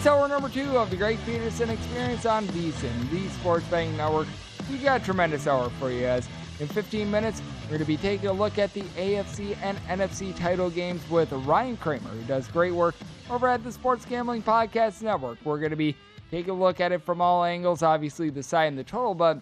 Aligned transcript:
It's 0.00 0.06
hour 0.06 0.26
number 0.28 0.48
two 0.48 0.78
of 0.78 0.88
the 0.88 0.96
Greg 0.96 1.18
Peterson 1.26 1.68
Experience 1.68 2.24
on 2.24 2.46
VSIN, 2.46 3.10
the 3.10 3.28
Sports 3.28 3.66
Betting 3.66 3.94
Network. 3.98 4.28
We 4.70 4.78
got 4.78 5.02
a 5.02 5.04
tremendous 5.04 5.46
hour 5.46 5.68
for 5.78 5.90
you 5.90 6.06
as 6.06 6.26
in 6.58 6.68
15 6.68 7.10
minutes, 7.10 7.42
we're 7.64 7.76
going 7.76 7.80
to 7.80 7.84
be 7.84 7.98
taking 7.98 8.28
a 8.28 8.32
look 8.32 8.56
at 8.56 8.72
the 8.72 8.80
AFC 8.96 9.58
and 9.60 9.76
NFC 9.88 10.34
title 10.34 10.70
games 10.70 11.02
with 11.10 11.30
Ryan 11.30 11.76
Kramer, 11.76 12.08
who 12.08 12.22
does 12.22 12.48
great 12.48 12.72
work 12.72 12.94
over 13.28 13.46
at 13.46 13.62
the 13.62 13.70
Sports 13.70 14.06
Gambling 14.06 14.42
Podcast 14.42 15.02
Network. 15.02 15.36
We're 15.44 15.58
going 15.58 15.68
to 15.68 15.76
be 15.76 15.94
taking 16.30 16.52
a 16.52 16.58
look 16.58 16.80
at 16.80 16.92
it 16.92 17.02
from 17.02 17.20
all 17.20 17.44
angles, 17.44 17.82
obviously 17.82 18.30
the 18.30 18.42
side 18.42 18.68
and 18.68 18.78
the 18.78 18.84
total, 18.84 19.14
but 19.14 19.38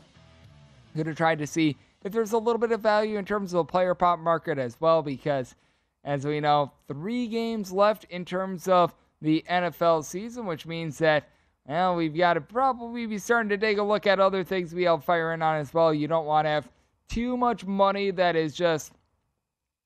going 0.97 1.07
to 1.07 1.15
try 1.15 1.37
to 1.37 1.47
see 1.47 1.77
if 2.03 2.11
there's 2.11 2.33
a 2.33 2.39
little 2.39 2.59
bit 2.59 2.73
of 2.73 2.81
value 2.81 3.17
in 3.17 3.25
terms 3.25 3.55
of 3.55 3.59
the 3.59 3.71
player 3.71 3.95
prop 3.95 4.19
market 4.19 4.59
as 4.59 4.77
well, 4.81 5.05
because 5.05 5.55
as 6.03 6.27
we 6.27 6.41
know, 6.41 6.73
three 6.89 7.29
games 7.29 7.71
left 7.71 8.07
in 8.11 8.25
terms 8.25 8.67
of 8.67 8.93
the 9.21 9.45
NFL 9.49 10.05
season, 10.05 10.47
which 10.47 10.67
means 10.67 10.99
that 10.99 11.29
well, 11.69 11.97
we've 11.97 12.17
got 12.17 12.35
to 12.35 12.41
probably 12.41 13.05
be 13.07 13.19
starting 13.19 13.51
to 13.51 13.59
take 13.59 13.77
a 13.77 13.83
look 13.83 14.07
at 14.07 14.19
other 14.19 14.43
things 14.43 14.75
we 14.75 14.85
have 14.85 15.05
firing 15.05 15.43
on 15.43 15.57
as 15.57 15.75
well. 15.75 15.93
You 15.93 16.09
don't 16.09 16.25
want 16.25 16.47
to 16.47 16.51
have 16.51 16.69
too 17.09 17.37
much 17.37 17.67
money 17.67 18.11
that 18.11 18.37
is 18.37 18.55
just 18.55 18.93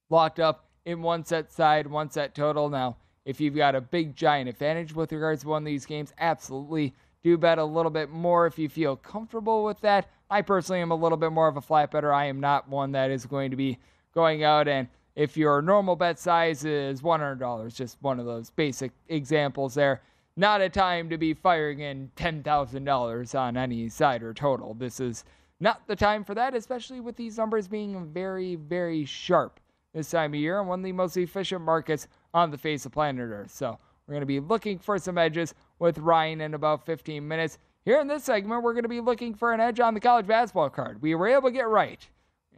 locked 0.09 0.39
up 0.39 0.67
in 0.85 1.03
one 1.03 1.25
set 1.25 1.51
side, 1.51 1.89
one 1.89 2.09
set 2.09 2.37
total. 2.37 2.69
Now, 2.69 2.97
if 3.25 3.41
you've 3.41 3.57
got 3.57 3.75
a 3.75 3.81
big 3.81 4.15
giant 4.15 4.49
advantage 4.49 4.95
with 4.95 5.13
regards 5.13 5.43
to 5.43 5.49
one 5.49 5.63
of 5.63 5.67
these 5.67 5.87
games, 5.87 6.13
absolutely 6.19 6.95
do 7.25 7.37
bet 7.37 7.59
a 7.59 7.65
little 7.65 7.91
bit 7.91 8.11
more 8.11 8.47
if 8.47 8.59
you 8.59 8.69
feel 8.69 8.97
comfortable 8.97 9.65
with 9.65 9.81
that. 9.81 10.09
I 10.31 10.43
personally 10.43 10.81
am 10.81 10.91
a 10.93 10.97
little 10.97 11.19
bit 11.19 11.33
more 11.33 11.49
of 11.49 11.57
a 11.57 11.61
flat 11.61 11.91
better. 11.91 12.13
I 12.13 12.27
am 12.27 12.41
not 12.41 12.69
one 12.69 12.93
that 12.93 13.11
is 13.11 13.27
going 13.27 13.51
to 13.51 13.57
be 13.57 13.79
going 14.15 14.45
out 14.45 14.69
and 14.69 14.89
if 15.15 15.37
your 15.37 15.61
normal 15.63 15.97
bet 15.97 16.19
size 16.19 16.65
is 16.65 17.03
$100, 17.03 17.75
just 17.75 17.99
one 18.01 18.19
of 18.19 18.27
those 18.27 18.51
basic 18.51 18.93
examples 19.09 19.75
there, 19.75 20.03
not 20.37 20.61
a 20.61 20.69
time 20.69 21.11
to 21.11 21.19
be 21.19 21.35
firing 21.35 21.81
in 21.81 22.11
$10,000 22.17 23.39
on 23.39 23.57
any 23.57 23.89
side 23.89 24.23
or 24.23 24.33
total. 24.33 24.75
This 24.75 25.01
is 25.01 25.25
not 25.61 25.87
the 25.87 25.97
time 25.97 26.25
for 26.25 26.35
that, 26.35 26.55
especially 26.55 27.01
with 27.01 27.17
these 27.17 27.37
numbers 27.37 27.69
being 27.69 28.11
very, 28.13 28.57
very 28.57 29.05
sharp 29.05 29.61
this 29.93 30.11
time 30.11 30.33
of 30.33 30.41
year 30.41 30.59
and 30.59 30.69
one 30.69 30.81
of 30.81 30.85
the 30.85 30.93
most 30.93 31.17
efficient 31.17 31.63
markets 31.63 32.09
on 32.33 32.51
the 32.51 32.59
face 32.59 32.87
of 32.87 32.93
planet 32.93 33.29
Earth. 33.29 33.51
So 33.51 33.79
we're 34.07 34.13
going 34.13 34.23
to 34.23 34.27
be 34.27 34.41
looking 34.41 34.79
for 34.79 34.99
some 34.99 35.19
edges 35.19 35.55
with 35.79 35.99
Ryan 35.99 36.41
in 36.41 36.55
about 36.55 36.87
15 36.87 37.27
minutes. 37.27 37.59
Here 37.85 38.01
in 38.01 38.07
this 38.07 38.25
segment, 38.25 38.63
we're 38.63 38.73
going 38.73 38.85
to 38.85 38.89
be 38.89 39.01
looking 39.01 39.35
for 39.35 39.53
an 39.53 39.61
edge 39.61 39.81
on 39.81 39.93
the 39.93 40.01
college 40.01 40.27
basketball 40.27 40.71
card. 40.71 41.03
We 41.03 41.15
were 41.15 41.29
able 41.29 41.49
to 41.49 41.53
get 41.53 41.69
right. 41.69 42.07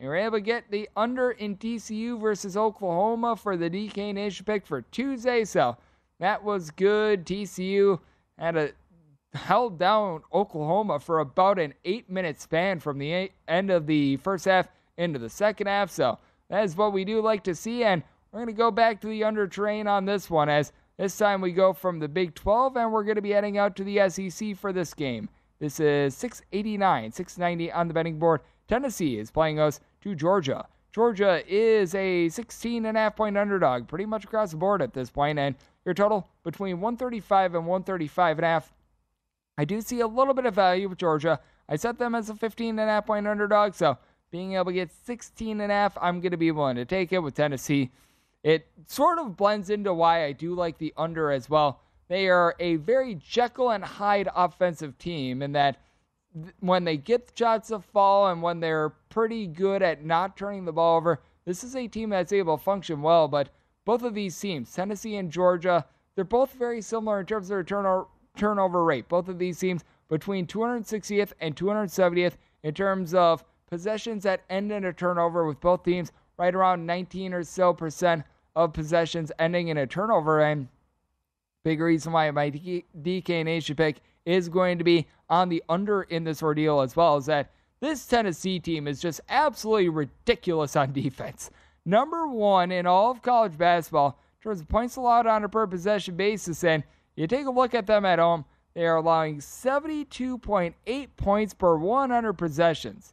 We 0.00 0.08
were 0.08 0.16
able 0.16 0.38
to 0.38 0.40
get 0.40 0.70
the 0.70 0.88
under 0.96 1.30
in 1.30 1.56
TCU 1.56 2.20
versus 2.20 2.56
Oklahoma 2.56 3.36
for 3.36 3.56
the 3.56 3.70
DK 3.70 4.12
Nation 4.14 4.44
pick 4.44 4.66
for 4.66 4.82
Tuesday. 4.82 5.44
So 5.44 5.76
that 6.18 6.42
was 6.42 6.70
good. 6.70 7.24
TCU 7.24 8.00
had 8.38 8.56
a 8.56 8.70
held 9.34 9.78
down 9.78 10.22
Oklahoma 10.32 10.98
for 11.00 11.20
about 11.20 11.58
an 11.58 11.74
eight 11.84 12.08
minute 12.08 12.40
span 12.40 12.80
from 12.80 12.98
the 12.98 13.12
eight, 13.12 13.32
end 13.48 13.70
of 13.70 13.86
the 13.86 14.16
first 14.18 14.44
half 14.44 14.68
into 14.96 15.18
the 15.18 15.28
second 15.28 15.66
half. 15.66 15.90
So 15.90 16.18
that 16.50 16.64
is 16.64 16.76
what 16.76 16.92
we 16.92 17.04
do 17.04 17.20
like 17.20 17.44
to 17.44 17.54
see. 17.54 17.84
And 17.84 18.02
we're 18.30 18.40
going 18.40 18.46
to 18.48 18.52
go 18.52 18.70
back 18.70 19.00
to 19.00 19.08
the 19.08 19.24
under 19.24 19.46
train 19.46 19.86
on 19.86 20.04
this 20.04 20.30
one 20.30 20.48
as 20.48 20.72
this 20.96 21.16
time 21.16 21.40
we 21.40 21.52
go 21.52 21.72
from 21.72 21.98
the 21.98 22.08
Big 22.08 22.34
12 22.34 22.76
and 22.76 22.92
we're 22.92 23.04
going 23.04 23.16
to 23.16 23.22
be 23.22 23.30
heading 23.30 23.58
out 23.58 23.76
to 23.76 23.84
the 23.84 24.08
SEC 24.08 24.56
for 24.56 24.72
this 24.72 24.94
game. 24.94 25.28
This 25.58 25.80
is 25.80 26.16
689, 26.16 27.12
690 27.12 27.72
on 27.72 27.88
the 27.88 27.94
betting 27.94 28.18
board. 28.18 28.40
Tennessee 28.68 29.18
is 29.18 29.30
playing 29.30 29.58
us 29.58 29.80
to 30.02 30.14
Georgia. 30.14 30.66
Georgia 30.92 31.42
is 31.48 31.94
a 31.94 32.28
16 32.28 32.86
and 32.86 32.96
a 32.96 33.00
half 33.00 33.16
point 33.16 33.36
underdog, 33.36 33.88
pretty 33.88 34.06
much 34.06 34.24
across 34.24 34.52
the 34.52 34.56
board 34.56 34.80
at 34.80 34.94
this 34.94 35.10
point, 35.10 35.38
and 35.38 35.56
your 35.84 35.94
total 35.94 36.28
between 36.44 36.80
135 36.80 37.54
and 37.54 37.66
135 37.66 38.38
and 38.38 38.44
a 38.44 38.48
half. 38.48 38.72
I 39.58 39.64
do 39.64 39.80
see 39.80 40.00
a 40.00 40.06
little 40.06 40.34
bit 40.34 40.46
of 40.46 40.54
value 40.54 40.88
with 40.88 40.98
Georgia. 40.98 41.40
I 41.68 41.76
set 41.76 41.98
them 41.98 42.14
as 42.14 42.30
a 42.30 42.34
15 42.34 42.78
and 42.78 42.88
a 42.88 42.92
half 42.92 43.06
point 43.06 43.26
underdog, 43.26 43.74
so 43.74 43.98
being 44.30 44.54
able 44.54 44.66
to 44.66 44.72
get 44.72 44.92
16 44.92 45.60
and 45.60 45.70
a 45.70 45.74
half, 45.74 45.96
I'm 46.00 46.20
going 46.20 46.32
to 46.32 46.36
be 46.36 46.50
willing 46.50 46.76
to 46.76 46.84
take 46.84 47.12
it 47.12 47.20
with 47.20 47.34
Tennessee. 47.34 47.90
It 48.42 48.66
sort 48.86 49.18
of 49.18 49.36
blends 49.36 49.70
into 49.70 49.94
why 49.94 50.24
I 50.24 50.32
do 50.32 50.54
like 50.54 50.78
the 50.78 50.92
under 50.96 51.30
as 51.30 51.48
well. 51.48 51.80
They 52.08 52.28
are 52.28 52.54
a 52.60 52.76
very 52.76 53.14
Jekyll 53.14 53.70
and 53.70 53.82
Hyde 53.82 54.28
offensive 54.34 54.98
team 54.98 55.42
in 55.42 55.52
that 55.52 55.78
when 56.60 56.84
they 56.84 56.96
get 56.96 57.26
the 57.26 57.32
shots 57.36 57.68
to 57.68 57.80
fall 57.80 58.28
and 58.28 58.42
when 58.42 58.60
they're 58.60 58.90
pretty 59.08 59.46
good 59.46 59.82
at 59.82 60.04
not 60.04 60.36
turning 60.36 60.64
the 60.64 60.72
ball 60.72 60.96
over, 60.96 61.20
this 61.44 61.62
is 61.62 61.76
a 61.76 61.86
team 61.86 62.10
that's 62.10 62.32
able 62.32 62.58
to 62.58 62.64
function 62.64 63.02
well. 63.02 63.28
But 63.28 63.50
both 63.84 64.02
of 64.02 64.14
these 64.14 64.38
teams, 64.38 64.72
Tennessee 64.72 65.16
and 65.16 65.30
Georgia, 65.30 65.84
they're 66.14 66.24
both 66.24 66.52
very 66.54 66.80
similar 66.80 67.20
in 67.20 67.26
terms 67.26 67.46
of 67.46 67.50
their 67.50 67.64
turnover, 67.64 68.06
turnover 68.36 68.84
rate. 68.84 69.08
Both 69.08 69.28
of 69.28 69.38
these 69.38 69.58
teams 69.58 69.84
between 70.08 70.46
260th 70.46 71.32
and 71.40 71.54
270th 71.54 72.34
in 72.62 72.74
terms 72.74 73.14
of 73.14 73.44
possessions 73.68 74.22
that 74.22 74.42
end 74.50 74.72
in 74.72 74.84
a 74.84 74.92
turnover, 74.92 75.46
with 75.46 75.60
both 75.60 75.84
teams 75.84 76.12
right 76.36 76.54
around 76.54 76.86
19 76.86 77.34
or 77.34 77.42
so 77.42 77.72
percent 77.72 78.24
of 78.56 78.72
possessions 78.72 79.32
ending 79.38 79.68
in 79.68 79.78
a 79.78 79.86
turnover. 79.86 80.40
And 80.40 80.68
big 81.64 81.80
reason 81.80 82.12
why 82.12 82.30
my 82.30 82.50
DK 82.50 83.44
Nation 83.44 83.74
pick 83.74 84.00
is 84.24 84.48
going 84.48 84.78
to 84.78 84.84
be 84.84 85.06
on 85.28 85.48
the 85.48 85.62
under 85.68 86.02
in 86.02 86.24
this 86.24 86.42
ordeal 86.42 86.80
as 86.80 86.94
well 86.94 87.16
is 87.16 87.26
that 87.26 87.50
this 87.80 88.06
Tennessee 88.06 88.60
team 88.60 88.86
is 88.86 89.00
just 89.00 89.20
absolutely 89.28 89.88
ridiculous 89.88 90.76
on 90.76 90.92
defense. 90.92 91.50
Number 91.84 92.26
one 92.26 92.70
in 92.70 92.86
all 92.86 93.10
of 93.10 93.22
college 93.22 93.58
basketball 93.58 94.18
in 94.38 94.42
terms 94.42 94.60
of 94.60 94.68
points 94.68 94.96
allowed 94.96 95.26
on 95.26 95.44
a 95.44 95.48
per 95.48 95.66
possession 95.66 96.16
basis. 96.16 96.64
And 96.64 96.82
you 97.16 97.26
take 97.26 97.46
a 97.46 97.50
look 97.50 97.74
at 97.74 97.86
them 97.86 98.04
at 98.04 98.18
home, 98.18 98.44
they 98.74 98.86
are 98.86 98.96
allowing 98.96 99.38
72.8 99.38 101.08
points 101.16 101.54
per 101.54 101.76
100 101.76 102.32
possessions. 102.34 103.12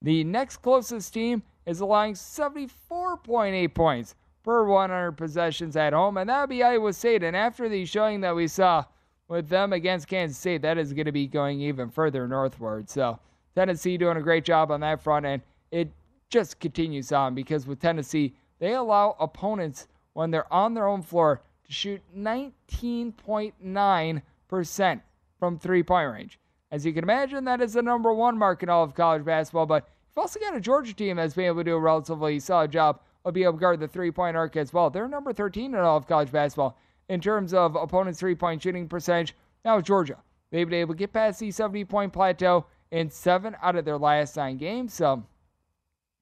The 0.00 0.24
next 0.24 0.58
closest 0.58 1.12
team 1.12 1.42
is 1.66 1.80
allowing 1.80 2.14
74.8 2.14 3.74
points 3.74 4.14
per 4.42 4.64
100 4.64 5.12
possessions 5.12 5.76
at 5.76 5.92
home, 5.92 6.16
and 6.16 6.30
that 6.30 6.40
would 6.40 6.50
be 6.50 6.62
Iowa 6.62 6.92
State. 6.92 7.22
And 7.22 7.36
after 7.36 7.68
the 7.68 7.84
showing 7.84 8.20
that 8.22 8.34
we 8.34 8.48
saw 8.48 8.84
with 9.28 9.48
them 9.48 9.72
against 9.72 10.08
Kansas 10.08 10.38
State, 10.38 10.62
that 10.62 10.78
is 10.78 10.92
going 10.92 11.06
to 11.06 11.12
be 11.12 11.26
going 11.26 11.60
even 11.60 11.90
further 11.90 12.26
northward. 12.26 12.88
So 12.88 13.18
Tennessee 13.54 13.98
doing 13.98 14.16
a 14.16 14.22
great 14.22 14.44
job 14.44 14.70
on 14.70 14.80
that 14.80 15.02
front, 15.02 15.26
and 15.26 15.42
it 15.70 15.90
just 16.30 16.58
continues 16.60 17.12
on 17.12 17.34
because 17.34 17.66
with 17.66 17.80
Tennessee, 17.80 18.34
they 18.58 18.74
allow 18.74 19.16
opponents 19.20 19.86
when 20.14 20.30
they're 20.30 20.50
on 20.52 20.74
their 20.74 20.88
own 20.88 21.02
floor 21.02 21.42
to 21.64 21.72
shoot 21.72 22.02
19.9% 22.16 25.00
from 25.38 25.58
three 25.58 25.82
point 25.82 26.10
range. 26.10 26.38
As 26.70 26.84
you 26.84 26.92
can 26.92 27.02
imagine, 27.02 27.44
that 27.44 27.62
is 27.62 27.72
the 27.74 27.82
number 27.82 28.12
one 28.12 28.36
mark 28.36 28.62
in 28.62 28.68
all 28.68 28.84
of 28.84 28.94
college 28.94 29.24
basketball, 29.24 29.66
but 29.66 29.88
you've 30.08 30.18
also 30.18 30.40
got 30.40 30.56
a 30.56 30.60
Georgia 30.60 30.92
team 30.92 31.16
that's 31.16 31.32
been 31.34 31.46
able 31.46 31.58
to 31.58 31.64
do 31.64 31.76
a 31.76 31.80
relatively 31.80 32.38
solid 32.40 32.70
job 32.70 33.00
of 33.24 33.34
being 33.34 33.44
able 33.44 33.54
to 33.54 33.60
guard 33.60 33.80
the 33.80 33.88
three 33.88 34.10
point 34.10 34.36
arc 34.36 34.56
as 34.56 34.72
well. 34.72 34.90
They're 34.90 35.08
number 35.08 35.32
13 35.32 35.74
in 35.74 35.80
all 35.80 35.96
of 35.96 36.06
college 36.06 36.32
basketball 36.32 36.78
in 37.08 37.20
terms 37.20 37.54
of 37.54 37.76
opponents' 37.76 38.20
three 38.20 38.34
point 38.34 38.62
shooting 38.62 38.88
percentage. 38.88 39.34
Now, 39.64 39.80
Georgia, 39.80 40.16
they've 40.50 40.68
been 40.68 40.80
able 40.80 40.94
to 40.94 40.98
get 40.98 41.12
past 41.12 41.40
the 41.40 41.50
70 41.50 41.84
point 41.84 42.12
plateau 42.12 42.66
in 42.90 43.10
seven 43.10 43.56
out 43.62 43.76
of 43.76 43.84
their 43.84 43.98
last 43.98 44.36
nine 44.36 44.56
games. 44.56 44.94
So 44.94 45.22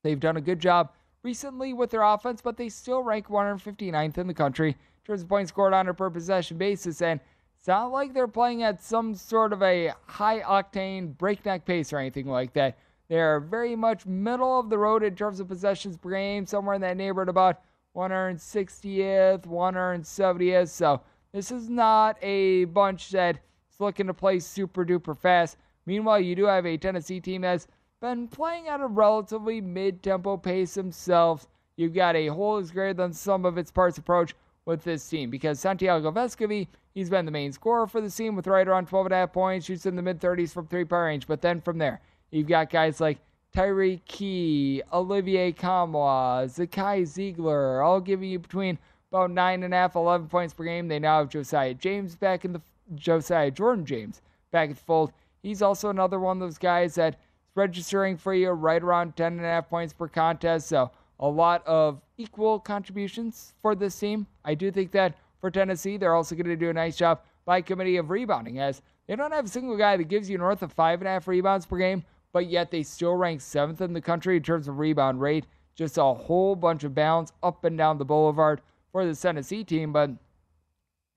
they've 0.02 0.18
done 0.18 0.36
a 0.36 0.40
good 0.40 0.60
job 0.60 0.90
recently 1.22 1.72
with 1.72 1.90
their 1.90 2.02
offense, 2.02 2.40
but 2.40 2.56
they 2.56 2.68
still 2.68 3.02
rank 3.02 3.28
159th 3.28 4.18
in 4.18 4.26
the 4.26 4.34
country 4.34 4.70
in 4.70 4.76
terms 5.04 5.22
of 5.22 5.28
points 5.28 5.50
scored 5.50 5.72
on 5.72 5.88
a 5.88 5.94
per 5.94 6.10
possession 6.10 6.56
basis. 6.56 7.02
And 7.02 7.20
it's 7.58 7.68
not 7.68 7.92
like 7.92 8.14
they're 8.14 8.28
playing 8.28 8.62
at 8.62 8.82
some 8.82 9.14
sort 9.14 9.52
of 9.52 9.62
a 9.62 9.92
high 10.06 10.40
octane 10.40 11.16
breakneck 11.16 11.64
pace 11.64 11.92
or 11.92 11.98
anything 11.98 12.26
like 12.26 12.52
that. 12.54 12.78
They're 13.08 13.40
very 13.40 13.76
much 13.76 14.06
middle 14.06 14.58
of 14.58 14.68
the 14.68 14.78
road 14.78 15.02
in 15.02 15.14
terms 15.14 15.40
of 15.40 15.48
possessions 15.48 15.96
per 15.96 16.10
game, 16.10 16.46
somewhere 16.46 16.74
in 16.74 16.80
that 16.80 16.96
neighborhood 16.96 17.28
about 17.28 17.60
160th, 17.96 19.46
170th. 19.46 20.68
So 20.68 21.00
this 21.32 21.50
is 21.50 21.68
not 21.68 22.16
a 22.22 22.64
bunch 22.66 23.10
that 23.10 23.36
is 23.70 23.80
looking 23.80 24.06
to 24.08 24.14
play 24.14 24.40
super 24.40 24.84
duper 24.84 25.16
fast. 25.16 25.56
Meanwhile, 25.86 26.20
you 26.20 26.34
do 26.34 26.46
have 26.46 26.66
a 26.66 26.76
Tennessee 26.76 27.20
team 27.20 27.42
that's 27.42 27.68
been 28.00 28.28
playing 28.28 28.68
at 28.68 28.80
a 28.80 28.86
relatively 28.86 29.60
mid 29.60 30.02
tempo 30.02 30.36
pace 30.36 30.74
themselves. 30.74 31.46
You've 31.76 31.94
got 31.94 32.16
a 32.16 32.28
whole 32.28 32.58
is 32.58 32.70
greater 32.70 32.94
than 32.94 33.12
some 33.12 33.44
of 33.44 33.56
its 33.56 33.70
parts 33.70 33.98
approach 33.98 34.34
with 34.64 34.82
this 34.82 35.08
team 35.08 35.30
because 35.30 35.60
Santiago 35.60 36.10
Vescovi, 36.10 36.66
he's 36.92 37.08
been 37.08 37.24
the 37.24 37.30
main 37.30 37.52
scorer 37.52 37.86
for 37.86 38.00
the 38.00 38.10
team 38.10 38.34
with 38.34 38.46
right 38.48 38.66
around 38.66 38.88
12.5 38.88 39.32
points, 39.32 39.66
shoots 39.66 39.86
in 39.86 39.94
the 39.94 40.02
mid 40.02 40.20
30s 40.20 40.52
from 40.52 40.66
three 40.66 40.84
point 40.84 41.04
range. 41.04 41.26
But 41.26 41.40
then 41.40 41.60
from 41.60 41.78
there, 41.78 42.00
you've 42.30 42.48
got 42.48 42.70
guys 42.70 43.00
like 43.00 43.18
Tyreke 43.54 44.04
Key, 44.04 44.82
Olivier 44.92 45.52
Nkamhoua, 45.52 46.44
Zakai 46.46 47.06
Ziegler, 47.06 47.82
all 47.82 48.00
giving 48.00 48.28
you 48.28 48.38
between 48.38 48.78
about 49.10 49.30
9.5, 49.30 49.94
11 49.94 50.28
points 50.28 50.52
per 50.52 50.64
game. 50.64 50.88
They 50.88 50.98
now 50.98 51.20
have 51.20 51.30
Josiah 51.30 51.74
James 51.74 52.14
back 52.16 52.44
in 52.44 52.52
the 52.52 52.60
Josiah 52.94 53.50
Jordan 53.50 53.86
James 53.86 54.20
back 54.50 54.70
at 54.70 54.76
the 54.76 54.82
fold. 54.82 55.12
He's 55.42 55.62
also 55.62 55.90
another 55.90 56.20
one 56.20 56.36
of 56.36 56.40
those 56.40 56.58
guys 56.58 56.96
that's 56.96 57.16
registering 57.54 58.16
for 58.16 58.34
you 58.34 58.50
right 58.50 58.82
around 58.82 59.16
10.5 59.16 59.68
points 59.68 59.92
per 59.92 60.08
contest. 60.08 60.68
So 60.68 60.90
a 61.18 61.28
lot 61.28 61.66
of 61.66 62.00
equal 62.18 62.58
contributions 62.60 63.54
for 63.62 63.74
this 63.74 63.98
team. 63.98 64.26
I 64.44 64.54
do 64.54 64.70
think 64.70 64.90
that 64.92 65.14
for 65.40 65.50
Tennessee, 65.50 65.96
they're 65.96 66.14
also 66.14 66.34
going 66.34 66.46
to 66.46 66.56
do 66.56 66.70
a 66.70 66.74
nice 66.74 66.96
job 66.96 67.20
by 67.44 67.60
committee 67.60 67.96
of 67.96 68.10
rebounding, 68.10 68.58
as 68.58 68.82
they 69.06 69.14
don't 69.14 69.32
have 69.32 69.46
a 69.46 69.48
single 69.48 69.76
guy 69.76 69.96
that 69.96 70.08
gives 70.08 70.28
you 70.28 70.36
north 70.36 70.62
of 70.62 70.72
five 70.72 71.00
and 71.00 71.08
a 71.08 71.12
half 71.12 71.28
rebounds 71.28 71.64
per 71.64 71.78
game, 71.78 72.04
but 72.36 72.50
yet 72.50 72.70
they 72.70 72.82
still 72.82 73.14
rank 73.14 73.40
seventh 73.40 73.80
in 73.80 73.94
the 73.94 74.00
country 74.02 74.36
in 74.36 74.42
terms 74.42 74.68
of 74.68 74.78
rebound 74.78 75.22
rate. 75.22 75.46
Just 75.74 75.96
a 75.96 76.04
whole 76.04 76.54
bunch 76.54 76.84
of 76.84 76.94
bounds 76.94 77.32
up 77.42 77.64
and 77.64 77.78
down 77.78 77.96
the 77.96 78.04
boulevard 78.04 78.60
for 78.92 79.06
the 79.06 79.16
Tennessee 79.16 79.64
team, 79.64 79.90
but 79.90 80.10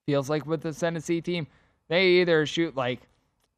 feels 0.05 0.29
like 0.29 0.45
with 0.45 0.61
the 0.61 0.71
Tennessee 0.71 1.19
team, 1.19 1.45
they 1.89 2.21
either 2.21 2.45
shoot 2.45 2.73
like 2.73 3.01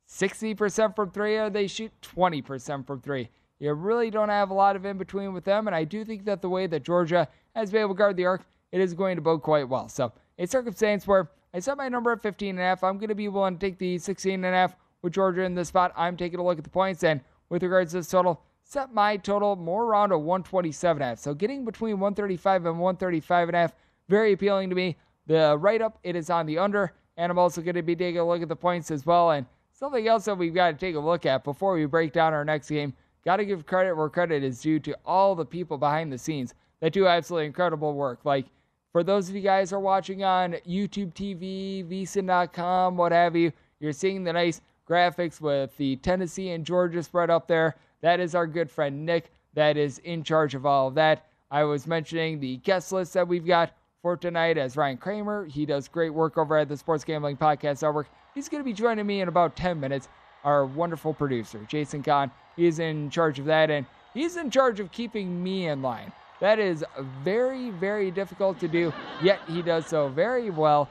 60% 0.09 0.95
from 0.95 1.11
three 1.11 1.37
or 1.37 1.51
they 1.51 1.67
shoot 1.67 1.91
20% 2.01 2.87
from 2.87 2.99
three. 2.99 3.29
You 3.59 3.73
really 3.73 4.09
don't 4.09 4.29
have 4.29 4.49
a 4.49 4.55
lot 4.55 4.75
of 4.75 4.83
in 4.83 4.97
between 4.97 5.31
with 5.31 5.43
them, 5.43 5.67
and 5.67 5.75
I 5.75 5.83
do 5.83 6.03
think 6.03 6.25
that 6.25 6.41
the 6.41 6.49
way 6.49 6.65
that 6.65 6.81
Georgia 6.81 7.27
has 7.55 7.71
been 7.71 7.81
able 7.81 7.93
to 7.93 7.97
guard 7.99 8.17
the 8.17 8.25
arc, 8.25 8.41
it 8.71 8.81
is 8.81 8.95
going 8.95 9.17
to 9.17 9.21
bode 9.21 9.43
quite 9.43 9.69
well. 9.69 9.87
So, 9.87 10.11
a 10.39 10.47
circumstance 10.47 11.05
where 11.05 11.29
I 11.53 11.59
set 11.59 11.77
my 11.77 11.89
number 11.89 12.11
at 12.11 12.23
15 12.23 12.49
and 12.49 12.59
a 12.59 12.63
half, 12.63 12.83
I'm 12.83 12.97
going 12.97 13.09
to 13.09 13.13
be 13.13 13.27
willing 13.27 13.59
to 13.59 13.63
take 13.63 13.77
the 13.77 13.99
16 13.99 14.33
and 14.33 14.45
a 14.45 14.49
half 14.49 14.75
with 15.03 15.13
Georgia 15.13 15.43
in 15.43 15.53
this 15.53 15.67
spot. 15.67 15.93
I'm 15.95 16.17
taking 16.17 16.39
a 16.39 16.43
look 16.43 16.57
at 16.57 16.63
the 16.63 16.71
points, 16.71 17.03
and 17.03 17.21
with 17.51 17.61
regards 17.61 17.91
to 17.91 17.97
this 17.97 18.07
total, 18.07 18.41
set 18.63 18.91
my 18.91 19.17
total 19.17 19.55
more 19.55 19.85
around 19.85 20.11
a 20.11 20.17
127 20.17 21.03
and 21.03 21.07
half. 21.07 21.19
So, 21.19 21.35
getting 21.35 21.63
between 21.63 21.99
135 21.99 22.65
and 22.65 22.79
135 22.79 23.49
and 23.49 23.55
a 23.55 23.59
half, 23.59 23.75
very 24.09 24.33
appealing 24.33 24.69
to 24.69 24.75
me. 24.75 24.97
The 25.27 25.55
write 25.59 25.83
up, 25.83 25.99
it 26.03 26.15
is 26.15 26.31
on 26.31 26.47
the 26.47 26.57
under, 26.57 26.93
and 27.17 27.31
I'm 27.31 27.37
also 27.37 27.61
going 27.61 27.75
to 27.75 27.83
be 27.83 27.95
taking 27.95 28.19
a 28.19 28.27
look 28.27 28.41
at 28.41 28.49
the 28.49 28.55
points 28.55 28.89
as 28.89 29.05
well. 29.05 29.29
And 29.31 29.45
Something 29.81 30.07
else 30.07 30.25
that 30.25 30.37
we've 30.37 30.53
got 30.53 30.67
to 30.67 30.77
take 30.77 30.93
a 30.93 30.99
look 30.99 31.25
at 31.25 31.43
before 31.43 31.73
we 31.73 31.85
break 31.85 32.13
down 32.13 32.33
our 32.33 32.45
next 32.45 32.69
game. 32.69 32.93
Got 33.25 33.37
to 33.37 33.45
give 33.45 33.65
credit 33.65 33.95
where 33.95 34.09
credit 34.09 34.43
is 34.43 34.61
due 34.61 34.79
to 34.79 34.95
all 35.07 35.33
the 35.33 35.43
people 35.43 35.75
behind 35.75 36.13
the 36.13 36.19
scenes 36.19 36.53
that 36.81 36.93
do 36.93 37.07
absolutely 37.07 37.47
incredible 37.47 37.95
work. 37.95 38.19
Like 38.23 38.45
for 38.91 39.03
those 39.03 39.27
of 39.27 39.35
you 39.35 39.41
guys 39.41 39.71
who 39.71 39.77
are 39.77 39.79
watching 39.79 40.23
on 40.23 40.53
YouTube 40.69 41.15
TV, 41.15 41.83
VSiN.com, 41.83 42.95
what 42.95 43.11
have 43.11 43.35
you, 43.35 43.51
you're 43.79 43.91
seeing 43.91 44.23
the 44.23 44.31
nice 44.31 44.61
graphics 44.91 45.39
with 45.39 45.75
the 45.77 45.95
Tennessee 45.97 46.49
and 46.49 46.65
Georgia 46.65 47.01
spread 47.01 47.29
up 47.29 47.47
there. 47.47 47.75
That 48.01 48.19
is 48.19 48.35
our 48.35 48.45
good 48.45 48.69
friend 48.69 49.05
Nick 49.05 49.31
that 49.53 49.77
is 49.77 49.99
in 49.99 50.23
charge 50.23 50.53
of 50.53 50.65
all 50.65 50.89
of 50.89 50.95
that. 50.95 51.27
I 51.49 51.63
was 51.63 51.87
mentioning 51.87 52.39
the 52.39 52.57
guest 52.57 52.91
list 52.91 53.13
that 53.13 53.27
we've 53.27 53.45
got 53.45 53.71
for 54.01 54.17
tonight 54.17 54.57
as 54.57 54.75
Ryan 54.75 54.97
Kramer. 54.97 55.45
He 55.45 55.65
does 55.65 55.87
great 55.87 56.09
work 56.13 56.37
over 56.37 56.57
at 56.57 56.67
the 56.67 56.75
Sports 56.75 57.05
Gambling 57.05 57.37
Podcast 57.37 57.81
Network. 57.81 58.09
He's 58.35 58.49
going 58.49 58.61
to 58.61 58.65
be 58.65 58.73
joining 58.73 59.05
me 59.05 59.21
in 59.21 59.29
about 59.29 59.55
10 59.55 59.79
minutes. 59.79 60.09
Our 60.43 60.65
wonderful 60.65 61.13
producer, 61.13 61.65
Jason 61.69 62.03
Kahn, 62.03 62.31
is 62.57 62.79
in 62.79 63.09
charge 63.11 63.39
of 63.39 63.45
that, 63.45 63.69
and 63.69 63.85
he's 64.13 64.37
in 64.37 64.49
charge 64.49 64.79
of 64.79 64.91
keeping 64.91 65.41
me 65.41 65.67
in 65.67 65.81
line. 65.81 66.11
That 66.39 66.57
is 66.57 66.83
very, 67.23 67.69
very 67.69 68.09
difficult 68.09 68.59
to 68.59 68.67
do, 68.67 68.91
yet 69.21 69.39
he 69.47 69.61
does 69.61 69.85
so 69.85 70.09
very 70.09 70.49
well 70.49 70.89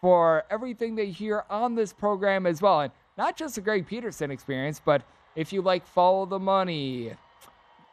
for 0.00 0.42
everything 0.50 0.96
they 0.96 1.10
hear 1.10 1.44
on 1.48 1.76
this 1.76 1.92
program 1.92 2.44
as 2.44 2.60
well. 2.60 2.80
And 2.80 2.92
not 3.16 3.36
just 3.36 3.54
the 3.54 3.60
Greg 3.60 3.86
Peterson 3.86 4.30
experience, 4.30 4.80
but 4.84 5.02
if 5.36 5.52
you 5.52 5.62
like 5.62 5.86
Follow 5.86 6.26
the 6.26 6.38
Money, 6.38 7.12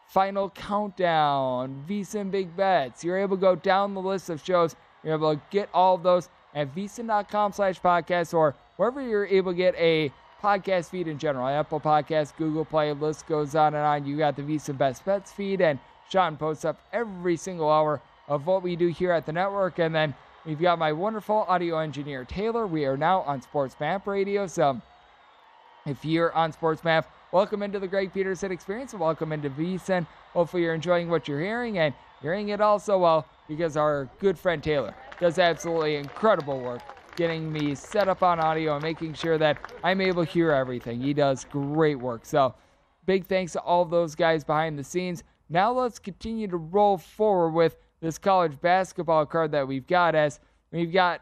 Final 0.08 0.50
Countdown, 0.50 1.84
VSiN 1.88 2.32
Big 2.32 2.56
Bets, 2.56 3.04
you're 3.04 3.18
able 3.18 3.38
to 3.38 3.42
go 3.42 3.56
down 3.56 3.94
the 3.94 4.02
list 4.02 4.30
of 4.30 4.44
shows. 4.44 4.76
You're 5.04 5.16
able 5.16 5.36
to 5.36 5.42
get 5.52 5.70
all 5.74 5.96
of 5.96 6.04
those 6.04 6.30
at 6.56 6.74
vsin.com 6.76 7.54
slash 7.54 7.80
podcast 7.80 8.34
or 8.34 8.56
wherever 8.78 9.02
you're 9.02 9.26
able 9.26 9.52
to 9.52 9.58
get 9.58 9.76
a 9.76 10.12
podcast 10.42 10.90
feed 10.90 11.08
in 11.08 11.18
general. 11.18 11.48
Apple 11.48 11.80
Podcasts, 11.80 12.36
Google 12.36 12.66
Play, 12.66 12.92
list 12.94 13.28
goes 13.28 13.56
on 13.56 13.76
and 13.76 13.86
on. 13.86 14.06
You 14.06 14.18
got 14.18 14.36
the 14.36 14.42
VSiN 14.42 14.78
Best 14.78 15.06
Bets 15.06 15.32
feed, 15.32 15.62
and 15.62 15.80
Sean 16.10 16.38
posts 16.38 16.66
up 16.66 16.82
every 16.92 17.36
single 17.38 17.70
hour 17.70 18.02
of 18.28 18.48
what 18.48 18.64
we 18.64 18.76
do 18.76 18.88
here 18.88 19.12
at 19.12 19.26
the 19.26 19.34
network. 19.34 19.80
And 19.80 19.94
then 19.94 20.16
we've 20.46 20.60
got 20.60 20.80
my 20.80 20.92
wonderful 20.92 21.46
audio 21.48 21.80
engineer, 21.80 22.26
Taylor. 22.26 22.66
We 22.68 22.86
are 22.86 22.98
now 22.98 23.22
on 23.22 23.42
Sports 23.42 23.76
Map 23.80 24.08
Radio. 24.08 24.48
So 24.48 24.82
if 25.90 26.06
you're 26.06 26.32
on 26.34 26.52
Sports 26.52 26.84
Map, 26.84 27.12
welcome 27.32 27.64
into 27.64 27.80
the 27.80 27.88
Greg 27.88 28.14
Peterson 28.14 28.52
experience 28.52 28.94
and 28.94 29.02
welcome 29.02 29.32
into 29.32 29.50
VSiN. 29.50 30.06
Hopefully, 30.34 30.64
you're 30.64 30.76
enjoying 30.76 31.10
what 31.10 31.28
you're 31.28 31.42
hearing 31.42 31.80
and 31.80 31.94
hearing 32.22 32.50
it 32.50 32.62
all 32.62 32.78
so 32.78 33.00
well 33.00 33.26
because 33.48 33.76
our 33.76 34.08
good 34.20 34.38
friend 34.38 34.64
Taylor 34.64 34.94
does 35.20 35.40
absolutely 35.40 35.96
incredible 35.96 36.60
work 36.60 36.82
getting 37.16 37.52
me 37.52 37.76
set 37.76 38.08
up 38.08 38.24
on 38.24 38.40
audio 38.40 38.76
and 38.76 38.84
making 38.84 39.14
sure 39.14 39.38
that 39.38 39.58
I'm 39.84 40.00
able 40.00 40.26
to 40.26 40.32
hear 40.32 40.52
everything. 40.52 41.02
He 41.02 41.14
does 41.14 41.44
great 41.44 42.00
work. 42.00 42.26
So, 42.26 42.54
big 43.06 43.26
thanks 43.26 43.54
to 43.54 43.60
all 43.60 43.84
those 43.84 44.16
guys 44.16 44.44
behind 44.44 44.78
the 44.78 44.84
scenes. 44.84 45.24
Now, 45.50 45.72
let's 45.74 45.98
continue 45.98 46.48
to 46.48 46.58
roll 46.58 46.98
forward 46.98 47.50
with 47.52 47.78
this 48.00 48.18
college 48.18 48.62
basketball 48.62 49.26
card 49.26 49.52
that 49.52 49.68
we've 49.68 49.88
got 49.88 50.16
as 50.16 50.40
we've 50.72 50.94
got 50.94 51.22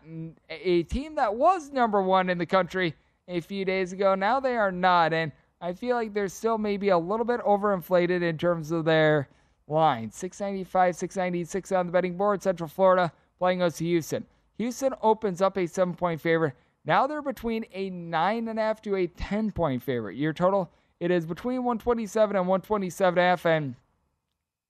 a 0.49 0.83
team 0.83 1.15
that 1.15 1.33
was 1.33 1.71
number 1.71 2.01
one 2.01 2.29
in 2.29 2.37
the 2.37 2.45
country 2.45 2.93
a 3.27 3.41
few 3.41 3.65
days 3.65 3.93
ago. 3.93 4.15
Now 4.15 4.39
they 4.39 4.55
are 4.55 4.71
not. 4.71 5.13
And 5.13 5.31
I 5.61 5.73
feel 5.73 5.95
like 5.95 6.13
they're 6.13 6.27
still 6.27 6.57
maybe 6.57 6.89
a 6.89 6.97
little 6.97 7.25
bit 7.25 7.41
overinflated 7.41 8.21
in 8.21 8.37
terms 8.37 8.71
of 8.71 8.85
their 8.85 9.29
line. 9.67 10.11
695, 10.11 10.95
696 10.95 11.71
on 11.71 11.85
the 11.87 11.91
betting 11.91 12.17
board. 12.17 12.41
Central 12.41 12.69
Florida 12.69 13.11
playing 13.39 13.61
us 13.61 13.77
Houston. 13.79 14.25
Houston 14.57 14.93
opens 15.01 15.41
up 15.41 15.57
a 15.57 15.67
seven 15.67 15.93
point 15.93 16.21
favorite. 16.21 16.53
Now 16.85 17.05
they're 17.05 17.21
between 17.21 17.65
a 17.73 17.89
nine 17.89 18.47
and 18.47 18.57
a 18.57 18.61
half 18.61 18.81
to 18.83 18.95
a 18.95 19.07
10 19.07 19.51
point 19.51 19.83
favorite. 19.83 20.15
Your 20.15 20.33
total, 20.33 20.71
it 20.99 21.11
is 21.11 21.25
between 21.25 21.63
127 21.63 22.35
and 22.35 22.47
127 22.47 23.17
and 23.17 23.25
a 23.25 23.29
half. 23.29 23.45
And 23.45 23.75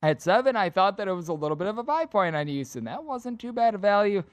at 0.02 0.22
seven, 0.22 0.56
I 0.56 0.70
thought 0.70 0.98
that 0.98 1.08
it 1.08 1.14
was 1.14 1.28
a 1.28 1.34
little 1.34 1.56
bit 1.56 1.68
of 1.68 1.78
a 1.78 1.84
buy 1.84 2.06
point 2.06 2.36
on 2.36 2.48
Houston. 2.48 2.86
That 2.86 3.04
wasn't 3.04 3.40
too 3.40 3.54
bad 3.54 3.76
a 3.76 3.78
value. 3.78 4.24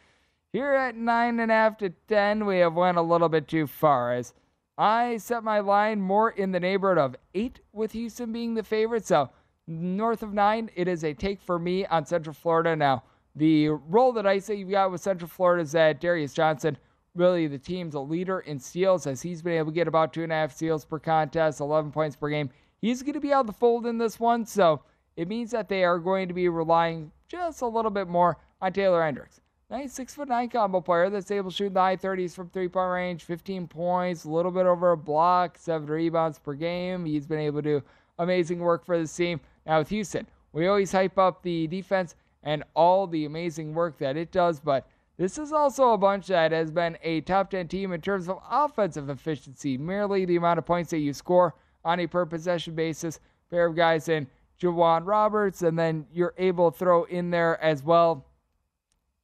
Here 0.55 0.73
at 0.73 0.95
nine 0.95 1.41
and 1.41 1.51
a 1.51 1.55
half 1.55 1.79
to 1.79 1.91
10, 2.07 2.47
we 2.47 2.59
have 2.59 2.75
went 2.75 2.97
a 2.97 3.03
little 3.03 3.29
bit 3.29 3.49
too 3.49 3.67
far 3.67 4.13
as 4.13 4.35
I 4.79 5.17
set 5.17 5.43
my 5.43 5.59
line 5.59 6.01
more 6.01 6.31
in 6.31 6.53
the 6.53 6.61
neighborhood 6.61 6.97
of 6.97 7.17
eight 7.35 7.59
with 7.73 7.91
Houston 7.91 8.33
being 8.33 8.55
the 8.55 8.63
favorite. 8.63 9.05
So 9.05 9.31
north 9.67 10.23
of 10.23 10.33
nine, 10.33 10.71
it 10.77 10.87
is 10.87 11.03
a 11.03 11.13
take 11.13 11.41
for 11.43 11.59
me 11.59 11.87
on 11.87 12.07
Central 12.07 12.35
Florida. 12.35 12.77
Now, 12.77 13.03
the 13.35 13.71
role 13.71 14.13
that 14.13 14.29
I 14.29 14.39
say 14.39 14.55
you've 14.55 14.71
got 14.71 14.93
with 14.93 15.01
Central 15.01 15.29
Florida 15.29 15.65
is 15.65 15.73
that 15.73 16.01
Darius 16.01 16.33
Johnson, 16.33 16.79
really 17.17 17.49
the 17.49 17.59
team's 17.59 17.97
a 17.97 18.01
leader 18.01 18.39
in 18.39 18.61
steals 18.61 19.09
as 19.09 19.21
he's 19.21 19.43
been 19.43 19.55
able 19.55 19.73
to 19.73 19.75
get 19.75 19.89
about 19.89 20.13
two 20.13 20.23
and 20.23 20.31
a 20.31 20.37
half 20.37 20.55
steals 20.55 20.85
per 20.85 21.01
contest, 21.01 21.59
11 21.59 21.91
points 21.91 22.15
per 22.15 22.29
game. 22.29 22.49
He's 22.81 23.03
going 23.03 23.15
to 23.15 23.21
be 23.21 23.33
out 23.33 23.41
of 23.41 23.47
the 23.49 23.55
fold 23.55 23.87
in 23.87 23.99
this 23.99 24.21
one. 24.21 24.47
So 24.47 24.83
it 25.17 25.27
means 25.27 25.51
that 25.51 25.69
they 25.69 25.83
are 25.83 25.99
going 25.99 26.29
to 26.29 26.35
be 26.35 26.49
relying 26.49 27.11
just 27.27 27.61
a 27.63 27.67
little 27.67 27.91
bit 27.91 28.07
more 28.07 28.39
on 28.63 28.73
Taylor 28.73 29.03
Hendricks. 29.03 29.41
Nice 29.71 29.95
six 29.95 30.15
foot 30.15 30.29
nine 30.29 30.51
combo 30.51 30.81
player 30.81 31.09
that's 31.09 31.31
able 31.31 31.51
to 31.51 31.57
shoot 31.57 31.67
in 31.67 31.75
the 31.75 31.81
high 31.81 31.97
30s 31.97 32.35
from 32.35 32.51
three 32.51 32.69
point 32.69 32.93
range, 32.93 33.25
15 33.25 33.67
points, 33.67 34.25
a 34.25 34.31
little 34.31 34.51
bit 34.51 34.67
over 34.67 34.93
a 34.93 34.97
block, 34.97 35.57
seven 35.59 35.89
rebounds 35.89 36.39
per 36.39 36.53
game. 36.53 37.07
He's 37.07 37.27
been 37.27 37.39
able 37.39 37.63
to 37.63 37.81
do 37.81 37.83
amazing 38.19 38.59
work 38.59 38.85
for 38.85 38.99
this 38.99 39.15
team. 39.17 39.41
Now 39.67 39.79
with 39.79 39.89
Houston, 39.89 40.27
we 40.53 40.67
always 40.67 40.93
hype 40.93 41.19
up 41.19 41.43
the 41.43 41.67
defense 41.67 42.15
and 42.43 42.63
all 42.75 43.07
the 43.07 43.25
amazing 43.25 43.73
work 43.73 43.97
that 43.99 44.19
it 44.19 44.31
does, 44.31 44.61
but 44.61 44.87
this 45.17 45.39
is 45.39 45.53
also 45.53 45.93
a 45.93 45.99
bunch 45.99 46.27
that 46.27 46.53
has 46.53 46.71
been 46.71 46.99
a 47.03 47.23
top 47.23 47.51
10 47.51 47.69
team 47.69 47.93
in 47.93 48.03
terms 48.03 48.29
of 48.29 48.41
offensive 48.51 49.09
efficiency, 49.09 49.79
merely 49.79 50.27
the 50.27 50.37
amount 50.37 50.59
of 50.59 50.67
points 50.67 50.91
that 50.91 50.99
you 50.99 51.15
score 51.15 51.55
on 51.85 52.01
a 52.01 52.07
per 52.07 52.27
possession 52.27 52.75
basis. 52.75 53.19
Pair 53.51 53.67
of 53.67 53.77
guys 53.77 54.09
in 54.09 54.27
J'Wan 54.61 55.07
Roberts, 55.07 55.63
and 55.63 55.79
then 55.79 56.07
you're 56.13 56.35
able 56.37 56.71
to 56.71 56.79
throw 56.79 57.05
in 57.05 57.31
there 57.31 57.63
as 57.63 57.83
well 57.83 58.27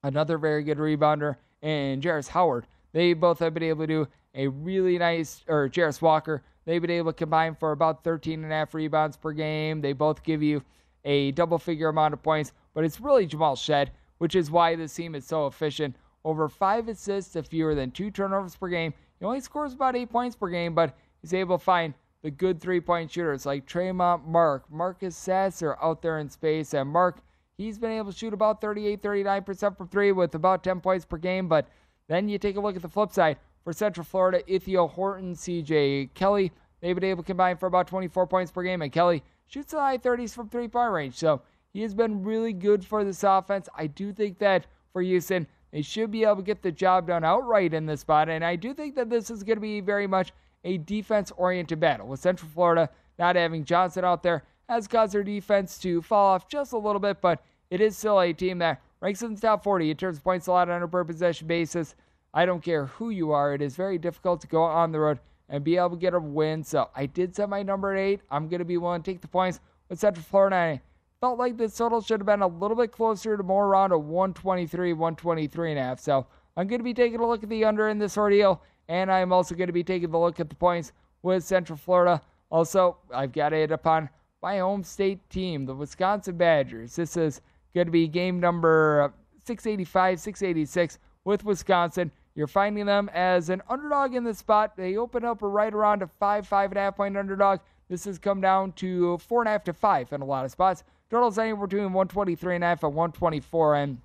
another 0.03 0.39
very 0.39 0.63
good 0.63 0.79
rebounder, 0.79 1.37
and 1.63 2.03
Jarace 2.03 2.29
Howard. 2.29 2.67
They 2.93 3.13
both 3.13 3.39
have 3.39 3.55
been 3.55 3.63
able 3.63 3.85
to 3.85 3.87
do 3.87 4.09
a 4.35 4.49
really 4.49 4.99
nice, 4.99 5.43
or 5.49 5.69
Jarace 5.69 6.01
Walker, 6.01 6.43
they've 6.65 6.81
been 6.81 6.91
able 6.91 7.13
to 7.13 7.17
combine 7.17 7.55
for 7.55 7.73
about 7.73 8.05
13 8.05 8.43
and 8.45 8.53
a 8.53 8.57
half 8.57 8.75
rebounds 8.75 9.17
per 9.17 9.33
game. 9.33 9.81
They 9.81 9.93
both 9.93 10.23
give 10.23 10.43
you 10.43 10.63
a 11.05 11.33
double 11.33 11.59
figure 11.59 11.89
amount 11.89 12.15
of 12.15 12.23
points, 12.23 12.53
but 12.75 12.85
it's 12.85 13.01
really 13.01 13.27
Jamal 13.27 13.57
Shead, 13.57 13.91
which 14.19 14.35
is 14.35 14.51
why 14.51 14.77
this 14.77 14.95
team 14.95 15.15
is 15.15 15.27
so 15.27 15.47
efficient. 15.47 15.97
Over 16.25 16.49
five 16.49 16.89
assists 16.89 17.33
to 17.33 17.43
fewer 17.43 17.75
than 17.75 17.91
two 17.91 18.11
turnovers 18.11 18.55
per 18.55 18.69
game. 18.69 18.93
He 19.19 19.25
only 19.25 19.41
scores 19.41 19.73
about 19.73 19.97
eight 19.97 20.11
points 20.11 20.37
per 20.37 20.49
game, 20.49 20.75
but 20.75 20.97
he's 21.23 21.35
able 21.35 21.59
to 21.59 21.65
find 21.65 21.95
the 22.23 22.31
good 22.31 22.61
three 22.61 22.81
point 22.81 23.11
shooters 23.11 23.47
like 23.47 23.67
Tramon 23.67 24.27
Mark, 24.27 24.71
Marcus 24.71 25.17
Sasser 25.17 25.77
out 25.83 26.03
there 26.03 26.19
in 26.19 26.29
space, 26.29 26.75
and 26.75 26.91
Mark 26.91 27.21
He's 27.61 27.79
been 27.79 27.91
able 27.91 28.11
to 28.11 28.17
shoot 28.17 28.33
about 28.33 28.63
38, 28.63 29.03
39% 29.03 29.77
from 29.77 29.89
three 29.89 30.13
with 30.13 30.35
about 30.35 30.65
10 30.65 30.81
points 30.81 31.05
per 31.05 31.19
game. 31.19 31.47
But 31.47 31.69
then 32.09 32.27
you 32.27 32.39
take 32.39 32.57
a 32.57 32.61
look 32.61 32.75
at 32.75 32.81
the 32.81 32.89
flip 32.89 33.13
side 33.13 33.37
for 33.65 33.75
Central 33.75 34.03
Florida, 34.03 34.43
Ithiel 34.47 34.89
Horton, 34.89 35.35
CJ 35.35 36.15
Kelly. 36.15 36.53
They've 36.81 36.95
been 36.95 37.05
able 37.05 37.23
to 37.23 37.27
combine 37.27 37.59
for 37.59 37.67
about 37.67 37.87
24 37.87 38.27
points 38.29 38.51
per 38.51 38.63
game. 38.63 38.81
And 38.81 38.91
Kelly 38.91 39.23
shoots 39.47 39.73
the 39.73 39.79
high 39.79 39.99
30s 39.99 40.33
from 40.33 40.49
three 40.49 40.69
point 40.69 40.91
range. 40.91 41.17
So 41.17 41.43
he 41.75 41.83
has 41.83 41.93
been 41.93 42.25
really 42.25 42.55
good 42.55 42.83
for 42.83 43.05
this 43.05 43.23
offense. 43.25 43.69
I 43.77 43.89
do 43.89 44.11
think 44.11 44.39
that 44.39 44.67
for 44.95 45.03
Houston, 45.03 45.47
they 45.71 45.83
should 45.83 46.11
be 46.11 46.25
able 46.25 46.37
to 46.37 46.43
get 46.43 46.63
the 46.63 46.73
job 46.73 47.09
done 47.09 47.25
outright 47.25 47.75
in 47.75 47.85
this 47.85 48.01
spot. 48.01 48.31
And 48.31 48.43
I 48.43 48.57
do 48.57 48.73
think 48.73 48.95
that 48.95 49.11
this 49.11 49.29
is 49.29 49.43
going 49.43 49.59
to 49.59 49.61
be 49.61 49.83
very 49.83 50.07
much 50.07 50.33
a 50.65 50.79
defense 50.79 51.31
oriented 51.37 51.79
battle 51.79 52.07
with 52.07 52.21
Central 52.21 52.51
Florida 52.55 52.89
not 53.19 53.37
having 53.37 53.67
Johnson 53.67 54.03
out 54.03 54.23
there 54.23 54.45
has 54.71 54.87
caused 54.87 55.13
their 55.13 55.25
defense 55.25 55.79
to 55.79 56.01
fall 56.01 56.35
off 56.35 56.49
just 56.49 56.73
a 56.73 56.79
little 56.79 57.01
bit, 57.01 57.21
but 57.21 57.43
it 57.71 57.81
is 57.81 57.99
still 57.99 58.21
a 58.21 58.33
team 58.33 58.59
that 58.59 58.81
ranks 59.01 59.21
in 59.21 59.35
the 59.35 59.41
top 59.41 59.65
40 59.65 59.91
in 59.91 59.97
terms 59.97 60.19
of 60.19 60.25
points 60.25 60.47
allowed 60.47 60.71
on 60.71 60.83
a 60.83 60.87
per 60.87 61.03
possession 61.03 61.49
basis. 61.49 61.97
I 62.33 62.47
don't 62.47 62.63
care 62.63 62.87
who 62.87 63.11
you 63.11 63.33
are, 63.33 63.53
it 63.53 63.63
is 63.63 63.75
very 63.75 63.99
difficult 63.99 64.41
to 64.43 64.47
go 64.47 64.63
on 64.63 64.93
the 64.93 65.01
road 65.01 65.19
and 65.49 65.65
be 65.65 65.77
able 65.77 65.91
to 65.91 65.97
get 65.97 66.15
a 66.15 66.21
win. 66.21 66.63
So 66.63 66.89
I 66.95 67.07
did 67.07 67.35
set 67.35 67.49
my 67.49 67.65
number 67.65 67.93
at 67.93 67.99
eight. 67.99 68.21
I'm 68.31 68.47
going 68.49 68.61
to 68.61 68.65
be 68.65 68.77
willing 68.77 69.03
to 69.03 69.11
take 69.11 69.21
the 69.21 69.27
points 69.27 69.59
with 69.89 69.99
Central 69.99 70.23
Florida. 70.23 70.55
I 70.55 70.81
felt 71.21 71.37
like 71.37 71.57
this 71.57 71.77
total 71.77 72.01
should 72.01 72.21
have 72.21 72.27
been 72.27 72.43
a 72.43 72.47
little 72.47 72.77
bit 72.77 72.93
closer 72.93 73.37
to 73.37 73.43
more 73.43 73.67
around 73.67 73.91
a 73.91 73.99
123, 73.99 74.93
123 74.93 75.71
and 75.73 75.81
a 75.81 75.83
half. 75.83 75.99
So 75.99 76.29
I'm 76.57 76.69
going 76.69 76.79
to 76.79 76.85
be 76.85 76.95
taking 76.95 77.19
a 77.19 77.27
look 77.27 77.43
at 77.43 77.49
the 77.49 77.65
under 77.65 77.89
in 77.89 77.99
this 77.99 78.17
ordeal, 78.17 78.63
and 78.89 79.11
I'm 79.11 79.33
also 79.33 79.57
going 79.57 79.67
to 79.67 79.73
be 79.73 79.83
taking 79.83 80.15
a 80.15 80.21
look 80.21 80.39
at 80.39 80.49
the 80.49 80.55
points 80.55 80.93
with 81.23 81.43
Central 81.43 81.77
Florida. 81.77 82.23
Also, 82.51 82.99
I've 83.13 83.33
got 83.33 83.53
it 83.53 83.73
upon 83.73 84.09
my 84.43 84.59
home 84.59 84.85
state 84.85 85.29
team, 85.31 85.67
the 85.67 85.75
Wisconsin 85.75 86.37
Badgers. 86.37 86.97
This 86.97 87.17
is 87.17 87.41
going 87.75 87.87
to 87.87 87.91
be 87.91 88.09
game 88.09 88.41
number 88.41 89.13
685, 89.45 90.21
686 90.21 90.99
with 91.25 91.45
Wisconsin. 91.45 92.11
You're 92.35 92.47
finding 92.47 92.87
them 92.87 93.11
as 93.13 93.51
an 93.51 93.63
underdog 93.69 94.15
in 94.15 94.25
the 94.25 94.35
spot. 94.35 94.77
They 94.77 94.97
open 94.97 95.25
up 95.25 95.39
right 95.43 95.73
around 95.73 96.03
a 96.03 96.07
five, 96.07 96.47
five 96.47 96.71
and 96.71 96.79
a 96.79 96.83
half 96.83 96.97
point 96.97 97.17
underdog. 97.17 97.61
This 97.89 98.05
has 98.05 98.19
come 98.19 98.41
down 98.41 98.73
to 98.73 99.19
four 99.19 99.43
and 99.43 99.49
a 99.49 99.53
half 99.53 99.65
to 99.65 99.73
five 99.73 100.13
in 100.13 100.23
a 100.23 100.25
lot 100.25 100.45
of 100.45 100.51
spots. 100.51 100.85
Totals 101.11 101.39
anywhere 101.39 101.67
between 101.67 101.93
123 101.93 102.55
and 102.55 102.65
a 102.65 102.69
half 102.69 102.85
and 102.85 102.95
124. 102.95 103.75
And 103.75 103.99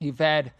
you've 0.00 0.18
had 0.18 0.52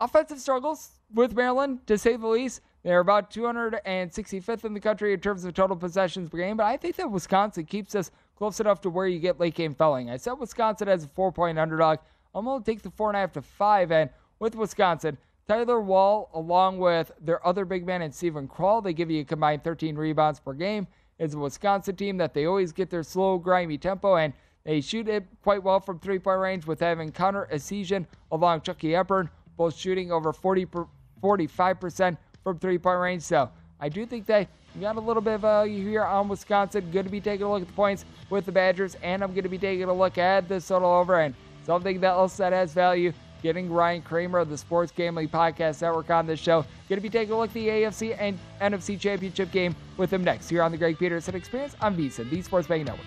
offensive 0.00 0.40
struggles 0.40 0.90
with 1.14 1.34
Maryland, 1.34 1.86
to 1.86 1.96
say 1.96 2.16
the 2.16 2.26
least. 2.26 2.60
They're 2.82 3.00
about 3.00 3.30
265th 3.30 4.64
in 4.64 4.74
the 4.74 4.80
country 4.80 5.12
in 5.12 5.20
terms 5.20 5.44
of 5.44 5.52
total 5.52 5.76
possessions 5.76 6.30
per 6.30 6.38
game, 6.38 6.56
but 6.56 6.64
I 6.64 6.76
think 6.76 6.96
that 6.96 7.10
Wisconsin 7.10 7.66
keeps 7.66 7.94
us 7.94 8.10
close 8.36 8.58
enough 8.58 8.80
to 8.82 8.90
where 8.90 9.06
you 9.06 9.18
get 9.18 9.38
late 9.38 9.54
game 9.54 9.74
felling. 9.74 10.10
I 10.10 10.16
said 10.16 10.32
Wisconsin 10.32 10.88
as 10.88 11.04
a 11.04 11.08
four 11.08 11.30
point 11.30 11.58
underdog. 11.58 11.98
I'm 12.34 12.46
going 12.46 12.62
to 12.62 12.70
take 12.70 12.82
the 12.82 12.90
four 12.90 13.10
and 13.10 13.16
a 13.16 13.20
half 13.20 13.32
to 13.32 13.42
five, 13.42 13.92
and 13.92 14.08
with 14.38 14.54
Wisconsin, 14.54 15.18
Tyler 15.46 15.80
Wahl, 15.80 16.30
along 16.32 16.78
with 16.78 17.12
their 17.20 17.44
other 17.46 17.64
big 17.64 17.84
man 17.84 18.02
and 18.02 18.14
Steven 18.14 18.48
Crowl, 18.48 18.80
they 18.80 18.94
give 18.94 19.10
you 19.10 19.20
a 19.20 19.24
combined 19.24 19.64
13 19.64 19.96
rebounds 19.96 20.40
per 20.40 20.54
game. 20.54 20.86
It's 21.18 21.34
a 21.34 21.38
Wisconsin 21.38 21.96
team 21.96 22.16
that 22.16 22.32
they 22.32 22.46
always 22.46 22.72
get 22.72 22.88
their 22.88 23.02
slow, 23.02 23.36
grimy 23.36 23.76
tempo, 23.76 24.16
and 24.16 24.32
they 24.64 24.80
shoot 24.80 25.08
it 25.08 25.26
quite 25.42 25.62
well 25.62 25.80
from 25.80 25.98
three 25.98 26.18
point 26.18 26.40
range 26.40 26.66
with 26.66 26.80
having 26.80 27.12
Connor 27.12 27.46
Essegian 27.52 28.06
along 28.30 28.62
Chucky 28.62 28.92
Hepburn, 28.92 29.28
both 29.56 29.76
shooting 29.76 30.10
over 30.10 30.32
40 30.32 30.66
45% 31.22 32.16
from 32.44 32.58
three 32.58 32.78
point 32.78 33.00
range. 33.00 33.22
So 33.22 33.50
I 33.80 33.88
do 33.88 34.06
think 34.06 34.26
that 34.26 34.48
you 34.74 34.82
got 34.82 34.96
a 34.96 35.00
little 35.00 35.22
bit 35.22 35.34
of 35.34 35.40
value 35.40 35.88
here 35.88 36.04
on 36.04 36.28
Wisconsin. 36.28 36.90
Going 36.90 37.06
to 37.06 37.10
be 37.10 37.20
taking 37.20 37.44
a 37.44 37.50
look 37.50 37.62
at 37.62 37.68
the 37.68 37.74
points 37.74 38.04
with 38.28 38.46
the 38.46 38.52
Badgers, 38.52 38.96
and 39.02 39.22
I'm 39.22 39.32
going 39.32 39.42
to 39.42 39.48
be 39.48 39.58
taking 39.58 39.84
a 39.84 39.92
look 39.92 40.18
at 40.18 40.48
this 40.48 40.68
total 40.68 40.90
over 40.90 41.20
and 41.20 41.34
something 41.64 42.00
that 42.00 42.10
else 42.10 42.36
that 42.36 42.52
has 42.52 42.72
value. 42.72 43.12
Getting 43.42 43.72
Ryan 43.72 44.02
Kramer 44.02 44.38
of 44.38 44.50
the 44.50 44.58
Sports 44.58 44.92
Gambling 44.94 45.30
Podcast 45.30 45.80
Network 45.80 46.10
on 46.10 46.26
this 46.26 46.38
show. 46.38 46.62
Going 46.90 46.98
to 46.98 47.00
be 47.00 47.08
taking 47.08 47.32
a 47.32 47.38
look 47.38 47.48
at 47.48 47.54
the 47.54 47.68
AFC 47.68 48.14
and 48.20 48.38
NFC 48.60 49.00
Championship 49.00 49.50
game 49.50 49.74
with 49.96 50.12
him 50.12 50.22
next 50.22 50.50
here 50.50 50.62
on 50.62 50.70
the 50.70 50.76
Greg 50.76 50.98
Peterson 50.98 51.34
Experience 51.34 51.74
on 51.80 51.96
VSiN, 51.96 52.28
the 52.28 52.42
Sports 52.42 52.68
Betting 52.68 52.84
Network. 52.84 53.06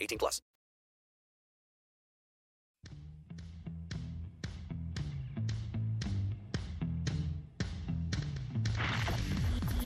18 0.00 0.18
plus. 0.18 0.40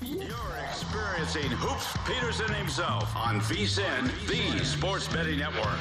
You're 0.02 0.28
experiencing 0.68 1.50
Hoops 1.50 1.96
Peterson 2.06 2.52
himself 2.54 3.14
on 3.16 3.40
VSIN, 3.40 4.10
the 4.26 4.64
Sports 4.64 5.08
Betting 5.08 5.38
Network. 5.38 5.78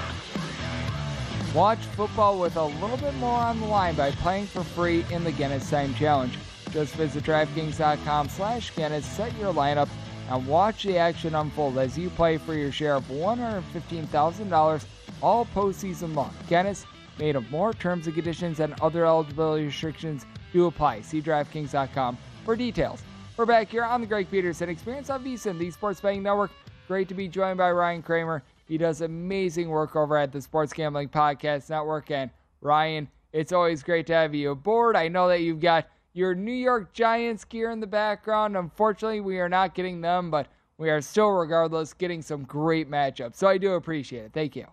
Watch 1.53 1.79
football 1.79 2.39
with 2.39 2.55
a 2.55 2.63
little 2.63 2.97
bit 2.97 3.13
more 3.15 3.39
on 3.39 3.59
the 3.59 3.67
line 3.67 3.93
by 3.93 4.09
playing 4.09 4.47
for 4.47 4.63
free 4.63 5.05
in 5.11 5.23
the 5.23 5.31
Guinness 5.31 5.69
Time 5.69 5.93
Challenge. 5.93 6.35
Just 6.71 6.95
visit 6.95 7.23
DraftKings.com 7.23 8.29
slash 8.29 8.75
Guinness, 8.75 9.05
set 9.05 9.37
your 9.37 9.53
lineup, 9.53 9.87
and 10.33 10.47
watch 10.47 10.83
the 10.83 10.97
action 10.97 11.35
unfold 11.35 11.77
as 11.77 11.95
you 11.95 12.09
play 12.09 12.37
for 12.37 12.55
your 12.55 12.71
share 12.71 12.95
of 12.95 13.03
$115,000 13.05 14.85
all 15.21 15.45
postseason 15.45 16.15
long. 16.15 16.33
Guinness 16.49 16.85
made 17.19 17.35
of 17.35 17.49
more 17.51 17.71
terms 17.71 18.07
and 18.07 18.15
conditions 18.15 18.59
and 18.59 18.73
other 18.81 19.05
eligibility 19.05 19.65
restrictions 19.65 20.25
do 20.51 20.65
apply. 20.65 21.01
See 21.01 21.21
DraftKings.com 21.21 22.17
for 22.43 22.55
details. 22.55 23.03
We're 23.37 23.45
back 23.45 23.69
here 23.69 23.83
on 23.83 24.01
the 24.01 24.07
Greg 24.07 24.29
Peterson 24.31 24.69
Experience 24.69 25.11
on 25.11 25.23
VSIN, 25.23 25.59
the 25.59 25.69
Sports 25.69 26.01
Betting 26.01 26.23
Network. 26.23 26.51
Great 26.87 27.07
to 27.09 27.13
be 27.13 27.27
joined 27.27 27.59
by 27.59 27.71
Ryan 27.71 28.01
Kramer. 28.01 28.41
He 28.67 28.79
does 28.79 29.01
amazing 29.01 29.69
work 29.69 29.95
over 29.95 30.17
at 30.17 30.31
the 30.31 30.41
Sports 30.41 30.73
Gambling 30.73 31.09
Podcast 31.09 31.69
Network. 31.69 32.09
And 32.09 32.31
Ryan, 32.61 33.07
it's 33.33 33.51
always 33.51 33.83
great 33.83 34.07
to 34.07 34.13
have 34.13 34.33
you 34.33 34.51
aboard. 34.51 34.95
I 34.95 35.09
know 35.09 35.27
that 35.27 35.41
you've 35.41 35.59
got 35.59 35.87
your 36.13 36.35
New 36.35 36.51
York 36.53 36.93
Giants 36.93 37.43
gear 37.43 37.71
in 37.71 37.79
the 37.79 37.87
background. 37.87 38.55
Unfortunately, 38.55 39.19
we 39.19 39.39
are 39.39 39.49
not 39.49 39.75
getting 39.75 40.01
them, 40.01 40.31
but 40.31 40.47
we 40.77 40.89
are 40.89 41.01
still, 41.01 41.29
regardless, 41.29 41.93
getting 41.93 42.21
some 42.21 42.43
great 42.43 42.89
matchups. 42.89 43.35
So 43.35 43.47
I 43.47 43.57
do 43.57 43.73
appreciate 43.73 44.25
it. 44.25 44.33
Thank 44.33 44.55
you. 44.55 44.67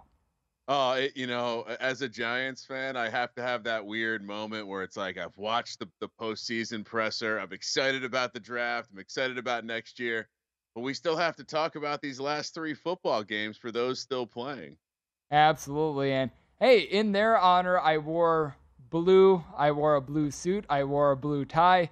Oh, 0.69 0.93
it, 0.93 1.17
you 1.17 1.27
know, 1.27 1.65
as 1.81 2.01
a 2.03 2.09
Giants 2.09 2.65
fan, 2.65 2.97
I 2.97 3.09
have 3.09 3.35
to 3.35 3.43
have 3.43 3.65
that 3.65 3.85
weird 3.85 4.23
moment 4.23 4.69
where 4.69 4.85
it's 4.85 4.97
like 4.97 5.19
I've 5.19 5.37
watched 5.37 5.81
the, 5.81 5.89
the 6.01 6.09
postseason 6.09 6.85
presser. 6.85 7.39
I'm 7.39 7.53
excited 7.53 8.05
about 8.05 8.33
the 8.33 8.39
draft. 8.39 8.91
I'm 8.93 9.01
excited 9.01 9.37
about 9.37 9.65
next 9.65 9.99
year. 9.99 10.29
But 10.75 10.83
we 10.83 10.95
still 10.95 11.17
have 11.17 11.35
to 11.37 11.45
talk 11.45 11.75
about 11.75 12.01
these 12.01 12.21
last 12.21 12.55
three 12.55 12.75
football 12.75 13.25
games 13.25 13.57
for 13.57 13.73
those 13.73 13.99
still 13.99 14.27
playing. 14.27 14.77
Absolutely. 15.33 16.13
And 16.13 16.31
hey, 16.61 16.81
in 16.81 17.11
their 17.11 17.37
honor, 17.37 17.81
I 17.81 17.99
wore 17.99 18.57
blue. 18.91 19.43
I 19.57 19.71
wore 19.71 19.97
a 19.97 20.01
blue 20.01 20.31
suit. 20.31 20.65
I 20.69 20.85
wore 20.85 21.13
a 21.13 21.17
blue 21.17 21.45
tie 21.45 21.91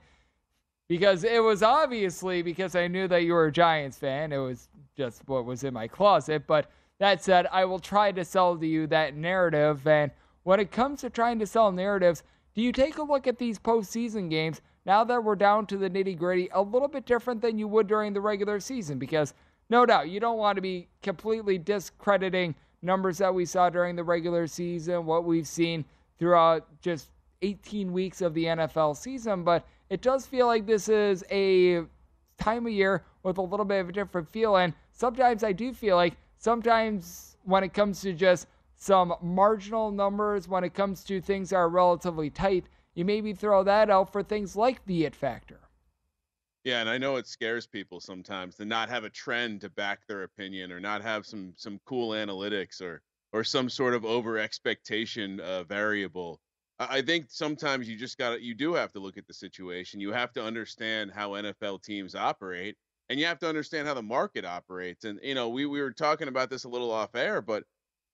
because 0.88 1.24
it 1.24 1.42
was 1.42 1.62
obviously 1.62 2.42
because 2.42 2.74
I 2.74 2.88
knew 2.88 3.08
that 3.08 3.22
you 3.22 3.32
were 3.32 3.46
a 3.46 3.52
Giants 3.52 3.98
fan. 3.98 4.32
It 4.32 4.38
was 4.38 4.68
just 4.96 5.22
what 5.26 5.44
was 5.44 5.64
in 5.64 5.74
my 5.74 5.86
closet. 5.86 6.46
But 6.46 6.70
that 6.98 7.22
said, 7.22 7.46
I 7.52 7.64
will 7.64 7.78
try 7.78 8.10
to 8.12 8.24
sell 8.24 8.56
to 8.56 8.66
you 8.66 8.86
that 8.88 9.14
narrative. 9.14 9.86
And 9.86 10.10
when 10.42 10.60
it 10.60 10.72
comes 10.72 11.00
to 11.00 11.10
trying 11.10 11.38
to 11.38 11.46
sell 11.46 11.70
narratives, 11.70 12.24
do 12.54 12.62
you 12.62 12.72
take 12.72 12.98
a 12.98 13.02
look 13.02 13.26
at 13.26 13.38
these 13.38 13.58
postseason 13.58 14.28
games 14.28 14.60
now 14.84 15.04
that 15.04 15.22
we're 15.22 15.36
down 15.36 15.66
to 15.66 15.76
the 15.76 15.90
nitty 15.90 16.18
gritty 16.18 16.48
a 16.52 16.60
little 16.60 16.88
bit 16.88 17.06
different 17.06 17.40
than 17.40 17.58
you 17.58 17.68
would 17.68 17.86
during 17.86 18.12
the 18.12 18.20
regular 18.20 18.58
season? 18.58 18.98
Because 18.98 19.34
no 19.70 19.86
doubt 19.86 20.08
you 20.08 20.18
don't 20.18 20.38
want 20.38 20.56
to 20.56 20.62
be 20.62 20.88
completely 21.02 21.58
discrediting 21.58 22.54
numbers 22.80 23.18
that 23.18 23.34
we 23.34 23.44
saw 23.44 23.68
during 23.68 23.94
the 23.94 24.04
regular 24.04 24.46
season, 24.46 25.04
what 25.04 25.24
we've 25.24 25.46
seen 25.46 25.84
throughout 26.18 26.66
just 26.80 27.10
18 27.42 27.92
weeks 27.92 28.20
of 28.20 28.34
the 28.34 28.44
NFL 28.44 28.96
season, 28.96 29.44
but 29.44 29.66
it 29.90 30.02
does 30.02 30.26
feel 30.26 30.46
like 30.46 30.66
this 30.66 30.88
is 30.88 31.24
a 31.30 31.82
time 32.38 32.66
of 32.66 32.72
year 32.72 33.04
with 33.22 33.38
a 33.38 33.42
little 33.42 33.64
bit 33.64 33.80
of 33.80 33.88
a 33.88 33.92
different 33.92 34.28
feel. 34.28 34.56
And 34.56 34.72
sometimes 34.92 35.42
I 35.44 35.52
do 35.52 35.72
feel 35.72 35.96
like 35.96 36.16
sometimes 36.38 37.36
when 37.44 37.64
it 37.64 37.72
comes 37.72 38.00
to 38.02 38.12
just 38.12 38.46
some 38.76 39.14
marginal 39.22 39.90
numbers, 39.90 40.48
when 40.48 40.64
it 40.64 40.74
comes 40.74 41.04
to 41.04 41.20
things 41.20 41.50
that 41.50 41.56
are 41.56 41.68
relatively 41.68 42.30
tight, 42.30 42.66
you 42.94 43.04
maybe 43.04 43.32
throw 43.32 43.62
that 43.64 43.90
out 43.90 44.12
for 44.12 44.22
things 44.22 44.56
like 44.56 44.84
the 44.86 45.04
it 45.04 45.14
factor. 45.14 45.60
Yeah, 46.64 46.80
and 46.80 46.90
I 46.90 46.98
know 46.98 47.16
it 47.16 47.26
scares 47.26 47.66
people 47.66 48.00
sometimes 48.00 48.56
to 48.56 48.64
not 48.64 48.88
have 48.88 49.04
a 49.04 49.10
trend 49.10 49.60
to 49.62 49.70
back 49.70 50.06
their 50.06 50.24
opinion 50.24 50.70
or 50.72 50.80
not 50.80 51.02
have 51.02 51.24
some 51.24 51.54
some 51.56 51.80
cool 51.86 52.10
analytics 52.10 52.82
or 52.82 53.02
or 53.32 53.44
some 53.44 53.68
sort 53.68 53.94
of 53.94 54.04
over 54.04 54.38
expectation 54.38 55.40
uh, 55.40 55.64
variable. 55.64 56.40
I 56.80 57.02
think 57.02 57.26
sometimes 57.28 57.88
you 57.88 57.96
just 57.96 58.18
got 58.18 58.40
you 58.40 58.54
do 58.54 58.74
have 58.74 58.92
to 58.92 59.00
look 59.00 59.18
at 59.18 59.26
the 59.26 59.34
situation. 59.34 60.00
You 60.00 60.12
have 60.12 60.32
to 60.34 60.44
understand 60.44 61.10
how 61.12 61.30
NFL 61.30 61.82
teams 61.82 62.14
operate 62.14 62.76
and 63.08 63.18
you 63.18 63.26
have 63.26 63.38
to 63.40 63.48
understand 63.48 63.88
how 63.88 63.94
the 63.94 64.02
market 64.02 64.44
operates. 64.44 65.04
And 65.04 65.18
you 65.22 65.34
know, 65.34 65.48
we 65.48 65.66
we 65.66 65.80
were 65.80 65.92
talking 65.92 66.28
about 66.28 66.50
this 66.50 66.64
a 66.64 66.68
little 66.68 66.90
off 66.90 67.14
air, 67.14 67.42
but 67.42 67.64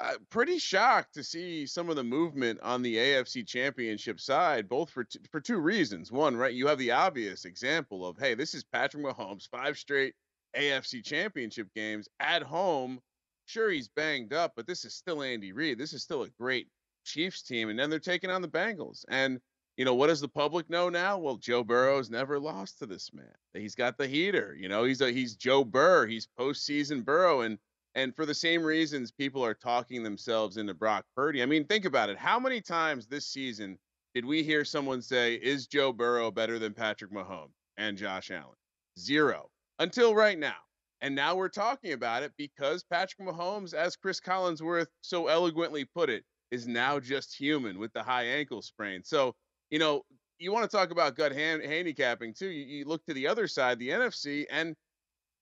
uh, 0.00 0.14
pretty 0.30 0.58
shocked 0.58 1.14
to 1.14 1.22
see 1.22 1.66
some 1.66 1.88
of 1.88 1.96
the 1.96 2.04
movement 2.04 2.60
on 2.62 2.82
the 2.82 2.96
AFC 2.96 3.46
Championship 3.46 4.20
side, 4.20 4.68
both 4.68 4.90
for 4.90 5.04
t- 5.04 5.20
for 5.30 5.40
two 5.40 5.58
reasons. 5.58 6.10
One, 6.10 6.36
right, 6.36 6.52
you 6.52 6.66
have 6.66 6.78
the 6.78 6.90
obvious 6.90 7.44
example 7.44 8.06
of, 8.06 8.18
hey, 8.18 8.34
this 8.34 8.54
is 8.54 8.64
Patrick 8.64 9.04
Mahomes, 9.04 9.48
five 9.48 9.78
straight 9.78 10.14
AFC 10.56 11.04
Championship 11.04 11.68
games 11.74 12.08
at 12.20 12.42
home. 12.42 13.00
Sure, 13.46 13.70
he's 13.70 13.88
banged 13.88 14.32
up, 14.32 14.52
but 14.56 14.66
this 14.66 14.84
is 14.84 14.94
still 14.94 15.22
Andy 15.22 15.52
Reid. 15.52 15.78
This 15.78 15.92
is 15.92 16.02
still 16.02 16.22
a 16.22 16.30
great 16.30 16.68
Chiefs 17.04 17.42
team, 17.42 17.68
and 17.68 17.78
then 17.78 17.90
they're 17.90 17.98
taking 17.98 18.30
on 18.30 18.42
the 18.42 18.48
Bengals. 18.48 19.04
And 19.08 19.40
you 19.76 19.84
know 19.84 19.94
what 19.94 20.06
does 20.06 20.20
the 20.20 20.28
public 20.28 20.70
know 20.70 20.88
now? 20.88 21.18
Well, 21.18 21.36
Joe 21.36 21.64
Burrow's 21.64 22.08
never 22.10 22.38
lost 22.38 22.78
to 22.78 22.86
this 22.86 23.12
man. 23.12 23.34
He's 23.52 23.74
got 23.74 23.98
the 23.98 24.06
heater. 24.06 24.56
You 24.58 24.68
know, 24.68 24.84
he's 24.84 25.00
a 25.00 25.10
he's 25.10 25.34
Joe 25.36 25.64
Burr. 25.64 26.06
He's 26.06 26.28
postseason 26.38 27.04
Burrow, 27.04 27.42
and 27.42 27.58
and 27.94 28.14
for 28.14 28.24
the 28.24 28.34
same 28.34 28.62
reasons, 28.62 29.10
people 29.10 29.44
are 29.44 29.54
talking 29.54 30.02
themselves 30.02 30.56
into 30.56 30.74
Brock 30.74 31.04
Purdy. 31.16 31.42
I 31.42 31.46
mean, 31.46 31.66
think 31.66 31.84
about 31.84 32.08
it. 32.08 32.16
How 32.16 32.38
many 32.38 32.60
times 32.60 33.06
this 33.06 33.26
season 33.26 33.78
did 34.14 34.24
we 34.24 34.42
hear 34.42 34.64
someone 34.64 35.02
say, 35.02 35.34
"Is 35.34 35.66
Joe 35.66 35.92
Burrow 35.92 36.30
better 36.30 36.58
than 36.58 36.72
Patrick 36.72 37.12
Mahomes 37.12 37.54
and 37.76 37.98
Josh 37.98 38.30
Allen?" 38.30 38.56
Zero 38.98 39.50
until 39.80 40.14
right 40.14 40.38
now. 40.38 40.56
And 41.04 41.14
now 41.14 41.36
we're 41.36 41.50
talking 41.50 41.92
about 41.92 42.22
it 42.22 42.32
because 42.38 42.82
Patrick 42.82 43.28
Mahomes, 43.28 43.74
as 43.74 43.94
Chris 43.94 44.20
Collinsworth 44.20 44.86
so 45.02 45.26
eloquently 45.26 45.84
put 45.84 46.08
it, 46.08 46.24
is 46.50 46.66
now 46.66 46.98
just 46.98 47.36
human 47.36 47.78
with 47.78 47.92
the 47.92 48.02
high 48.02 48.24
ankle 48.24 48.62
sprain. 48.62 49.02
So, 49.04 49.34
you 49.68 49.78
know, 49.78 50.00
you 50.38 50.50
want 50.50 50.68
to 50.68 50.74
talk 50.74 50.92
about 50.92 51.14
gut 51.14 51.32
hand, 51.32 51.62
handicapping 51.62 52.32
too. 52.32 52.48
You, 52.48 52.64
you 52.64 52.84
look 52.86 53.04
to 53.04 53.12
the 53.12 53.26
other 53.26 53.46
side, 53.46 53.78
the 53.78 53.90
NFC, 53.90 54.46
and 54.50 54.74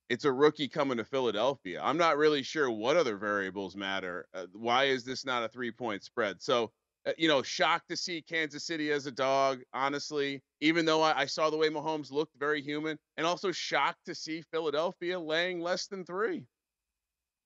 it's 0.09 0.25
a 0.25 0.33
rookie 0.33 0.66
coming 0.66 0.96
to 0.96 1.05
Philadelphia. 1.05 1.81
I'm 1.81 1.96
not 1.96 2.16
really 2.16 2.42
sure 2.42 2.68
what 2.68 2.96
other 2.96 3.16
variables 3.16 3.77
matter. 3.77 4.27
Uh, 4.35 4.46
why 4.55 4.87
is 4.87 5.05
this 5.05 5.25
not 5.25 5.44
a 5.44 5.48
three 5.48 5.70
point 5.70 6.03
spread? 6.03 6.42
So, 6.42 6.72
Uh, 7.04 7.12
you 7.18 7.26
know, 7.26 7.42
shocked 7.42 7.88
to 7.88 7.96
see 7.96 8.22
Kansas 8.22 8.64
City 8.64 8.92
as 8.92 9.06
a 9.06 9.10
dog, 9.10 9.60
honestly, 9.74 10.40
even 10.60 10.84
though 10.84 11.02
I, 11.02 11.22
I, 11.22 11.26
saw 11.26 11.50
the 11.50 11.56
way 11.56 11.68
Mahomes 11.68 12.12
looked 12.12 12.38
very 12.38 12.62
human, 12.62 12.96
and 13.16 13.26
also 13.26 13.50
shocked 13.50 14.04
to 14.06 14.14
see 14.14 14.42
Philadelphia 14.52 15.18
laying 15.18 15.60
less 15.60 15.88
than 15.88 16.04
three. 16.04 16.44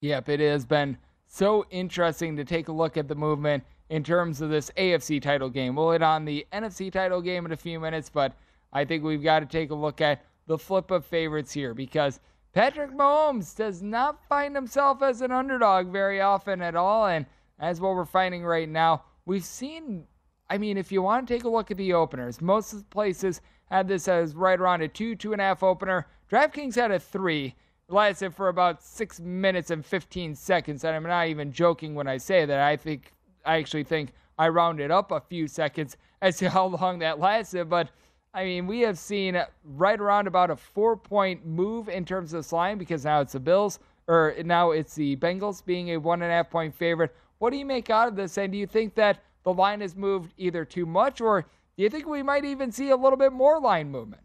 Yep, 0.02 0.28
it 0.28 0.40
has 0.40 0.66
been 0.66 0.98
so 1.26 1.64
interesting 1.70 2.36
to 2.36 2.44
take 2.44 2.68
a 2.68 2.72
look 2.72 2.98
at 2.98 3.08
the 3.08 3.14
movement 3.14 3.64
in 3.88 4.04
terms 4.04 4.40
of 4.40 4.50
this 4.50 4.70
AFC 4.76 5.22
title 5.22 5.48
game. 5.48 5.76
We'll 5.76 5.92
hit 5.92 6.02
on 6.02 6.24
the 6.24 6.46
NFC 6.52 6.92
title 6.92 7.22
game 7.22 7.46
in 7.46 7.52
a 7.52 7.56
few 7.56 7.80
minutes, 7.80 8.10
but 8.10 8.34
I 8.72 8.84
think 8.84 9.04
we've 9.04 9.22
got 9.22 9.40
to 9.40 9.46
take 9.46 9.70
a 9.70 9.74
look 9.74 10.00
at 10.00 10.24
the 10.46 10.58
flip 10.58 10.90
of 10.90 11.04
favorites 11.04 11.52
here 11.52 11.72
because 11.74 12.20
Patrick 12.52 12.90
Mahomes 12.90 13.54
does 13.54 13.82
not 13.82 14.24
find 14.28 14.54
himself 14.54 15.02
as 15.02 15.20
an 15.20 15.30
underdog 15.30 15.88
very 15.88 16.20
often 16.20 16.62
at 16.62 16.74
all. 16.74 17.06
And 17.06 17.26
as 17.58 17.80
what 17.80 17.94
we're 17.94 18.04
finding 18.04 18.44
right 18.44 18.68
now, 18.68 19.04
we've 19.26 19.44
seen, 19.44 20.06
I 20.48 20.56
mean, 20.56 20.78
if 20.78 20.90
you 20.90 21.02
want 21.02 21.28
to 21.28 21.34
take 21.34 21.44
a 21.44 21.48
look 21.48 21.70
at 21.70 21.76
the 21.76 21.92
openers, 21.92 22.40
most 22.40 22.72
of 22.72 22.78
the 22.78 22.84
places 22.86 23.42
had 23.70 23.88
this 23.88 24.08
as 24.08 24.34
right 24.34 24.58
around 24.58 24.80
a 24.80 24.88
two, 24.88 25.14
two 25.14 25.32
and 25.32 25.42
a 25.42 25.44
half 25.44 25.62
opener. 25.62 26.06
DraftKings 26.30 26.76
had 26.76 26.90
a 26.90 26.98
three. 26.98 27.54
It 27.88 27.92
lasted 27.92 28.34
for 28.34 28.48
about 28.48 28.82
six 28.82 29.20
minutes 29.20 29.70
and 29.70 29.84
15 29.84 30.34
seconds. 30.34 30.84
And 30.84 30.96
I'm 30.96 31.02
not 31.02 31.28
even 31.28 31.52
joking 31.52 31.94
when 31.94 32.06
I 32.06 32.16
say 32.16 32.46
that. 32.46 32.60
I 32.60 32.76
think, 32.76 33.12
I 33.44 33.58
actually 33.58 33.84
think 33.84 34.12
I 34.38 34.48
rounded 34.48 34.90
up 34.90 35.10
a 35.10 35.20
few 35.20 35.48
seconds 35.48 35.96
as 36.22 36.38
to 36.38 36.48
how 36.50 36.66
long 36.66 37.00
that 37.00 37.18
lasted. 37.18 37.68
But 37.68 37.90
I 38.34 38.44
mean, 38.44 38.66
we 38.66 38.80
have 38.80 38.98
seen 38.98 39.42
right 39.64 39.98
around 39.98 40.26
about 40.26 40.50
a 40.50 40.56
four 40.56 40.96
point 40.96 41.46
move 41.46 41.88
in 41.88 42.04
terms 42.04 42.32
of 42.32 42.40
this 42.40 42.52
line 42.52 42.76
because 42.76 43.04
now 43.04 43.20
it's 43.20 43.32
the 43.32 43.40
Bills, 43.40 43.78
or 44.08 44.34
now 44.44 44.72
it's 44.72 44.94
the 44.94 45.16
Bengals 45.16 45.64
being 45.64 45.92
a 45.92 45.96
one 45.96 46.20
and 46.22 46.30
a 46.30 46.34
half 46.34 46.50
point 46.50 46.74
favorite. 46.74 47.16
What 47.38 47.50
do 47.50 47.58
you 47.58 47.66
make 47.66 47.90
out 47.90 48.08
of 48.08 48.16
this? 48.16 48.38
And 48.38 48.52
do 48.52 48.58
you 48.58 48.66
think 48.66 48.94
that 48.94 49.22
the 49.42 49.52
line 49.52 49.80
has 49.80 49.94
moved 49.94 50.32
either 50.36 50.64
too 50.64 50.86
much, 50.86 51.20
or 51.20 51.42
do 51.76 51.82
you 51.82 51.90
think 51.90 52.06
we 52.06 52.22
might 52.22 52.44
even 52.44 52.72
see 52.72 52.90
a 52.90 52.96
little 52.96 53.18
bit 53.18 53.32
more 53.32 53.60
line 53.60 53.90
movement? 53.90 54.22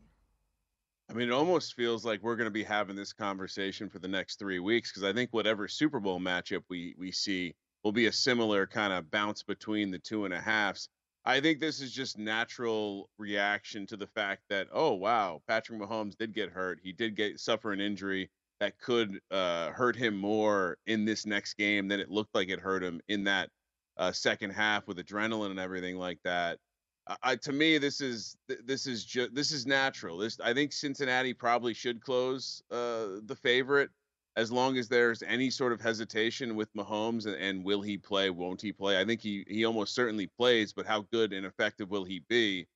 I 1.09 1.13
mean, 1.13 1.27
it 1.27 1.33
almost 1.33 1.73
feels 1.73 2.05
like 2.05 2.23
we're 2.23 2.37
going 2.37 2.47
to 2.47 2.51
be 2.51 2.63
having 2.63 2.95
this 2.95 3.11
conversation 3.11 3.89
for 3.89 3.99
the 3.99 4.07
next 4.07 4.39
three 4.39 4.59
weeks 4.59 4.91
because 4.91 5.03
I 5.03 5.11
think 5.11 5.33
whatever 5.33 5.67
Super 5.67 5.99
Bowl 5.99 6.21
matchup 6.21 6.63
we 6.69 6.95
we 6.97 7.11
see 7.11 7.53
will 7.83 7.91
be 7.91 8.05
a 8.05 8.13
similar 8.13 8.65
kind 8.65 8.93
of 8.93 9.11
bounce 9.11 9.43
between 9.43 9.91
the 9.91 9.99
two 9.99 10.23
and 10.23 10.33
a 10.33 10.39
halves. 10.39 10.87
I 11.25 11.41
think 11.41 11.59
this 11.59 11.81
is 11.81 11.91
just 11.91 12.17
natural 12.17 13.09
reaction 13.17 13.85
to 13.87 13.97
the 13.97 14.07
fact 14.07 14.43
that 14.49 14.69
oh 14.71 14.93
wow, 14.93 15.41
Patrick 15.49 15.81
Mahomes 15.81 16.17
did 16.17 16.33
get 16.33 16.49
hurt. 16.49 16.79
He 16.81 16.93
did 16.93 17.17
get 17.17 17.41
suffer 17.41 17.73
an 17.73 17.81
injury 17.81 18.29
that 18.61 18.77
could 18.77 19.19
uh, 19.31 19.71
hurt 19.71 19.95
him 19.95 20.15
more 20.15 20.77
in 20.85 21.03
this 21.03 21.25
next 21.25 21.55
game 21.55 21.87
than 21.87 21.99
it 21.99 22.11
looked 22.11 22.35
like 22.35 22.49
it 22.49 22.59
hurt 22.59 22.83
him 22.83 23.01
in 23.07 23.23
that 23.23 23.49
uh, 23.97 24.11
second 24.11 24.51
half 24.51 24.87
with 24.87 24.97
adrenaline 24.97 25.49
and 25.49 25.59
everything 25.59 25.97
like 25.97 26.19
that. 26.23 26.59
I, 27.23 27.35
to 27.37 27.51
me, 27.51 27.79
this 27.79 27.99
is 27.99 28.37
this 28.47 28.85
is 28.85 29.03
just 29.03 29.33
this 29.33 29.51
is 29.51 29.65
natural. 29.65 30.19
This 30.19 30.39
I 30.39 30.53
think 30.53 30.71
Cincinnati 30.71 31.33
probably 31.33 31.73
should 31.73 31.99
close 32.01 32.61
uh, 32.69 33.19
the 33.25 33.37
favorite 33.41 33.89
as 34.37 34.51
long 34.51 34.77
as 34.77 34.87
there's 34.87 35.23
any 35.23 35.49
sort 35.49 35.73
of 35.73 35.81
hesitation 35.81 36.55
with 36.55 36.71
Mahomes 36.75 37.25
and, 37.25 37.35
and 37.35 37.65
will 37.65 37.81
he 37.81 37.97
play, 37.97 38.29
won't 38.29 38.61
he 38.61 38.71
play? 38.71 39.01
I 39.01 39.05
think 39.05 39.21
he 39.21 39.43
he 39.47 39.65
almost 39.65 39.95
certainly 39.95 40.27
plays, 40.37 40.71
but 40.71 40.85
how 40.85 41.01
good 41.11 41.33
and 41.33 41.47
effective 41.47 41.89
will 41.89 42.05
he 42.05 42.23
be? 42.29 42.67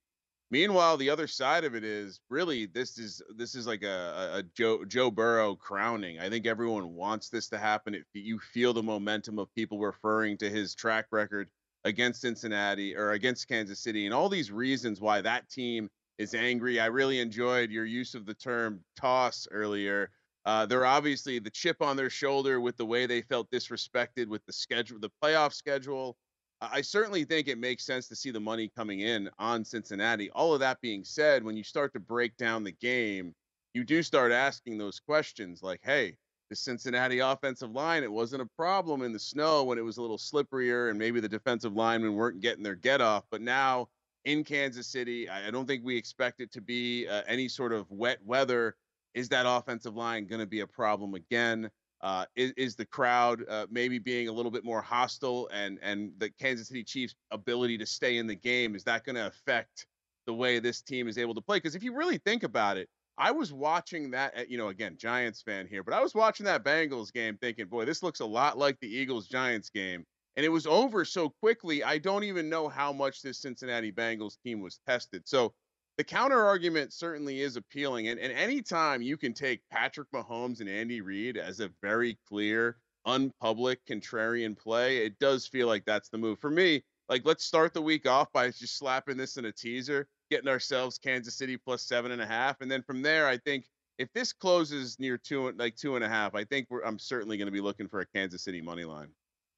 Meanwhile, 0.52 0.98
the 0.98 1.10
other 1.10 1.28
side 1.28 1.64
of 1.64 1.76
it 1.76 1.84
is 1.84 2.20
really 2.30 2.68
this 2.68 2.98
is 3.00 3.22
this 3.36 3.56
is 3.56 3.66
like 3.66 3.84
a, 3.84 4.32
a 4.36 4.44
Joe 4.56 4.86
Joe 4.86 5.10
Burrow 5.10 5.56
crowning. 5.56 6.20
I 6.20 6.30
think 6.30 6.46
everyone 6.46 6.94
wants 6.94 7.30
this 7.30 7.50
to 7.50 7.58
happen. 7.58 7.96
If 7.96 8.06
you 8.14 8.40
feel 8.40 8.72
the 8.72 8.84
momentum 8.84 9.40
of 9.40 9.54
people 9.56 9.80
referring 9.80 10.38
to 10.38 10.50
his 10.50 10.76
track 10.76 11.08
record 11.12 11.50
against 11.84 12.22
Cincinnati 12.22 12.96
or 12.96 13.12
against 13.12 13.48
Kansas 13.48 13.80
City, 13.80 14.06
and 14.06 14.14
all 14.14 14.30
these 14.30 14.52
reasons 14.52 15.02
why 15.02 15.22
that 15.22 15.50
team 15.50 15.90
is 16.18 16.34
angry. 16.34 16.80
I 16.80 16.86
really 16.88 17.20
enjoyed 17.20 17.72
your 17.72 17.86
use 17.86 18.16
of 18.16 18.26
the 18.26 18.34
term 18.34 18.82
toss 18.96 19.48
earlier. 19.52 20.12
Uh, 20.46 20.66
they're 20.66 20.86
obviously 20.86 21.40
the 21.40 21.50
chip 21.50 21.82
on 21.82 21.98
their 21.98 22.10
shoulder 22.10 22.62
with 22.62 22.78
the 22.78 22.86
way 22.86 23.06
they 23.06 23.22
felt 23.22 23.50
disrespected 23.50 24.28
with 24.28 24.46
the 24.46 24.54
schedule, 24.54 25.00
the 25.00 25.10
playoff 25.24 25.54
schedule. 25.54 26.16
I 26.62 26.82
certainly 26.82 27.26
think 27.26 27.48
it 27.48 27.58
makes 27.58 27.86
sense 27.86 28.08
to 28.08 28.16
see 28.16 28.32
the 28.32 28.40
money 28.40 28.72
coming 28.76 29.02
in 29.02 29.30
on 29.38 29.66
Cincinnati. 29.66 30.30
All 30.32 30.54
of 30.54 30.60
that 30.62 30.80
being 30.82 31.04
said, 31.04 31.44
when 31.44 31.58
you 31.58 31.64
start 31.64 31.94
to 31.94 32.00
break 32.00 32.38
down 32.38 32.64
the 32.64 32.72
game, 32.72 33.34
you 33.74 33.84
do 33.84 34.02
start 34.02 34.32
asking 34.32 34.78
those 34.78 35.00
questions 35.00 35.62
like, 35.62 35.82
hey, 35.84 36.16
the 36.50 36.56
Cincinnati 36.56 37.20
offensive 37.20 37.72
line, 37.72 38.04
it 38.04 38.12
wasn't 38.12 38.42
a 38.42 38.50
problem 38.56 39.02
in 39.02 39.12
the 39.12 39.20
snow 39.20 39.64
when 39.64 39.78
it 39.78 39.84
was 39.84 39.98
a 39.98 40.02
little 40.02 40.18
slipperier 40.18 40.90
and 40.90 40.98
maybe 40.98 41.20
the 41.20 41.28
defensive 41.28 41.74
linemen 41.74 42.14
weren't 42.14 42.40
getting 42.40 42.64
their 42.64 42.76
get 42.76 43.02
off. 43.02 43.26
But 43.32 43.42
now 43.42 43.90
in 44.24 44.44
Kansas 44.44 44.88
City, 44.88 45.30
I 45.30 45.52
don't 45.52 45.66
think 45.66 45.84
we 45.84 45.98
expect 45.98 46.40
it 46.40 46.52
to 46.54 46.62
be 46.62 47.08
uh, 47.08 47.24
any 47.28 47.48
sort 47.48 47.74
of 47.74 47.90
wet 47.90 48.20
weather. 48.24 48.76
Is 49.14 49.30
that 49.30 49.46
offensive 49.48 49.96
line 49.96 50.26
going 50.26 50.42
to 50.42 50.48
be 50.48 50.60
a 50.60 50.68
problem 50.68 51.16
again? 51.16 51.70
Uh, 52.02 52.26
is, 52.36 52.52
is, 52.58 52.76
the 52.76 52.86
crowd 52.86 53.44
uh, 53.50 53.66
maybe 53.72 53.98
being 53.98 54.28
a 54.28 54.32
little 54.32 54.52
bit 54.52 54.64
more 54.64 54.82
hostile 54.82 55.50
and 55.52 55.80
and 55.82 56.12
the 56.18 56.30
Kansas 56.30 56.68
City 56.68 56.84
Chiefs' 56.84 57.16
ability 57.32 57.78
to 57.78 57.86
stay 57.86 58.18
in 58.18 58.28
the 58.28 58.36
game 58.36 58.76
is 58.76 58.84
that 58.84 59.06
going 59.06 59.16
to 59.16 59.26
affect 59.26 59.88
the 60.28 60.34
way 60.34 60.60
this 60.60 60.82
team 60.82 61.08
is 61.08 61.18
able 61.18 61.34
to 61.34 61.42
play? 61.42 61.58
Because 61.58 61.76
if 61.76 61.84
you 61.84 61.96
really 61.96 62.18
think 62.18 62.44
about 62.44 62.78
it, 62.78 62.90
I 63.18 63.32
was 63.32 63.54
watching 63.54 64.12
that, 64.12 64.50
you 64.50 64.58
know, 64.58 64.70
again, 64.70 64.98
Giants 64.98 65.42
fan 65.42 65.68
here, 65.68 65.84
but 65.84 65.94
I 65.94 66.02
was 66.02 66.14
watching 66.14 66.46
that 66.48 66.64
Bengals 66.66 67.14
game 67.14 67.38
thinking, 67.38 67.68
boy, 67.68 67.86
this 67.86 68.04
looks 68.04 68.20
a 68.20 68.26
lot 68.26 68.58
like 68.58 68.80
the 68.80 68.94
Eagles 68.94 69.28
Giants 69.28 69.70
game. 69.70 70.06
And 70.36 70.46
it 70.46 70.50
was 70.50 70.68
over 70.68 71.06
so 71.06 71.30
quickly. 71.30 71.82
I 71.82 71.98
don't 71.98 72.26
even 72.26 72.50
know 72.50 72.68
how 72.68 72.92
much 72.92 73.22
this 73.22 73.40
Cincinnati 73.40 73.92
Bengals 73.92 74.38
team 74.44 74.60
was 74.60 74.80
tested. 74.86 75.24
So 75.26 75.54
the 75.98 76.04
counter 76.04 76.44
argument 76.44 76.94
certainly 76.94 77.42
is 77.42 77.56
appealing. 77.56 78.10
And, 78.10 78.20
and 78.20 78.34
anytime 78.34 79.02
you 79.02 79.18
can 79.18 79.34
take 79.34 79.62
Patrick 79.72 80.12
Mahomes 80.12 80.60
and 80.60 80.70
Andy 80.70 81.02
Reid 81.02 81.38
as 81.38 81.60
a 81.60 81.70
very 81.82 82.18
clear, 82.28 82.78
unpublic, 83.08 83.78
contrarian 83.88 84.58
play, 84.58 85.06
it 85.06 85.18
does 85.20 85.48
feel 85.48 85.68
like 85.68 85.86
that's 85.86 86.10
the 86.10 86.18
move. 86.18 86.40
For 86.40 86.50
me, 86.50 86.84
like, 87.08 87.26
let's 87.26 87.46
start 87.46 87.74
the 87.74 87.82
week 87.82 88.08
off 88.08 88.32
by 88.34 88.48
just 88.50 88.78
slapping 88.78 89.18
this 89.18 89.38
in 89.38 89.46
a 89.46 89.52
teaser, 89.52 90.08
getting 90.32 90.50
ourselves 90.50 90.98
Kansas 90.98 91.36
City 91.36 91.56
plus 91.56 91.84
seven 91.84 92.12
and 92.12 92.22
a 92.22 92.26
half. 92.26 92.62
And 92.62 92.70
then 92.70 92.82
from 92.82 93.02
there, 93.02 93.28
I 93.28 93.38
think 93.38 93.66
if 93.98 94.12
this 94.14 94.34
closes 94.34 95.00
near 95.00 95.18
two, 95.18 95.52
like 95.52 95.76
two 95.76 95.96
and 95.96 96.04
a 96.04 96.10
half, 96.10 96.36
I 96.36 96.44
think 96.44 96.68
I'm 96.86 97.00
certainly 97.00 97.38
going 97.38 97.46
to 97.46 97.52
be 97.52 97.62
looking 97.62 97.88
for 97.88 98.02
a 98.02 98.06
Kansas 98.06 98.44
City 98.44 98.62
money 98.62 98.86
line. 98.86 99.10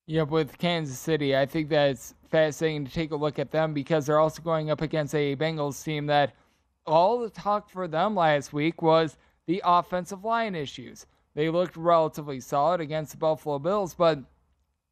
Yep, 0.10 0.30
with 0.30 0.58
Kansas 0.58 0.98
City, 0.98 1.36
I 1.36 1.46
think 1.46 1.68
that's 1.68 2.16
fascinating 2.30 2.86
to 2.86 2.92
take 2.92 3.12
a 3.12 3.16
look 3.18 3.40
at 3.40 3.52
them 3.52 3.74
because 3.74 4.06
they're 4.06 4.20
also 4.20 4.42
going 4.42 4.72
up 4.72 4.82
against 4.82 5.14
a 5.14 5.36
Bengals 5.36 5.84
team 5.84 6.06
that 6.06 6.34
all 6.86 7.20
the 7.20 7.30
talk 7.30 7.70
for 7.70 7.90
them 7.90 8.16
last 8.16 8.54
week 8.54 8.82
was 8.82 9.18
the 9.48 9.62
offensive 9.66 10.24
line 10.24 10.56
issues. 10.56 11.06
They 11.36 11.50
looked 11.50 11.76
relatively 11.76 12.40
solid 12.40 12.80
against 12.80 13.12
the 13.12 13.18
Buffalo 13.18 13.60
Bills, 13.60 13.94
but 13.94 14.20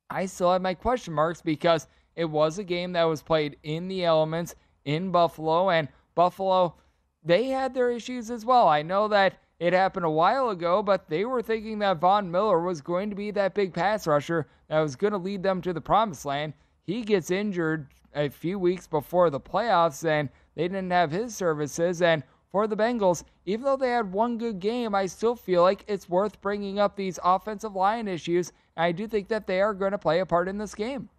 I 0.09 0.25
still 0.25 0.51
have 0.51 0.61
my 0.61 0.73
question 0.73 1.13
marks 1.13 1.41
because 1.41 1.87
it 2.17 2.25
was 2.25 2.59
a 2.59 2.63
game 2.65 2.91
that 2.91 3.05
was 3.05 3.23
played 3.23 3.55
in 3.63 3.87
the 3.87 4.03
elements 4.03 4.55
in 4.83 5.11
Buffalo, 5.11 5.69
and 5.69 5.87
Buffalo, 6.13 6.75
they 7.23 7.47
had 7.47 7.73
their 7.73 7.89
issues 7.89 8.29
as 8.29 8.45
well. 8.45 8.67
I 8.67 8.81
know 8.81 9.07
that 9.07 9.37
it 9.59 9.73
happened 9.73 10.05
a 10.05 10.09
while 10.09 10.49
ago, 10.49 10.83
but 10.83 11.09
they 11.09 11.25
were 11.25 11.41
thinking 11.41 11.79
that 11.79 11.99
Von 11.99 12.29
Miller 12.29 12.61
was 12.61 12.81
going 12.81 13.09
to 13.09 13.15
be 13.15 13.31
that 13.31 13.53
big 13.53 13.73
pass 13.73 14.05
rusher 14.05 14.47
that 14.67 14.79
was 14.81 14.95
going 14.95 15.13
to 15.13 15.17
lead 15.17 15.43
them 15.43 15.61
to 15.61 15.73
the 15.73 15.81
promised 15.81 16.25
land. 16.25 16.53
He 16.83 17.03
gets 17.03 17.31
injured 17.31 17.87
a 18.13 18.29
few 18.29 18.59
weeks 18.59 18.87
before 18.87 19.29
the 19.29 19.39
playoffs, 19.39 20.07
and 20.07 20.29
they 20.55 20.67
didn't 20.67 20.91
have 20.91 21.11
his 21.11 21.35
services. 21.35 22.01
And 22.01 22.23
for 22.51 22.67
the 22.67 22.75
Bengals, 22.77 23.23
even 23.45 23.65
though 23.65 23.77
they 23.77 23.89
had 23.89 24.11
one 24.11 24.37
good 24.37 24.59
game, 24.59 24.93
I 24.93 25.05
still 25.05 25.35
feel 25.35 25.61
like 25.61 25.83
it's 25.87 26.09
worth 26.09 26.41
bringing 26.41 26.79
up 26.79 26.95
these 26.95 27.19
offensive 27.23 27.75
line 27.75 28.07
issues. 28.07 28.51
I 28.77 28.91
do 28.91 29.07
think 29.07 29.29
that 29.29 29.47
they 29.47 29.61
are 29.61 29.73
going 29.73 29.91
to 29.91 29.97
play 29.97 30.19
a 30.19 30.25
part 30.25 30.47
in 30.47 30.57
this 30.57 30.75
game. 30.75 31.09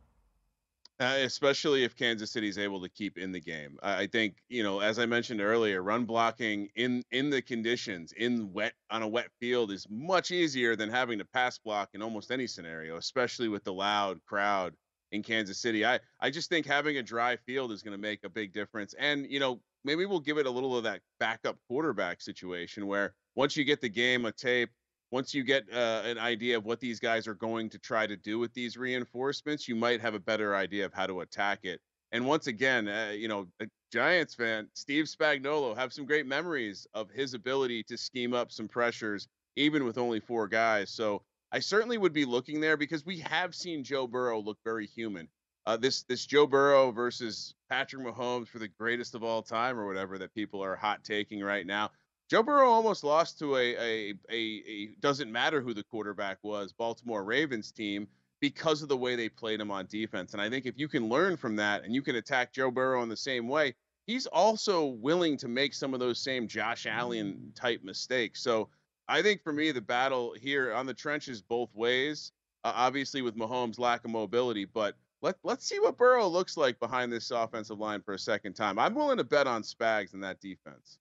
Uh, 0.98 1.18
especially 1.24 1.84
if 1.84 1.94
Kansas 1.94 2.30
City 2.30 2.48
is 2.48 2.56
able 2.56 2.80
to 2.80 2.88
keep 2.88 3.18
in 3.18 3.30
the 3.30 3.40
game. 3.40 3.76
I, 3.82 4.02
I 4.02 4.06
think 4.06 4.36
you 4.48 4.62
know, 4.62 4.80
as 4.80 4.98
I 4.98 5.04
mentioned 5.04 5.42
earlier, 5.42 5.82
run 5.82 6.06
blocking 6.06 6.70
in 6.74 7.02
in 7.10 7.28
the 7.28 7.42
conditions 7.42 8.12
in 8.12 8.50
wet 8.50 8.72
on 8.90 9.02
a 9.02 9.08
wet 9.08 9.28
field 9.38 9.72
is 9.72 9.86
much 9.90 10.30
easier 10.30 10.74
than 10.74 10.88
having 10.88 11.18
to 11.18 11.24
pass 11.26 11.58
block 11.58 11.90
in 11.92 12.00
almost 12.00 12.30
any 12.30 12.46
scenario, 12.46 12.96
especially 12.96 13.48
with 13.48 13.62
the 13.62 13.74
loud 13.74 14.24
crowd 14.24 14.74
in 15.12 15.22
Kansas 15.22 15.58
City. 15.60 15.84
I 15.84 16.00
I 16.20 16.30
just 16.30 16.48
think 16.48 16.64
having 16.64 16.96
a 16.96 17.02
dry 17.02 17.36
field 17.36 17.72
is 17.72 17.82
going 17.82 17.92
to 17.92 18.00
make 18.00 18.24
a 18.24 18.30
big 18.30 18.54
difference. 18.54 18.94
And 18.98 19.26
you 19.30 19.38
know, 19.38 19.60
maybe 19.84 20.06
we'll 20.06 20.20
give 20.20 20.38
it 20.38 20.46
a 20.46 20.50
little 20.50 20.78
of 20.78 20.84
that 20.84 21.02
backup 21.20 21.58
quarterback 21.68 22.22
situation 22.22 22.86
where 22.86 23.14
once 23.34 23.54
you 23.54 23.64
get 23.64 23.82
the 23.82 23.88
game 23.90 24.24
a 24.24 24.32
tape 24.32 24.70
once 25.10 25.34
you 25.34 25.44
get 25.44 25.64
uh, 25.72 26.02
an 26.04 26.18
idea 26.18 26.56
of 26.56 26.64
what 26.64 26.80
these 26.80 26.98
guys 26.98 27.26
are 27.26 27.34
going 27.34 27.70
to 27.70 27.78
try 27.78 28.06
to 28.06 28.16
do 28.16 28.38
with 28.38 28.52
these 28.54 28.76
reinforcements, 28.76 29.68
you 29.68 29.76
might 29.76 30.00
have 30.00 30.14
a 30.14 30.20
better 30.20 30.56
idea 30.56 30.84
of 30.84 30.92
how 30.92 31.06
to 31.06 31.20
attack 31.20 31.60
it. 31.62 31.80
And 32.12 32.26
once 32.26 32.46
again, 32.46 32.88
uh, 32.88 33.12
you 33.14 33.28
know, 33.28 33.46
a 33.60 33.66
Giants 33.92 34.34
fan, 34.34 34.68
Steve 34.74 35.06
Spagnuolo, 35.06 35.76
have 35.76 35.92
some 35.92 36.06
great 36.06 36.26
memories 36.26 36.86
of 36.94 37.10
his 37.10 37.34
ability 37.34 37.82
to 37.84 37.96
scheme 37.96 38.34
up 38.34 38.52
some 38.52 38.68
pressures, 38.68 39.28
even 39.56 39.84
with 39.84 39.98
only 39.98 40.20
four 40.20 40.48
guys. 40.48 40.90
So 40.90 41.22
I 41.52 41.60
certainly 41.60 41.98
would 41.98 42.12
be 42.12 42.24
looking 42.24 42.60
there 42.60 42.76
because 42.76 43.06
we 43.06 43.18
have 43.20 43.54
seen 43.54 43.84
Joe 43.84 44.06
Burrow 44.06 44.40
look 44.40 44.58
very 44.64 44.86
human. 44.86 45.28
Uh, 45.66 45.76
this 45.76 46.04
this 46.04 46.24
Joe 46.26 46.46
Burrow 46.46 46.92
versus 46.92 47.54
Patrick 47.68 48.06
Mahomes 48.06 48.46
for 48.46 48.60
the 48.60 48.68
greatest 48.68 49.16
of 49.16 49.24
all 49.24 49.42
time, 49.42 49.78
or 49.78 49.86
whatever 49.86 50.16
that 50.18 50.32
people 50.32 50.62
are 50.62 50.76
hot 50.76 51.02
taking 51.02 51.42
right 51.42 51.66
now. 51.66 51.90
Joe 52.28 52.42
Burrow 52.42 52.70
almost 52.70 53.04
lost 53.04 53.38
to 53.38 53.56
a, 53.56 53.76
a, 53.76 54.14
a, 54.30 54.62
a 54.66 54.86
doesn't 55.00 55.30
matter 55.30 55.60
who 55.60 55.72
the 55.72 55.84
quarterback 55.84 56.38
was, 56.42 56.72
Baltimore 56.72 57.22
Ravens 57.22 57.70
team 57.70 58.08
because 58.40 58.82
of 58.82 58.88
the 58.88 58.96
way 58.96 59.16
they 59.16 59.28
played 59.28 59.60
him 59.60 59.70
on 59.70 59.86
defense. 59.86 60.32
And 60.32 60.42
I 60.42 60.50
think 60.50 60.66
if 60.66 60.76
you 60.76 60.88
can 60.88 61.08
learn 61.08 61.36
from 61.36 61.56
that 61.56 61.84
and 61.84 61.94
you 61.94 62.02
can 62.02 62.16
attack 62.16 62.52
Joe 62.52 62.70
Burrow 62.70 63.02
in 63.02 63.08
the 63.08 63.16
same 63.16 63.48
way, 63.48 63.74
he's 64.06 64.26
also 64.26 64.86
willing 64.86 65.36
to 65.38 65.48
make 65.48 65.72
some 65.72 65.94
of 65.94 66.00
those 66.00 66.18
same 66.18 66.48
Josh 66.48 66.86
Allen 66.86 67.52
type 67.54 67.82
mistakes. 67.84 68.42
So 68.42 68.68
I 69.08 69.22
think 69.22 69.42
for 69.42 69.52
me, 69.52 69.70
the 69.70 69.80
battle 69.80 70.34
here 70.38 70.74
on 70.74 70.86
the 70.86 70.94
trenches 70.94 71.40
both 71.40 71.72
ways. 71.74 72.32
Uh, 72.64 72.72
obviously, 72.74 73.22
with 73.22 73.36
Mahomes' 73.36 73.78
lack 73.78 74.04
of 74.04 74.10
mobility, 74.10 74.64
but 74.64 74.96
let 75.22 75.36
let's 75.44 75.64
see 75.64 75.78
what 75.78 75.96
Burrow 75.96 76.26
looks 76.26 76.56
like 76.56 76.80
behind 76.80 77.12
this 77.12 77.30
offensive 77.30 77.78
line 77.78 78.02
for 78.02 78.14
a 78.14 78.18
second 78.18 78.54
time. 78.54 78.78
I'm 78.78 78.94
willing 78.94 79.18
to 79.18 79.24
bet 79.24 79.46
on 79.46 79.62
Spags 79.62 80.14
in 80.14 80.20
that 80.20 80.40
defense. 80.40 80.98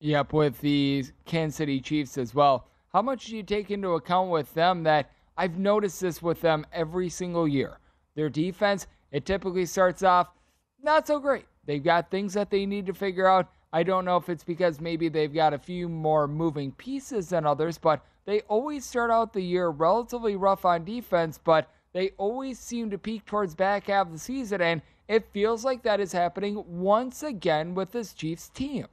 Yep, 0.00 0.32
with 0.32 0.60
the 0.60 1.04
Kansas 1.24 1.56
City 1.56 1.80
Chiefs 1.80 2.18
as 2.18 2.34
well. 2.34 2.68
How 2.92 3.02
much 3.02 3.26
do 3.26 3.36
you 3.36 3.42
take 3.42 3.70
into 3.70 3.90
account 3.90 4.30
with 4.30 4.52
them 4.54 4.82
that 4.82 5.10
I've 5.36 5.58
noticed 5.58 6.00
this 6.00 6.22
with 6.22 6.40
them 6.40 6.66
every 6.72 7.08
single 7.08 7.48
year? 7.48 7.78
Their 8.14 8.28
defense, 8.28 8.86
it 9.10 9.24
typically 9.24 9.66
starts 9.66 10.02
off 10.02 10.28
not 10.82 11.06
so 11.06 11.18
great. 11.18 11.46
They've 11.64 11.82
got 11.82 12.10
things 12.10 12.34
that 12.34 12.50
they 12.50 12.66
need 12.66 12.86
to 12.86 12.94
figure 12.94 13.26
out. 13.26 13.50
I 13.72 13.82
don't 13.82 14.04
know 14.04 14.16
if 14.16 14.28
it's 14.28 14.44
because 14.44 14.80
maybe 14.80 15.08
they've 15.08 15.32
got 15.32 15.52
a 15.52 15.58
few 15.58 15.88
more 15.88 16.28
moving 16.28 16.72
pieces 16.72 17.30
than 17.30 17.46
others, 17.46 17.78
but 17.78 18.04
they 18.24 18.40
always 18.42 18.84
start 18.84 19.10
out 19.10 19.32
the 19.32 19.40
year 19.40 19.68
relatively 19.68 20.36
rough 20.36 20.64
on 20.64 20.84
defense, 20.84 21.38
but 21.42 21.70
they 21.92 22.10
always 22.18 22.58
seem 22.58 22.90
to 22.90 22.98
peak 22.98 23.24
towards 23.24 23.54
back 23.54 23.86
half 23.86 24.06
of 24.06 24.12
the 24.12 24.18
season, 24.18 24.60
and 24.60 24.82
it 25.08 25.32
feels 25.32 25.64
like 25.64 25.82
that 25.82 26.00
is 26.00 26.12
happening 26.12 26.62
once 26.66 27.22
again 27.22 27.74
with 27.74 27.92
this 27.92 28.12
Chiefs 28.12 28.48
team. 28.50 28.86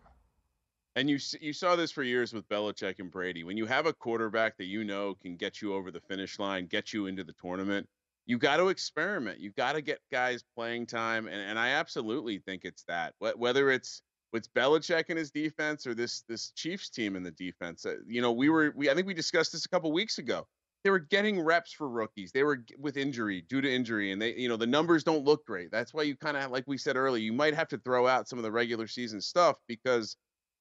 And 0.95 1.09
you 1.09 1.17
you 1.41 1.53
saw 1.53 1.75
this 1.75 1.91
for 1.91 2.03
years 2.03 2.33
with 2.33 2.47
Belichick 2.49 2.99
and 2.99 3.09
Brady. 3.09 3.43
When 3.43 3.57
you 3.57 3.65
have 3.65 3.87
a 3.87 3.93
quarterback 3.93 4.57
that 4.57 4.65
you 4.65 4.83
know 4.83 5.15
can 5.15 5.35
get 5.35 5.61
you 5.61 5.73
over 5.73 5.89
the 5.89 6.01
finish 6.01 6.37
line, 6.37 6.67
get 6.67 6.93
you 6.93 7.07
into 7.07 7.23
the 7.23 7.33
tournament, 7.33 7.87
you 8.25 8.37
got 8.37 8.57
to 8.57 8.69
experiment. 8.69 9.39
You 9.39 9.51
got 9.51 9.73
to 9.73 9.81
get 9.81 9.99
guys 10.11 10.43
playing 10.55 10.85
time, 10.85 11.27
and, 11.27 11.41
and 11.41 11.57
I 11.57 11.69
absolutely 11.69 12.39
think 12.39 12.63
it's 12.63 12.83
that. 12.83 13.13
Whether 13.19 13.71
it's 13.71 14.01
with 14.31 14.51
Belichick 14.53 15.05
and 15.09 15.17
his 15.17 15.31
defense 15.31 15.87
or 15.87 15.95
this 15.95 16.23
this 16.29 16.51
Chiefs 16.51 16.89
team 16.89 17.15
in 17.15 17.23
the 17.23 17.31
defense, 17.31 17.85
uh, 17.85 17.95
you 18.07 18.21
know, 18.21 18.31
we 18.31 18.49
were 18.49 18.71
we 18.75 18.89
I 18.89 18.93
think 18.93 19.07
we 19.07 19.13
discussed 19.15 19.51
this 19.51 19.65
a 19.65 19.69
couple 19.69 19.91
weeks 19.91 20.19
ago. 20.19 20.47
They 20.83 20.89
were 20.89 20.99
getting 20.99 21.39
reps 21.39 21.71
for 21.71 21.87
rookies. 21.87 22.31
They 22.33 22.43
were 22.43 22.63
with 22.77 22.97
injury 22.97 23.41
due 23.47 23.61
to 23.61 23.73
injury, 23.73 24.11
and 24.11 24.21
they 24.21 24.35
you 24.35 24.47
know 24.47 24.57
the 24.57 24.67
numbers 24.67 25.03
don't 25.03 25.25
look 25.25 25.45
great. 25.45 25.71
That's 25.71 25.93
why 25.93 26.03
you 26.03 26.15
kind 26.15 26.37
of 26.37 26.51
like 26.51 26.65
we 26.67 26.77
said 26.77 26.97
earlier, 26.97 27.23
you 27.23 27.33
might 27.33 27.55
have 27.55 27.67
to 27.69 27.79
throw 27.79 28.05
out 28.05 28.29
some 28.29 28.37
of 28.37 28.43
the 28.43 28.51
regular 28.51 28.85
season 28.85 29.21
stuff 29.21 29.57
because 29.67 30.17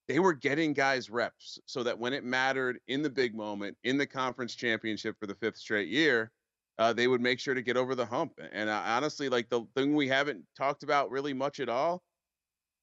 they 0.09 0.19
were 0.19 0.35
getting 0.35 0.73
guys 0.73 1.11
reps 1.11 1.59
so 1.67 1.83
that 1.83 1.99
when 1.99 2.13
it 2.13 2.25
mattered 2.25 2.79
in 2.89 3.03
the 3.03 3.11
big 3.11 3.35
moment 3.35 3.77
in 3.85 3.97
the 3.97 4.07
conference 4.07 4.55
championship 4.55 5.17
for 5.19 5.27
the 5.27 5.35
fifth 5.35 5.57
straight 5.57 5.89
year 5.89 6.31
uh, 6.79 6.93
they 6.93 7.07
would 7.07 7.21
make 7.21 7.39
sure 7.39 7.55
to 7.55 7.63
get 7.63 7.77
over 7.77 7.95
the 7.95 8.07
hump. 8.07 8.33
And 8.53 8.69
uh, 8.69 8.83
honestly, 8.85 9.29
like 9.29 9.49
the 9.49 9.67
thing 9.77 9.95
we 9.95 10.09
haven't 10.09 10.43
talked 10.57 10.83
about 10.83 11.11
really 11.11 11.35
much 11.35 11.61
at 11.61 11.69
all, 11.69 12.03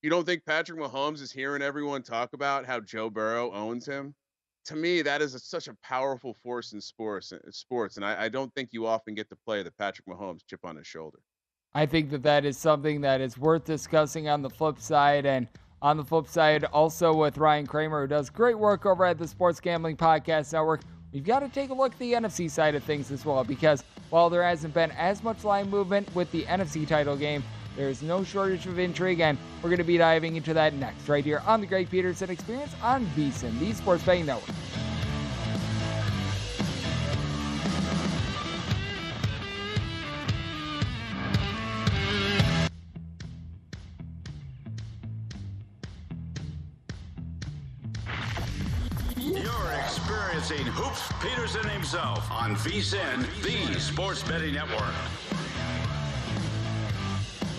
you 0.02 0.10
don't 0.10 0.26
think 0.26 0.46
Patrick 0.46 0.80
Mahomes 0.80 1.22
is 1.22 1.32
hearing 1.32 1.62
everyone 1.62 2.04
talk 2.04 2.34
about 2.34 2.66
how 2.66 2.80
Joe 2.80 3.10
Burrow 3.10 3.52
owns 3.52 3.86
him? 3.86 4.16
To 4.66 4.76
me, 4.76 5.02
that 5.02 5.22
is 5.22 5.34
a, 5.34 5.40
such 5.40 5.68
a 5.68 5.76
powerful 5.84 6.34
force 6.34 6.74
in 6.74 6.80
sports. 6.80 7.34
Uh, 7.34 7.40
sports, 7.50 7.98
and 7.98 8.06
I, 8.06 8.26
I 8.26 8.30
don't 8.30 8.54
think 8.54 8.70
you 8.72 8.86
often 8.86 9.16
get 9.16 9.28
to 9.30 9.36
play 9.36 9.64
the 9.64 9.72
Patrick 9.72 10.08
Mahomes 10.08 10.42
chip 10.48 10.60
on 10.64 10.76
his 10.76 10.88
shoulder. 10.88 11.20
I 11.74 11.86
think 11.86 12.10
that 12.12 12.24
that 12.24 12.46
is 12.46 12.58
something 12.58 13.02
that 13.02 13.20
is 13.22 13.38
worth 13.38 13.66
discussing 13.66 14.30
on 14.30 14.42
the 14.42 14.50
flip 14.50 14.80
side. 14.80 15.26
And 15.26 15.48
on 15.82 15.98
the 15.98 16.04
flip 16.04 16.28
side, 16.28 16.66
also 16.66 17.14
with 17.14 17.38
Ryan 17.38 17.68
Kramer, 17.68 18.02
who 18.02 18.08
does 18.08 18.30
great 18.30 18.58
work 18.58 18.86
over 18.86 19.06
at 19.06 19.18
the 19.18 19.28
Sports 19.28 19.60
Gambling 19.60 19.98
Podcast 19.98 20.54
Network 20.54 20.82
we've 21.14 21.24
got 21.26 21.40
to 21.40 21.50
take 21.50 21.70
a 21.70 21.74
look 21.74 21.94
at 21.94 22.00
the 22.00 22.14
NFC 22.14 22.50
side 22.50 22.76
of 22.76 22.84
things 22.84 23.12
as 23.12 23.26
well 23.26 23.44
because 23.44 23.84
while 24.10 24.30
there 24.30 24.44
hasn't 24.44 24.74
been 24.74 24.92
as 24.92 25.24
much 25.24 25.44
line 25.44 25.70
movement 25.70 26.14
with 26.16 26.32
the 26.32 26.44
NFC 26.44 26.88
title 26.88 27.16
game, 27.16 27.44
there's 27.76 28.02
no 28.02 28.24
shortage 28.24 28.66
of 28.66 28.80
intrigue, 28.80 29.22
and 29.22 29.38
we're 29.62 29.70
going 29.70 29.78
to 29.78 29.84
be 29.84 29.98
diving 29.98 30.36
into 30.36 30.54
that 30.54 30.74
next 30.74 31.08
right 31.08 31.24
here 31.24 31.42
on 31.46 31.62
the 31.62 31.68
Greg 31.68 31.90
Peterson 31.90 32.30
Experience 32.30 32.74
on 32.82 33.06
VSIN, 33.08 33.58
the 33.60 33.74
Sports 33.74 34.04
Betting 34.04 34.26
Network. 34.26 34.56
Himself 51.90 52.30
on 52.30 52.56
VSIN, 52.58 53.26
the 53.42 53.80
Sports 53.80 54.22
Betting 54.22 54.54
Network. 54.54 54.94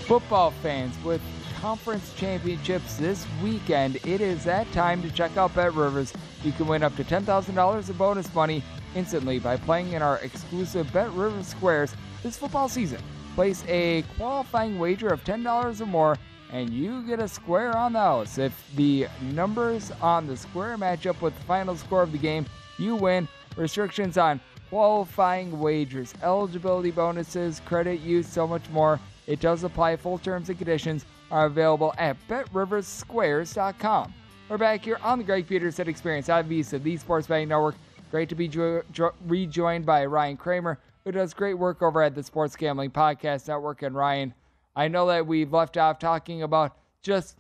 Football 0.07 0.53
fans, 0.63 0.95
with 1.03 1.21
conference 1.61 2.15
championships 2.15 2.97
this 2.97 3.27
weekend, 3.43 3.97
it 4.07 4.21
is 4.21 4.45
that 4.45 4.71
time 4.71 5.03
to 5.03 5.11
check 5.11 5.37
out 5.37 5.53
Bet 5.57 5.75
Rivers. 5.75 6.13
You 6.45 6.53
can 6.53 6.69
win 6.69 6.85
up 6.85 6.95
to 6.95 7.03
$10,000 7.03 7.89
of 7.89 7.99
bonus 7.99 8.33
money 8.33 8.63
instantly 8.95 9.41
by 9.41 9.57
playing 9.57 9.95
in 9.95 10.03
our 10.03 10.19
exclusive 10.19 10.93
Bet 10.93 11.11
Rivers 11.11 11.49
Squares 11.49 11.97
this 12.23 12.37
football 12.37 12.69
season. 12.69 13.01
Place 13.35 13.65
a 13.67 14.03
qualifying 14.17 14.79
wager 14.79 15.09
of 15.09 15.25
$10 15.25 15.81
or 15.81 15.87
more 15.87 16.17
and 16.53 16.71
you 16.71 17.03
get 17.03 17.19
a 17.19 17.27
square 17.27 17.77
on 17.77 17.95
the 17.95 17.99
house. 17.99 18.39
If 18.39 18.53
the 18.77 19.09
numbers 19.23 19.91
on 20.01 20.29
the 20.29 20.37
square 20.37 20.79
match 20.79 21.05
up 21.09 21.21
with 21.21 21.37
the 21.37 21.45
final 21.47 21.77
score 21.77 22.03
of 22.03 22.13
the 22.13 22.19
game, 22.19 22.47
you 22.79 22.95
win. 22.95 23.27
Restrictions 23.61 24.17
on 24.17 24.41
qualifying 24.71 25.61
wagers, 25.61 26.15
eligibility 26.23 26.91
bonuses, 26.91 27.61
credit 27.67 28.01
use, 28.01 28.27
so 28.27 28.47
much 28.47 28.67
more. 28.71 28.99
It 29.27 29.41
does 29.41 29.65
apply. 29.65 29.97
Full 29.97 30.17
terms 30.17 30.49
and 30.49 30.57
conditions 30.57 31.05
are 31.31 31.45
available 31.45 31.93
at 31.99 32.17
betriversquares.com. 32.27 34.15
We're 34.49 34.57
back 34.57 34.83
here 34.83 34.99
on 35.03 35.19
the 35.19 35.25
Greg 35.25 35.47
Peterson 35.47 35.89
Experience 35.89 36.31
on 36.31 36.49
VSIN, 36.49 36.83
the 36.83 36.97
Sports 36.97 37.27
Betting 37.27 37.49
Network. 37.49 37.75
Great 38.11 38.31
to 38.31 38.35
be 38.35 38.49
jo- 38.49 38.83
jo- 38.93 39.13
rejoined 39.27 39.85
by 39.85 40.07
Ryan 40.07 40.39
Kramer, 40.39 40.79
who 41.05 41.13
does 41.13 41.35
great 41.35 41.55
work 41.55 41.83
over 41.83 42.03
at 42.03 42.15
the 42.15 42.23
Sports 42.23 42.57
Gambling 42.57 42.93
Podcast 42.93 43.47
Network. 43.47 43.83
And 43.83 43.95
Ryan, 43.95 44.33
I 44.75 44.89
know 44.89 45.07
that 45.07 45.27
we've 45.27 45.53
left 45.53 45.77
off 45.77 45.99
talking 45.99 46.45
about 46.45 46.79
just 47.03 47.37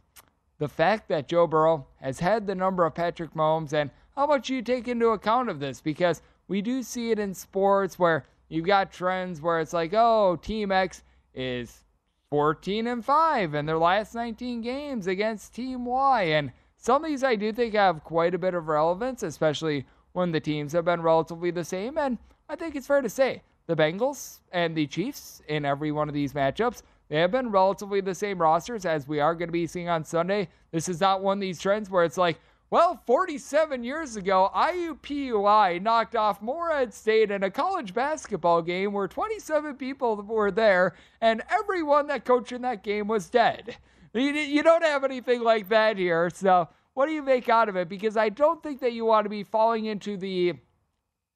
the 0.58 0.68
fact 0.68 1.08
that 1.08 1.28
Joe 1.28 1.46
Burrow 1.46 1.86
has 2.02 2.20
had 2.20 2.46
the 2.46 2.54
number 2.54 2.84
of 2.84 2.94
Patrick 2.94 3.32
Mahomes 3.32 3.72
and 3.72 3.90
how 4.20 4.26
much 4.26 4.50
you 4.50 4.60
take 4.60 4.86
into 4.86 5.08
account 5.08 5.48
of 5.48 5.60
this 5.60 5.80
because 5.80 6.20
we 6.46 6.60
do 6.60 6.82
see 6.82 7.10
it 7.10 7.18
in 7.18 7.32
sports 7.32 7.98
where 7.98 8.26
you've 8.50 8.66
got 8.66 8.92
trends 8.92 9.40
where 9.40 9.60
it's 9.60 9.72
like, 9.72 9.94
oh, 9.94 10.38
Team 10.42 10.70
X 10.70 11.02
is 11.34 11.84
14 12.28 12.86
and 12.86 13.02
5 13.02 13.54
in 13.54 13.64
their 13.64 13.78
last 13.78 14.14
19 14.14 14.60
games 14.60 15.06
against 15.06 15.54
Team 15.54 15.86
Y. 15.86 16.22
And 16.24 16.52
some 16.76 17.02
of 17.02 17.08
these 17.08 17.24
I 17.24 17.34
do 17.34 17.50
think 17.50 17.72
have 17.72 18.04
quite 18.04 18.34
a 18.34 18.38
bit 18.38 18.52
of 18.52 18.68
relevance, 18.68 19.22
especially 19.22 19.86
when 20.12 20.32
the 20.32 20.40
teams 20.40 20.74
have 20.74 20.84
been 20.84 21.00
relatively 21.00 21.50
the 21.50 21.64
same. 21.64 21.96
And 21.96 22.18
I 22.46 22.56
think 22.56 22.76
it's 22.76 22.86
fair 22.86 23.00
to 23.00 23.08
say 23.08 23.40
the 23.68 23.74
Bengals 23.74 24.40
and 24.52 24.76
the 24.76 24.86
Chiefs 24.86 25.40
in 25.48 25.64
every 25.64 25.92
one 25.92 26.08
of 26.08 26.14
these 26.14 26.34
matchups 26.34 26.82
they 27.10 27.18
have 27.18 27.32
been 27.32 27.50
relatively 27.50 28.00
the 28.00 28.14
same 28.14 28.40
rosters 28.40 28.86
as 28.86 29.08
we 29.08 29.18
are 29.18 29.34
going 29.34 29.48
to 29.48 29.52
be 29.52 29.66
seeing 29.66 29.88
on 29.88 30.04
Sunday. 30.04 30.48
This 30.70 30.88
is 30.88 31.00
not 31.00 31.22
one 31.22 31.38
of 31.38 31.40
these 31.40 31.58
trends 31.58 31.90
where 31.90 32.04
it's 32.04 32.16
like, 32.16 32.38
well, 32.70 33.02
47 33.04 33.82
years 33.82 34.14
ago, 34.14 34.48
IUPUI 34.54 35.82
knocked 35.82 36.14
off 36.14 36.40
Morehead 36.40 36.94
State 36.94 37.32
in 37.32 37.42
a 37.42 37.50
college 37.50 37.92
basketball 37.92 38.62
game 38.62 38.92
where 38.92 39.08
27 39.08 39.74
people 39.74 40.14
were 40.22 40.52
there, 40.52 40.94
and 41.20 41.42
everyone 41.50 42.06
that 42.06 42.24
coached 42.24 42.52
in 42.52 42.62
that 42.62 42.84
game 42.84 43.08
was 43.08 43.28
dead. 43.28 43.76
You 44.14 44.62
don't 44.62 44.84
have 44.84 45.02
anything 45.02 45.42
like 45.42 45.68
that 45.68 45.96
here. 45.96 46.30
So, 46.30 46.68
what 46.94 47.06
do 47.06 47.12
you 47.12 47.22
make 47.22 47.48
out 47.48 47.68
of 47.68 47.76
it? 47.76 47.88
Because 47.88 48.16
I 48.16 48.28
don't 48.28 48.62
think 48.62 48.80
that 48.80 48.92
you 48.92 49.04
want 49.04 49.24
to 49.24 49.30
be 49.30 49.42
falling 49.42 49.86
into 49.86 50.16
the 50.16 50.54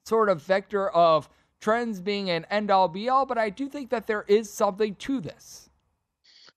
sort 0.05 0.29
of 0.29 0.43
vector 0.43 0.89
of 0.91 1.29
trends 1.61 2.01
being 2.01 2.31
an 2.31 2.47
end 2.51 2.71
all 2.71 2.89
be 2.89 3.09
all, 3.09 3.27
but 3.27 3.39
I 3.39 3.51
do 3.51 3.69
think 3.69 3.91
that 3.91 4.07
there 4.07 4.25
is 4.29 4.53
something 4.53 4.95
to 4.97 5.21
this. 5.21 5.64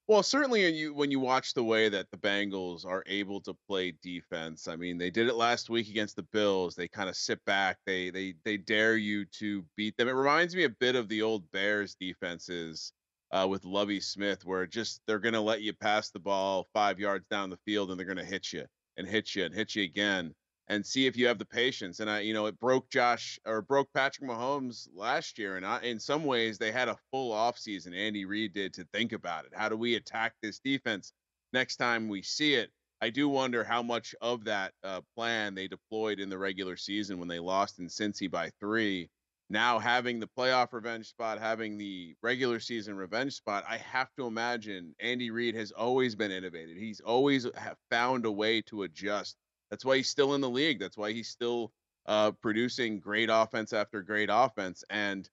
Well, 0.07 0.23
certainly 0.23 0.63
when 0.63 0.75
you 0.75 0.93
when 0.93 1.11
you 1.11 1.19
watch 1.19 1.53
the 1.53 1.63
way 1.63 1.89
that 1.89 2.09
the 2.11 2.17
Bengals 2.17 2.85
are 2.85 3.03
able 3.07 3.41
to 3.41 3.53
play 3.67 3.91
defense. 4.01 4.67
I 4.67 4.77
mean, 4.77 4.97
they 4.97 5.09
did 5.09 5.27
it 5.27 5.35
last 5.35 5.69
week 5.69 5.89
against 5.89 6.15
the 6.15 6.23
Bills. 6.23 6.75
They 6.75 6.87
kind 6.87 7.09
of 7.09 7.15
sit 7.17 7.43
back. 7.45 7.77
They 7.85 8.09
they 8.09 8.35
they 8.45 8.55
dare 8.57 8.95
you 8.95 9.25
to 9.39 9.65
beat 9.75 9.97
them. 9.97 10.07
It 10.07 10.11
reminds 10.13 10.55
me 10.55 10.63
a 10.63 10.69
bit 10.69 10.95
of 10.95 11.09
the 11.09 11.21
old 11.21 11.51
Bears 11.51 11.95
defenses 11.95 12.93
uh, 13.31 13.47
with 13.49 13.65
Lovie 13.65 13.99
Smith, 13.99 14.45
where 14.45 14.65
just 14.65 15.01
they're 15.07 15.19
going 15.19 15.33
to 15.33 15.41
let 15.41 15.61
you 15.61 15.73
pass 15.73 16.09
the 16.09 16.19
ball 16.19 16.67
five 16.73 16.99
yards 16.99 17.25
down 17.29 17.49
the 17.49 17.57
field 17.65 17.91
and 17.91 17.99
they're 17.99 18.05
going 18.05 18.17
to 18.17 18.23
hit 18.23 18.53
you 18.53 18.65
and 18.95 19.07
hit 19.07 19.35
you 19.35 19.43
and 19.43 19.53
hit 19.53 19.75
you 19.75 19.83
again 19.83 20.33
and 20.69 20.85
see 20.85 21.07
if 21.07 21.15
you 21.15 21.27
have 21.27 21.39
the 21.39 21.45
patience. 21.45 21.99
And 22.01 22.09
I, 22.09 22.19
you 22.19 22.33
know, 22.33 22.45
it 22.47 22.59
broke 22.59 22.89
Josh 22.89 23.39
or 23.45 23.61
broke 23.61 23.91
Patrick 23.93 24.29
Mahomes 24.29 24.87
last 24.93 25.39
year. 25.39 25.55
And 25.57 25.65
I, 25.65 25.79
in 25.81 25.99
some 25.99 26.25
ways, 26.25 26.57
they 26.57 26.71
had 26.71 26.89
a 26.89 26.97
full 27.11 27.33
offseason. 27.33 27.95
Andy 27.95 28.25
Reid 28.25 28.53
did 28.53 28.73
to 28.73 28.83
think 28.93 29.13
about 29.13 29.45
it. 29.45 29.53
How 29.55 29.69
do 29.69 29.77
we 29.77 29.95
attack 29.95 30.33
this 30.41 30.59
defense 30.59 31.13
next 31.53 31.77
time 31.77 32.09
we 32.09 32.21
see 32.21 32.53
it? 32.55 32.71
I 32.99 33.11
do 33.11 33.29
wonder 33.29 33.63
how 33.63 33.83
much 33.83 34.15
of 34.21 34.43
that 34.45 34.73
uh, 34.83 35.01
plan 35.15 35.55
they 35.55 35.67
deployed 35.67 36.19
in 36.19 36.29
the 36.29 36.37
regular 36.37 36.75
season 36.75 37.19
when 37.19 37.27
they 37.27 37.39
lost 37.39 37.79
in 37.79 37.87
Cincy 37.87 38.29
by 38.29 38.51
three. 38.59 39.09
now 39.49 39.79
having 39.79 40.19
the 40.19 40.27
playoff 40.27 40.73
revenge 40.73 41.07
spot, 41.07 41.39
having 41.39 41.77
the 41.77 42.15
regular 42.21 42.59
season 42.59 42.95
revenge 42.95 43.33
spot, 43.33 43.63
I 43.67 43.77
have 43.77 44.13
to 44.17 44.27
imagine 44.27 44.95
Andy 44.99 45.31
Reid 45.31 45.55
has 45.55 45.71
always 45.71 46.15
been 46.15 46.31
innovative. 46.31 46.77
He's 46.77 46.99
always 46.99 47.47
found 47.89 48.25
a 48.25 48.31
way 48.31 48.61
to 48.63 48.83
adjust. 48.83 49.37
That's 49.69 49.85
why 49.85 49.97
he's 49.97 50.09
still 50.09 50.33
in 50.33 50.41
the 50.41 50.49
league. 50.49 50.79
That's 50.79 50.97
why 50.97 51.11
he's 51.11 51.29
still 51.29 51.71
uh, 52.05 52.31
producing 52.31 52.99
great 52.99 53.29
offense 53.31 53.73
after 53.73 54.01
great 54.01 54.29
offense. 54.31 54.83
And 54.89 55.29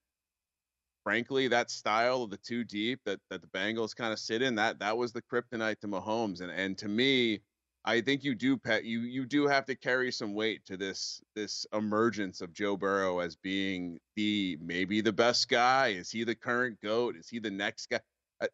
frankly, 1.04 1.48
that 1.48 1.70
style 1.70 2.22
of 2.22 2.30
the 2.30 2.36
two 2.38 2.64
deep 2.64 3.00
that 3.04 3.20
that 3.30 3.42
the 3.42 3.48
Bengals 3.48 3.94
kind 3.94 4.12
of 4.12 4.18
sit 4.18 4.42
in 4.42 4.56
that 4.56 4.80
that 4.80 4.96
was 4.96 5.12
the 5.12 5.22
kryptonite 5.22 5.80
to 5.80 5.88
Mahomes. 5.88 6.40
And 6.40 6.50
and 6.50 6.76
to 6.78 6.88
me, 6.88 7.40
I 7.84 8.00
think 8.00 8.24
you 8.24 8.34
do 8.34 8.56
pet 8.56 8.84
you 8.84 9.00
you 9.00 9.26
do 9.26 9.46
have 9.46 9.66
to 9.66 9.76
carry 9.76 10.10
some 10.10 10.34
weight 10.34 10.64
to 10.66 10.76
this 10.76 11.22
this 11.36 11.66
emergence 11.72 12.40
of 12.40 12.52
Joe 12.52 12.76
Burrow 12.76 13.20
as 13.20 13.36
being 13.36 14.00
the 14.16 14.58
maybe 14.60 15.00
the 15.00 15.12
best 15.12 15.48
guy. 15.48 15.88
Is 15.88 16.10
he 16.10 16.24
the 16.24 16.34
current 16.34 16.80
goat? 16.82 17.16
Is 17.16 17.28
he 17.28 17.38
the 17.38 17.50
next 17.50 17.90
guy? 17.90 18.00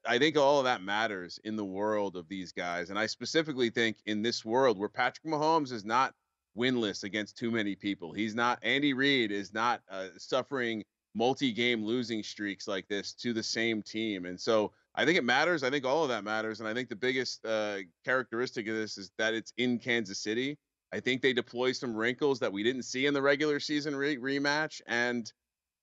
I, 0.06 0.18
think 0.18 0.36
all 0.36 0.58
of 0.58 0.64
that 0.64 0.82
matters 0.82 1.38
in 1.44 1.56
the 1.56 1.64
world 1.64 2.16
of 2.16 2.28
these 2.28 2.52
guys, 2.52 2.90
and 2.90 2.98
I 2.98 3.06
specifically 3.06 3.70
think 3.70 3.96
in 4.06 4.22
this 4.22 4.44
world 4.44 4.78
where 4.78 4.88
Patrick 4.88 5.24
Mahomes 5.24 5.72
is 5.72 5.84
not 5.84 6.14
winless 6.56 7.04
against 7.04 7.38
too 7.38 7.50
many 7.50 7.74
people. 7.74 8.12
He's 8.12 8.34
not 8.34 8.58
Andy 8.62 8.92
Reid 8.92 9.32
is 9.32 9.52
not 9.54 9.80
uh, 9.90 10.08
suffering 10.18 10.84
multi-game 11.14 11.84
losing 11.84 12.22
streaks 12.22 12.68
like 12.68 12.86
this 12.88 13.12
to 13.14 13.32
the 13.32 13.42
same 13.42 13.82
team, 13.82 14.26
and 14.26 14.38
so 14.38 14.72
I 14.94 15.04
think 15.04 15.16
it 15.16 15.24
matters. 15.24 15.62
I 15.62 15.70
think 15.70 15.84
all 15.84 16.02
of 16.02 16.08
that 16.08 16.24
matters, 16.24 16.60
and 16.60 16.68
I 16.68 16.74
think 16.74 16.88
the 16.88 16.96
biggest 16.96 17.44
uh, 17.44 17.78
characteristic 18.04 18.68
of 18.68 18.74
this 18.74 18.98
is 18.98 19.10
that 19.18 19.34
it's 19.34 19.52
in 19.56 19.78
Kansas 19.78 20.18
City. 20.18 20.58
I 20.92 21.00
think 21.00 21.22
they 21.22 21.32
deploy 21.32 21.72
some 21.72 21.94
wrinkles 21.94 22.40
that 22.40 22.52
we 22.52 22.64
didn't 22.64 22.82
see 22.82 23.06
in 23.06 23.14
the 23.14 23.22
regular 23.22 23.60
season 23.60 23.94
re- 23.94 24.16
rematch, 24.18 24.80
and 24.86 25.32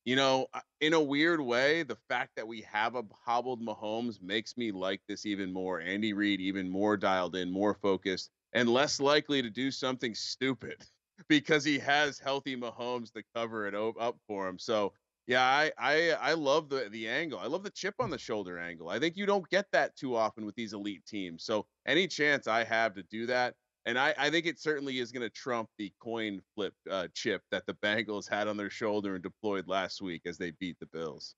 you 0.07 0.15
know, 0.15 0.47
in 0.79 0.93
a 0.93 1.01
weird 1.01 1.41
way, 1.41 1.83
the 1.83 1.97
fact 2.07 2.31
that 2.37 2.47
we 2.47 2.61
have 2.61 2.95
a 2.95 3.03
hobbled 3.25 3.61
Mahomes 3.61 4.21
makes 4.21 4.55
me 4.55 4.71
like 4.71 5.01
this 5.05 5.25
even 5.25 5.51
more. 5.51 5.81
Andy 5.81 6.13
Reid 6.13 6.39
even 6.39 6.69
more 6.69 6.95
dialed 6.95 7.35
in, 7.35 7.51
more 7.51 7.73
focused, 7.73 8.31
and 8.53 8.69
less 8.69 9.01
likely 9.01 9.41
to 9.41 9.49
do 9.49 9.69
something 9.69 10.15
stupid 10.15 10.81
because 11.27 11.65
he 11.65 11.77
has 11.77 12.19
healthy 12.19 12.55
Mahomes 12.55 13.11
to 13.15 13.23
cover 13.35 13.67
it 13.67 13.75
up 13.75 14.15
for 14.25 14.47
him. 14.47 14.57
So 14.57 14.93
yeah, 15.27 15.43
I 15.43 15.73
I 15.77 16.11
I 16.11 16.33
love 16.35 16.69
the 16.69 16.87
the 16.89 17.09
angle. 17.09 17.39
I 17.39 17.47
love 17.47 17.63
the 17.63 17.69
chip 17.69 17.95
on 17.99 18.09
the 18.09 18.17
shoulder 18.17 18.57
angle. 18.57 18.87
I 18.87 18.99
think 18.99 19.17
you 19.17 19.25
don't 19.25 19.49
get 19.49 19.65
that 19.73 19.97
too 19.97 20.15
often 20.15 20.45
with 20.45 20.55
these 20.55 20.71
elite 20.71 21.05
teams. 21.05 21.43
So 21.43 21.65
any 21.85 22.07
chance 22.07 22.47
I 22.47 22.63
have 22.63 22.93
to 22.93 23.03
do 23.03 23.25
that, 23.25 23.55
and 23.87 23.97
I 23.97 24.13
I 24.17 24.29
think 24.29 24.45
it 24.45 24.59
certainly 24.59 24.99
is 24.99 25.11
going 25.11 25.23
to 25.23 25.29
trump 25.29 25.69
the 25.79 25.91
coin 25.99 26.41
flip 26.53 26.73
uh, 26.91 27.07
chip 27.15 27.41
that 27.49 27.65
the 27.65 27.73
Bengals 27.73 28.29
had 28.29 28.47
on 28.47 28.57
their 28.57 28.69
shoulder 28.69 29.15
and 29.15 29.23
deployed 29.23 29.67
last 29.67 30.01
week 30.01 30.23
as 30.27 30.37
they 30.37 30.51
beat 30.59 30.77
the 30.79 30.85
Bills. 30.87 31.33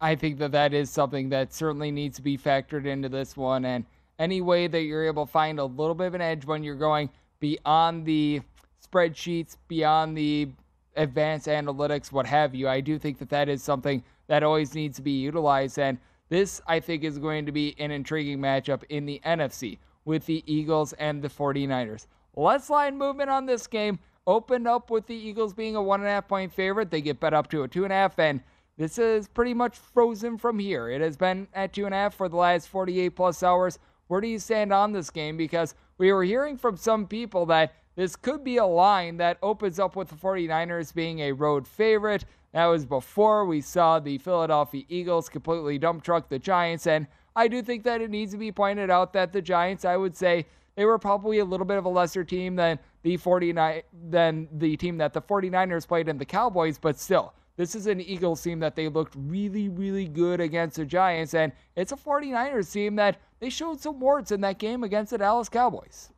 I 0.00 0.14
think 0.14 0.38
that 0.38 0.52
that 0.52 0.72
is 0.72 0.90
something 0.90 1.28
that 1.28 1.52
certainly 1.52 1.90
needs 1.90 2.16
to 2.16 2.22
be 2.22 2.38
factored 2.38 2.86
into 2.86 3.08
this 3.08 3.36
one, 3.36 3.64
and 3.64 3.84
any 4.18 4.40
way 4.40 4.66
that 4.66 4.82
you're 4.82 5.06
able 5.06 5.26
to 5.26 5.32
find 5.32 5.58
a 5.58 5.64
little 5.64 5.94
bit 5.94 6.08
of 6.08 6.14
an 6.14 6.20
edge 6.20 6.46
when 6.46 6.64
you're 6.64 6.74
going 6.74 7.10
beyond 7.40 8.06
the 8.06 8.40
spreadsheets, 8.84 9.56
beyond 9.68 10.16
the 10.16 10.48
advanced 10.96 11.46
analytics, 11.46 12.10
what 12.12 12.26
have 12.26 12.54
you. 12.54 12.68
I 12.68 12.80
do 12.80 12.98
think 12.98 13.18
that 13.18 13.30
that 13.30 13.48
is 13.48 13.62
something 13.62 14.02
that 14.28 14.42
always 14.42 14.74
needs 14.74 14.96
to 14.96 15.02
be 15.02 15.12
utilized. 15.12 15.78
And 15.78 15.98
this, 16.28 16.60
I 16.66 16.78
think, 16.78 17.04
is 17.04 17.18
going 17.18 17.46
to 17.46 17.52
be 17.52 17.74
an 17.78 17.90
intriguing 17.90 18.38
matchup 18.38 18.84
in 18.88 19.04
the 19.04 19.20
NFC 19.26 19.78
with 20.04 20.26
the 20.26 20.42
Eagles 20.52 20.92
and 20.94 21.22
the 21.22 21.28
49ers. 21.28 22.06
Less 22.34 22.70
line 22.70 22.96
movement 22.96 23.30
on 23.30 23.46
this 23.46 23.66
game. 23.66 23.98
Opened 24.26 24.68
up 24.68 24.90
with 24.90 25.06
the 25.06 25.14
Eagles 25.14 25.52
being 25.52 25.74
a 25.74 25.82
one 25.82 26.00
and 26.00 26.08
a 26.08 26.12
half 26.12 26.28
point 26.28 26.52
favorite. 26.52 26.90
They 26.90 27.00
get 27.00 27.20
bet 27.20 27.34
up 27.34 27.50
to 27.50 27.64
a 27.64 27.68
two 27.68 27.84
and 27.84 27.92
a 27.92 27.96
half, 27.96 28.18
and 28.18 28.40
this 28.78 28.96
is 28.98 29.28
pretty 29.28 29.52
much 29.52 29.76
frozen 29.76 30.38
from 30.38 30.58
here. 30.58 30.88
It 30.88 31.00
has 31.00 31.16
been 31.16 31.48
at 31.54 31.72
two 31.72 31.86
and 31.86 31.94
a 31.94 31.98
half 31.98 32.14
for 32.14 32.28
the 32.28 32.36
last 32.36 32.68
48 32.68 33.10
plus 33.10 33.42
hours. 33.42 33.78
Where 34.06 34.20
do 34.20 34.28
you 34.28 34.38
stand 34.38 34.72
on 34.72 34.92
this 34.92 35.10
game? 35.10 35.36
Because 35.36 35.74
we 35.98 36.12
were 36.12 36.24
hearing 36.24 36.56
from 36.56 36.76
some 36.76 37.06
people 37.06 37.46
that 37.46 37.74
this 37.94 38.16
could 38.16 38.42
be 38.42 38.56
a 38.56 38.64
line 38.64 39.18
that 39.18 39.38
opens 39.42 39.78
up 39.78 39.96
with 39.96 40.08
the 40.08 40.14
49ers 40.14 40.94
being 40.94 41.20
a 41.20 41.32
road 41.32 41.66
favorite. 41.66 42.24
That 42.52 42.66
was 42.66 42.84
before 42.84 43.44
we 43.44 43.60
saw 43.60 43.98
the 43.98 44.18
Philadelphia 44.18 44.84
Eagles 44.88 45.28
completely 45.28 45.78
dump 45.78 46.02
truck 46.02 46.28
the 46.28 46.38
Giants. 46.38 46.86
And 46.86 47.06
I 47.34 47.48
do 47.48 47.62
think 47.62 47.84
that 47.84 48.00
it 48.00 48.10
needs 48.10 48.32
to 48.32 48.38
be 48.38 48.52
pointed 48.52 48.90
out 48.90 49.12
that 49.14 49.32
the 49.32 49.42
Giants, 49.42 49.84
I 49.84 49.96
would 49.96 50.16
say, 50.16 50.46
they 50.74 50.84
were 50.84 50.98
probably 50.98 51.38
a 51.38 51.44
little 51.44 51.66
bit 51.66 51.78
of 51.78 51.84
a 51.84 51.88
lesser 51.88 52.24
team 52.24 52.56
than 52.56 52.78
the 53.02 53.16
49 53.16 53.82
than 54.10 54.48
the 54.52 54.76
team 54.76 54.98
that 54.98 55.12
the 55.12 55.20
49ers 55.20 55.86
played 55.86 56.08
in 56.08 56.18
the 56.18 56.24
Cowboys, 56.24 56.78
but 56.78 56.98
still, 56.98 57.34
this 57.56 57.74
is 57.74 57.86
an 57.86 58.00
Eagles 58.00 58.42
team 58.42 58.60
that 58.60 58.74
they 58.74 58.88
looked 58.88 59.14
really, 59.16 59.68
really 59.68 60.08
good 60.08 60.40
against 60.40 60.76
the 60.76 60.86
Giants, 60.86 61.34
and 61.34 61.52
it's 61.76 61.92
a 61.92 61.96
49ers 61.96 62.72
team 62.72 62.96
that 62.96 63.18
they 63.40 63.50
showed 63.50 63.80
some 63.80 64.00
warts 64.00 64.32
in 64.32 64.40
that 64.42 64.58
game 64.58 64.82
against 64.84 65.10
the 65.10 65.18
Dallas 65.18 65.48
Cowboys. 65.48 66.10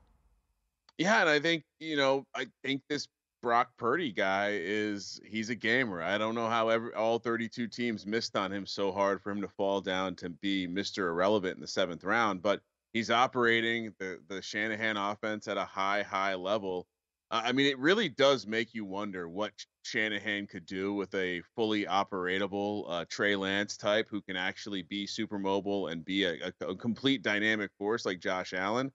Yeah, 0.99 1.23
and 1.23 1.31
I 1.31 1.41
think 1.41 1.65
you 1.81 1.97
know, 1.97 2.25
I 2.35 2.47
think 2.63 2.83
this 2.89 3.09
Brock 3.45 3.77
Purdy 3.77 4.11
guy 4.11 4.53
is 4.55 5.21
he's 5.23 5.51
a 5.51 5.55
gamer. 5.55 6.03
I 6.03 6.17
don't 6.17 6.35
know 6.35 6.49
how 6.49 6.71
every, 6.71 6.95
all 6.95 7.19
32 7.19 7.69
teams 7.69 8.07
missed 8.07 8.37
on 8.37 8.51
him 8.51 8.65
so 8.65 8.91
hard 8.91 9.21
for 9.21 9.31
him 9.31 9.43
to 9.43 9.49
fall 9.49 9.83
down 9.83 10.15
to 10.17 10.31
be 10.31 10.67
Mr. 10.67 11.11
Irrelevant 11.11 11.57
in 11.57 11.61
the 11.61 11.67
seventh 11.67 12.05
round, 12.05 12.41
but 12.41 12.63
he's 12.95 13.11
operating 13.11 13.93
the 13.99 14.19
the 14.29 14.41
Shanahan 14.41 14.97
offense 14.97 15.47
at 15.47 15.59
a 15.59 15.65
high 15.67 16.03
high 16.03 16.37
level. 16.37 16.87
Uh, 17.31 17.43
I 17.45 17.53
mean, 17.53 17.67
it 17.67 17.79
really 17.79 18.09
does 18.09 18.47
make 18.47 18.73
you 18.73 18.87
wonder 18.87 19.29
what 19.29 19.53
Shanahan 19.83 20.47
could 20.47 20.65
do 20.65 20.95
with 20.95 21.15
a 21.15 21.43
fully 21.55 21.85
operatable 21.85 22.87
uh, 22.89 23.05
Trey 23.11 23.37
Lance 23.37 23.77
type 23.77 24.09
who 24.11 24.23
can 24.23 24.37
actually 24.37 24.85
be 24.85 25.07
super 25.07 25.39
mobile 25.39 25.89
and 25.89 26.03
be 26.03 26.25
a, 26.25 26.51
a, 26.63 26.69
a 26.69 26.77
complete 26.77 27.21
dynamic 27.21 27.71
force 27.77 28.07
like 28.07 28.21
Josh 28.21 28.55
Allen. 28.55 28.91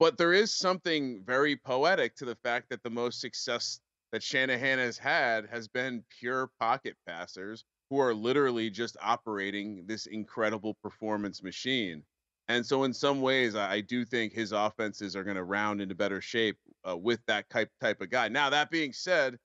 But 0.00 0.18
there 0.18 0.32
is 0.32 0.52
something 0.52 1.22
very 1.24 1.54
poetic 1.54 2.16
to 2.16 2.24
the 2.24 2.34
fact 2.42 2.70
that 2.70 2.82
the 2.82 2.90
most 2.90 3.20
success 3.20 3.78
that 4.12 4.22
Shanahan 4.22 4.78
has 4.78 4.98
had 4.98 5.48
has 5.50 5.66
been 5.68 6.04
pure 6.20 6.50
pocket 6.60 6.96
passers 7.06 7.64
who 7.90 7.98
are 7.98 8.14
literally 8.14 8.70
just 8.70 8.96
operating 9.02 9.84
this 9.86 10.06
incredible 10.06 10.74
performance 10.82 11.42
machine. 11.42 12.02
And 12.48 12.64
so, 12.64 12.84
in 12.84 12.92
some 12.92 13.20
ways, 13.20 13.54
I, 13.54 13.80
do 13.80 14.04
think 14.04 14.32
his 14.32 14.52
offenses 14.52 15.16
are 15.16 15.24
going 15.24 15.36
to 15.36 15.44
round 15.44 15.80
into 15.80 15.94
better 15.94 16.20
shape 16.20 16.56
uh, 16.88 16.96
with 16.96 17.20
that 17.26 17.48
type 17.50 17.70
type 17.80 18.00
of 18.00 18.10
guy. 18.10 18.28
Now, 18.28 18.50
that 18.50 18.70
being 18.70 18.92
said, 18.92 19.38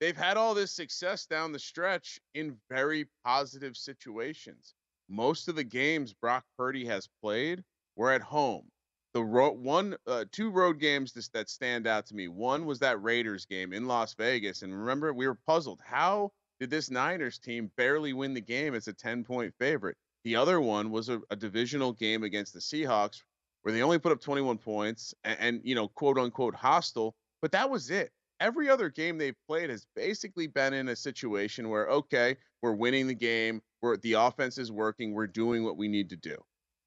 they've 0.00 0.16
had 0.16 0.36
all 0.36 0.54
this 0.54 0.72
success 0.72 1.26
down 1.26 1.52
the 1.52 1.58
stretch 1.58 2.20
in 2.34 2.56
very 2.68 3.08
positive 3.24 3.76
situations. 3.76 4.74
Most 5.08 5.48
of 5.48 5.56
the 5.56 5.64
games 5.64 6.12
Brock 6.12 6.44
Purdy 6.56 6.84
has 6.86 7.08
played 7.22 7.62
were 7.96 8.12
at 8.12 8.22
home 8.22 8.71
the 9.14 9.22
ro- 9.22 9.52
one 9.52 9.96
uh, 10.06 10.24
two 10.32 10.50
road 10.50 10.78
games 10.78 11.12
this, 11.12 11.28
that 11.28 11.48
stand 11.48 11.86
out 11.86 12.06
to 12.06 12.14
me. 12.14 12.28
One 12.28 12.64
was 12.64 12.78
that 12.78 13.02
Raiders 13.02 13.44
game 13.46 13.72
in 13.72 13.86
Las 13.86 14.14
Vegas, 14.14 14.62
and 14.62 14.76
remember 14.76 15.12
we 15.12 15.26
were 15.26 15.38
puzzled. 15.46 15.80
How 15.84 16.32
did 16.60 16.70
this 16.70 16.90
Niners 16.90 17.38
team 17.38 17.70
barely 17.76 18.12
win 18.12 18.34
the 18.34 18.40
game 18.40 18.74
as 18.74 18.88
a 18.88 18.92
ten 18.92 19.24
point 19.24 19.54
favorite? 19.58 19.96
The 20.24 20.36
other 20.36 20.60
one 20.60 20.90
was 20.90 21.08
a, 21.08 21.20
a 21.30 21.36
divisional 21.36 21.92
game 21.92 22.22
against 22.22 22.52
the 22.54 22.60
Seahawks 22.60 23.22
where 23.62 23.72
they 23.72 23.82
only 23.82 23.98
put 23.98 24.12
up 24.12 24.20
21 24.20 24.58
points 24.58 25.14
and, 25.24 25.36
and 25.40 25.60
you 25.64 25.74
know 25.74 25.88
quote 25.88 26.18
unquote 26.18 26.54
hostile, 26.54 27.14
but 27.40 27.52
that 27.52 27.68
was 27.68 27.90
it. 27.90 28.12
Every 28.40 28.68
other 28.68 28.88
game 28.88 29.18
they've 29.18 29.36
played 29.46 29.70
has 29.70 29.86
basically 29.94 30.46
been 30.46 30.72
in 30.72 30.88
a 30.88 30.96
situation 30.96 31.68
where 31.68 31.88
okay, 31.88 32.36
we're 32.62 32.74
winning 32.74 33.06
the 33.06 33.14
game, 33.14 33.60
where 33.80 33.96
the 33.98 34.14
offense 34.14 34.58
is 34.58 34.72
working, 34.72 35.12
we're 35.12 35.26
doing 35.26 35.64
what 35.64 35.76
we 35.76 35.88
need 35.88 36.08
to 36.10 36.16
do. 36.16 36.36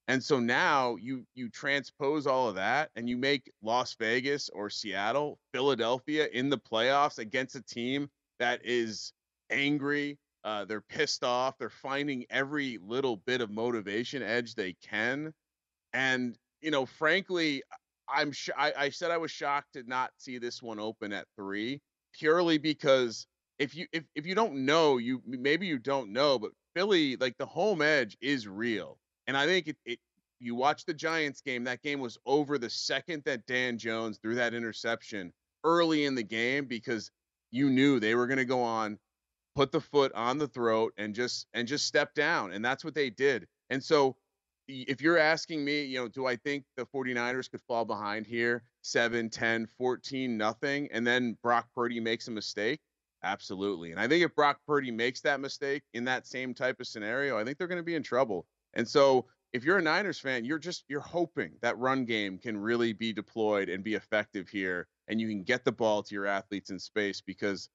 And 0.08 0.24
so 0.24 0.40
now 0.40 0.98
you 0.98 1.26
you 1.34 1.50
transpose 1.50 2.28
all 2.28 2.48
of 2.48 2.56
that 2.56 2.92
and 2.96 3.10
you 3.10 3.18
make 3.18 3.52
Las 3.64 3.96
Vegas 3.96 4.50
or 4.50 4.70
Seattle, 4.70 5.40
Philadelphia 5.52 6.28
in 6.32 6.50
the 6.50 6.60
playoffs 6.60 7.18
against 7.18 7.56
a 7.56 7.62
team 7.62 8.10
that 8.40 8.62
is 8.64 9.14
angry, 9.50 10.20
uh, 10.44 10.66
they're 10.66 10.82
pissed 10.82 11.24
off, 11.24 11.58
they're 11.58 11.70
finding 11.72 12.26
every 12.30 12.78
little 12.84 13.18
bit 13.18 13.42
of 13.42 13.50
motivation 13.50 14.22
edge 14.22 14.54
they 14.54 14.74
can. 14.74 15.34
And 15.94 16.38
you 16.62 16.72
know, 16.72 16.86
frankly, 16.86 17.64
I'm 18.08 18.32
sh- 18.32 18.50
I, 18.58 18.74
I 18.78 18.90
said 18.90 19.12
I 19.12 19.18
was 19.18 19.32
shocked 19.32 19.74
to 19.74 19.84
not 19.88 20.12
see 20.18 20.38
this 20.38 20.62
one 20.62 20.80
open 20.80 21.14
at 21.14 21.28
three, 21.36 21.82
purely 22.14 22.60
because 22.60 23.26
if 23.58 23.76
you 23.76 23.88
if, 23.92 24.04
if 24.16 24.28
you 24.28 24.36
don't 24.36 24.66
know, 24.66 24.98
you 24.98 25.22
maybe 25.26 25.66
you 25.68 25.80
don't 25.80 26.12
know, 26.14 26.38
but 26.38 26.52
Philly, 26.76 27.16
like 27.18 27.38
the 27.38 27.46
home 27.48 27.82
edge 27.82 28.18
is 28.22 28.48
real 28.48 29.00
and 29.28 29.36
I 29.38 29.46
think 29.46 29.68
it, 29.68 29.78
it 29.86 30.00
you 30.40 30.56
watch 30.56 30.86
the 30.86 30.94
Giants 30.94 31.42
game, 31.42 31.64
that 31.64 31.82
game 31.82 32.00
was 32.00 32.18
over 32.26 32.58
the 32.58 32.70
second 32.70 33.24
that 33.26 33.46
Dan 33.48 33.78
Jones 33.78 34.18
threw 34.18 34.36
that 34.36 34.54
interception 34.54 35.34
early 35.64 36.06
in 36.06 36.16
the 36.16 36.24
game 36.24 36.66
because 36.66 37.12
you 37.52 37.70
knew 37.70 38.00
they 38.00 38.16
were 38.16 38.28
going 38.28 38.38
to 38.38 38.46
go 38.46 38.62
on, 38.62 39.00
put 39.56 39.72
the 39.72 39.82
foot 39.82 40.12
on 40.14 40.38
the 40.38 40.48
throat 40.48 40.94
and 40.98 41.16
just 41.16 41.48
and 41.54 41.68
just 41.68 41.86
step 41.86 42.14
down. 42.14 42.52
And 42.52 42.64
that's 42.64 42.84
what 42.84 42.94
they 42.94 43.10
did. 43.10 43.48
And 43.70 43.84
so 43.84 44.16
if 44.68 45.02
you're 45.02 45.18
asking 45.18 45.64
me, 45.64 45.84
you 45.84 46.00
know, 46.00 46.08
do 46.08 46.26
I 46.26 46.36
think 46.36 46.66
the 46.76 46.86
49ers 46.86 47.50
could 47.50 47.62
fall 47.62 47.86
behind 47.86 48.26
here 48.26 48.64
7, 48.82 49.30
10, 49.30 49.68
14, 49.78 50.38
nothing, 50.38 50.90
and 50.92 51.06
then 51.06 51.38
Brock 51.44 51.68
Purdy 51.76 52.00
makes 52.00 52.28
a 52.28 52.32
mistake? 52.32 52.80
Absolutely. 53.24 53.92
And 53.92 54.00
I 54.00 54.08
think 54.08 54.24
if 54.24 54.36
Brock 54.36 54.60
Purdy 54.68 54.92
makes 54.92 55.22
that 55.22 55.40
mistake 55.40 55.84
in 55.94 56.06
that 56.06 56.28
same 56.28 56.54
type 56.54 56.80
of 56.80 56.88
scenario, 56.88 57.38
I 57.38 57.44
think 57.44 57.58
they're 57.58 57.68
going 57.68 57.80
to 57.80 57.84
be 57.84 57.96
in 57.96 58.04
trouble. 58.04 58.46
And 58.76 58.88
so 58.88 59.26
if 59.54 59.64
you're 59.64 59.78
a 59.78 59.82
Niners 59.82 60.20
fan, 60.20 60.44
you're 60.46 60.60
just 60.60 60.84
you're 60.88 61.00
hoping 61.00 61.52
that 61.62 61.78
run 61.78 62.06
game 62.06 62.38
can 62.38 62.58
really 62.58 62.94
be 62.94 63.14
deployed 63.14 63.70
and 63.70 63.84
be 63.84 63.96
effective 63.96 64.50
here 64.50 64.88
and 65.08 65.22
you 65.22 65.28
can 65.28 65.44
get 65.44 65.64
the 65.64 65.72
ball 65.72 66.04
to 66.04 66.16
your 66.16 66.26
athletes 66.26 66.70
in 66.70 66.80
space 66.80 67.22
because 67.22 67.70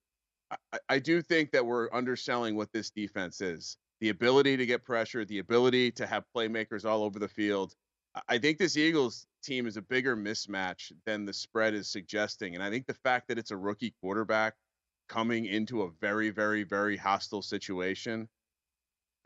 I, 0.51 0.79
I 0.89 0.99
do 0.99 1.23
think 1.23 1.53
that 1.53 1.65
we're 1.65 1.89
underselling 1.93 2.57
what 2.57 2.73
this 2.73 2.91
defense 2.91 3.41
is. 3.41 3.77
The 4.01 4.09
ability 4.09 4.57
to 4.57 4.67
get 4.67 4.85
pressure, 4.85 5.25
the 5.25 5.39
ability 5.39 5.93
to 5.93 6.07
have 6.07 6.25
playmakers 6.35 6.85
all 6.85 7.03
over 7.03 7.19
the 7.19 7.29
field. 7.29 7.75
I 8.29 8.39
think 8.39 8.59
this 8.59 8.77
Eagles 8.77 9.27
team 9.43 9.67
is 9.67 9.77
a 9.77 9.83
bigger 9.83 10.17
mismatch 10.17 10.93
than 11.07 11.25
the 11.25 11.33
spread 11.33 11.75
is 11.75 11.89
suggesting. 11.89 12.55
And 12.55 12.65
I 12.65 12.71
think 12.71 12.87
the 12.87 12.95
fact 12.95 13.29
that 13.29 13.39
it's 13.39 13.53
a 13.53 13.57
rookie 13.57 13.95
quarterback 14.01 14.55
coming 15.09 15.47
into 15.47 15.83
a 15.83 15.91
very, 16.01 16.31
very, 16.31 16.63
very 16.63 16.97
hostile 16.97 17.43
situation. 17.43 18.29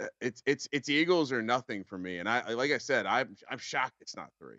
Uh, 0.01 0.07
it's 0.21 0.43
it's 0.47 0.69
it's 0.73 0.89
Eagles 0.89 1.31
or 1.31 1.43
nothing 1.43 1.85
for 1.85 1.99
me, 1.99 2.19
and 2.19 2.29
I 2.29 2.53
like 2.55 2.73
I 2.73 2.79
said, 2.79 3.07
I'm 3.07 3.37
I'm 3.51 3.59
shocked 3.59 3.95
it's 4.01 4.17
not 4.17 4.31
three. 4.39 4.59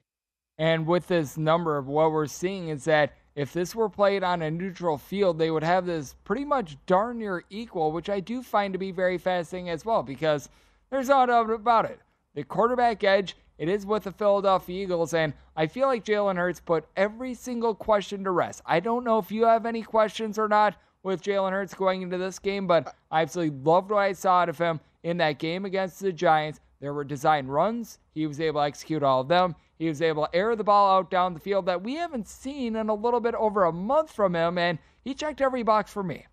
And 0.57 0.87
with 0.87 1.07
this 1.07 1.37
number 1.37 1.77
of 1.77 1.87
what 1.87 2.11
we're 2.11 2.27
seeing 2.27 2.69
is 2.69 2.85
that 2.85 3.13
if 3.35 3.51
this 3.51 3.75
were 3.75 3.89
played 3.89 4.23
on 4.23 4.41
a 4.41 4.49
neutral 4.49 4.97
field, 4.97 5.37
they 5.37 5.51
would 5.51 5.63
have 5.63 5.85
this 5.85 6.15
pretty 6.23 6.45
much 6.45 6.77
darn 6.85 7.19
near 7.19 7.43
equal, 7.49 7.91
which 7.91 8.09
I 8.09 8.21
do 8.21 8.41
find 8.41 8.71
to 8.73 8.79
be 8.79 8.91
very 8.91 9.17
fascinating 9.17 9.69
as 9.69 9.83
well, 9.83 10.01
because 10.01 10.47
there's 10.89 11.09
no 11.09 11.25
doubt 11.25 11.49
about 11.49 11.85
it. 11.85 11.99
The 12.35 12.45
quarterback 12.45 13.03
edge, 13.03 13.35
it 13.57 13.67
is 13.67 13.85
with 13.85 14.03
the 14.03 14.13
Philadelphia 14.13 14.83
Eagles, 14.83 15.13
and 15.13 15.33
I 15.57 15.67
feel 15.67 15.87
like 15.87 16.05
Jalen 16.05 16.37
Hurts 16.37 16.61
put 16.61 16.85
every 16.95 17.33
single 17.33 17.75
question 17.75 18.23
to 18.23 18.31
rest. 18.31 18.61
I 18.65 18.79
don't 18.79 19.03
know 19.03 19.19
if 19.19 19.31
you 19.31 19.43
have 19.43 19.65
any 19.65 19.81
questions 19.81 20.39
or 20.39 20.47
not, 20.47 20.75
with 21.05 21.21
Jalen 21.21 21.51
Hurts 21.51 21.75
going 21.75 22.01
into 22.01 22.17
this 22.17 22.39
game, 22.39 22.65
but 22.65 22.95
I 23.11 23.21
absolutely 23.21 23.59
loved 23.63 23.91
what 23.91 23.99
I 23.99 24.13
saw 24.13 24.39
out 24.39 24.49
of 24.49 24.57
him 24.57 24.79
in 25.05 25.17
that 25.17 25.37
game 25.37 25.65
against 25.65 25.99
the 25.99 26.11
Giants. 26.11 26.59
There 26.81 26.93
were 26.93 27.03
design 27.03 27.47
runs. 27.47 27.99
He 28.15 28.25
was 28.27 28.41
able 28.41 28.59
to 28.59 28.65
execute 28.65 29.03
all 29.03 29.21
of 29.21 29.27
them. 29.27 29.55
He 29.77 29.87
was 29.87 30.01
able 30.01 30.25
to 30.25 30.35
air 30.35 30.55
the 30.55 30.63
ball 30.63 30.97
out 30.97 31.11
down 31.11 31.33
the 31.33 31.39
field 31.39 31.67
that 31.67 31.83
we 31.83 31.93
haven't 31.93 32.27
seen 32.27 32.75
in 32.75 32.89
a 32.89 32.93
little 32.93 33.19
bit 33.19 33.35
over 33.35 33.65
a 33.65 33.71
month 33.71 34.11
from 34.11 34.35
him, 34.35 34.57
and 34.57 34.79
he 35.03 35.13
checked 35.13 35.41
every 35.41 35.63
box 35.63 35.93
for 35.93 36.01
me. 36.01 36.25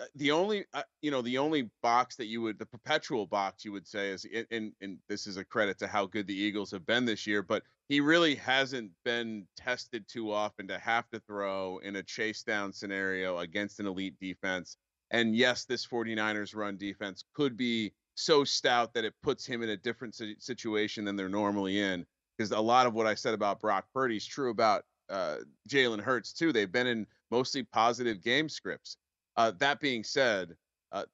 Uh, 0.00 0.06
the 0.16 0.30
only 0.30 0.64
uh, 0.72 0.82
you 1.02 1.10
know 1.10 1.20
the 1.20 1.36
only 1.36 1.68
box 1.82 2.16
that 2.16 2.26
you 2.26 2.40
would 2.40 2.58
the 2.58 2.64
perpetual 2.64 3.26
box 3.26 3.64
you 3.64 3.72
would 3.72 3.86
say 3.86 4.08
is 4.08 4.26
and 4.50 4.72
and 4.80 4.96
this 5.08 5.26
is 5.26 5.36
a 5.36 5.44
credit 5.44 5.78
to 5.78 5.86
how 5.86 6.06
good 6.06 6.26
the 6.26 6.34
Eagles 6.34 6.70
have 6.70 6.86
been 6.86 7.04
this 7.04 7.26
year 7.26 7.42
but 7.42 7.62
he 7.90 8.00
really 8.00 8.34
hasn't 8.34 8.90
been 9.04 9.46
tested 9.54 10.08
too 10.08 10.32
often 10.32 10.66
to 10.66 10.78
have 10.78 11.08
to 11.10 11.20
throw 11.20 11.78
in 11.84 11.96
a 11.96 12.02
chase 12.02 12.42
down 12.42 12.72
scenario 12.72 13.38
against 13.38 13.80
an 13.80 13.86
elite 13.86 14.18
defense 14.18 14.78
and 15.12 15.36
yes 15.36 15.64
this 15.64 15.86
49ers 15.86 16.56
run 16.56 16.76
defense 16.76 17.24
could 17.34 17.56
be 17.56 17.92
so 18.14 18.44
stout 18.44 18.92
that 18.94 19.04
it 19.04 19.14
puts 19.22 19.46
him 19.46 19.62
in 19.62 19.70
a 19.70 19.76
different 19.76 20.20
situation 20.38 21.04
than 21.04 21.16
they're 21.16 21.28
normally 21.28 21.78
in 21.78 22.04
because 22.36 22.50
a 22.50 22.60
lot 22.60 22.86
of 22.86 22.94
what 22.94 23.06
I 23.06 23.14
said 23.14 23.34
about 23.34 23.60
Brock 23.60 23.86
Purdy 23.94 24.16
is 24.16 24.26
true 24.26 24.50
about 24.50 24.84
uh, 25.08 25.36
Jalen 25.68 26.00
Hurts 26.00 26.32
too 26.32 26.52
they've 26.52 26.70
been 26.70 26.86
in 26.86 27.06
mostly 27.30 27.62
positive 27.62 28.20
game 28.22 28.48
scripts 28.48 28.96
uh, 29.36 29.52
that 29.58 29.80
being 29.80 30.04
said, 30.04 30.56
uh, 30.92 31.04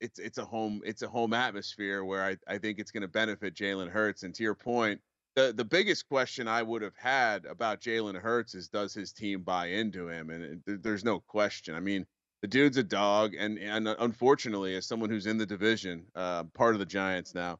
it's 0.00 0.18
it's 0.18 0.38
a 0.38 0.44
home 0.44 0.82
it's 0.84 1.02
a 1.02 1.08
home 1.08 1.32
atmosphere 1.32 2.04
where 2.04 2.24
I, 2.24 2.36
I 2.46 2.58
think 2.58 2.78
it's 2.78 2.90
going 2.90 3.02
to 3.02 3.08
benefit 3.08 3.54
Jalen 3.54 3.90
Hurts. 3.90 4.22
And 4.22 4.34
to 4.34 4.42
your 4.42 4.54
point, 4.54 5.00
the 5.34 5.52
the 5.56 5.64
biggest 5.64 6.08
question 6.08 6.48
I 6.48 6.62
would 6.62 6.82
have 6.82 6.96
had 6.96 7.46
about 7.46 7.80
Jalen 7.80 8.20
Hurts 8.20 8.54
is 8.54 8.68
does 8.68 8.92
his 8.92 9.12
team 9.12 9.42
buy 9.42 9.66
into 9.68 10.08
him? 10.08 10.30
And 10.30 10.62
it, 10.66 10.82
there's 10.82 11.04
no 11.04 11.20
question. 11.20 11.74
I 11.74 11.80
mean, 11.80 12.06
the 12.42 12.48
dude's 12.48 12.76
a 12.76 12.82
dog, 12.82 13.34
and 13.34 13.58
and 13.58 13.88
unfortunately, 13.88 14.76
as 14.76 14.86
someone 14.86 15.10
who's 15.10 15.26
in 15.26 15.38
the 15.38 15.46
division, 15.46 16.06
uh, 16.14 16.44
part 16.54 16.74
of 16.74 16.78
the 16.78 16.86
Giants 16.86 17.34
now, 17.34 17.58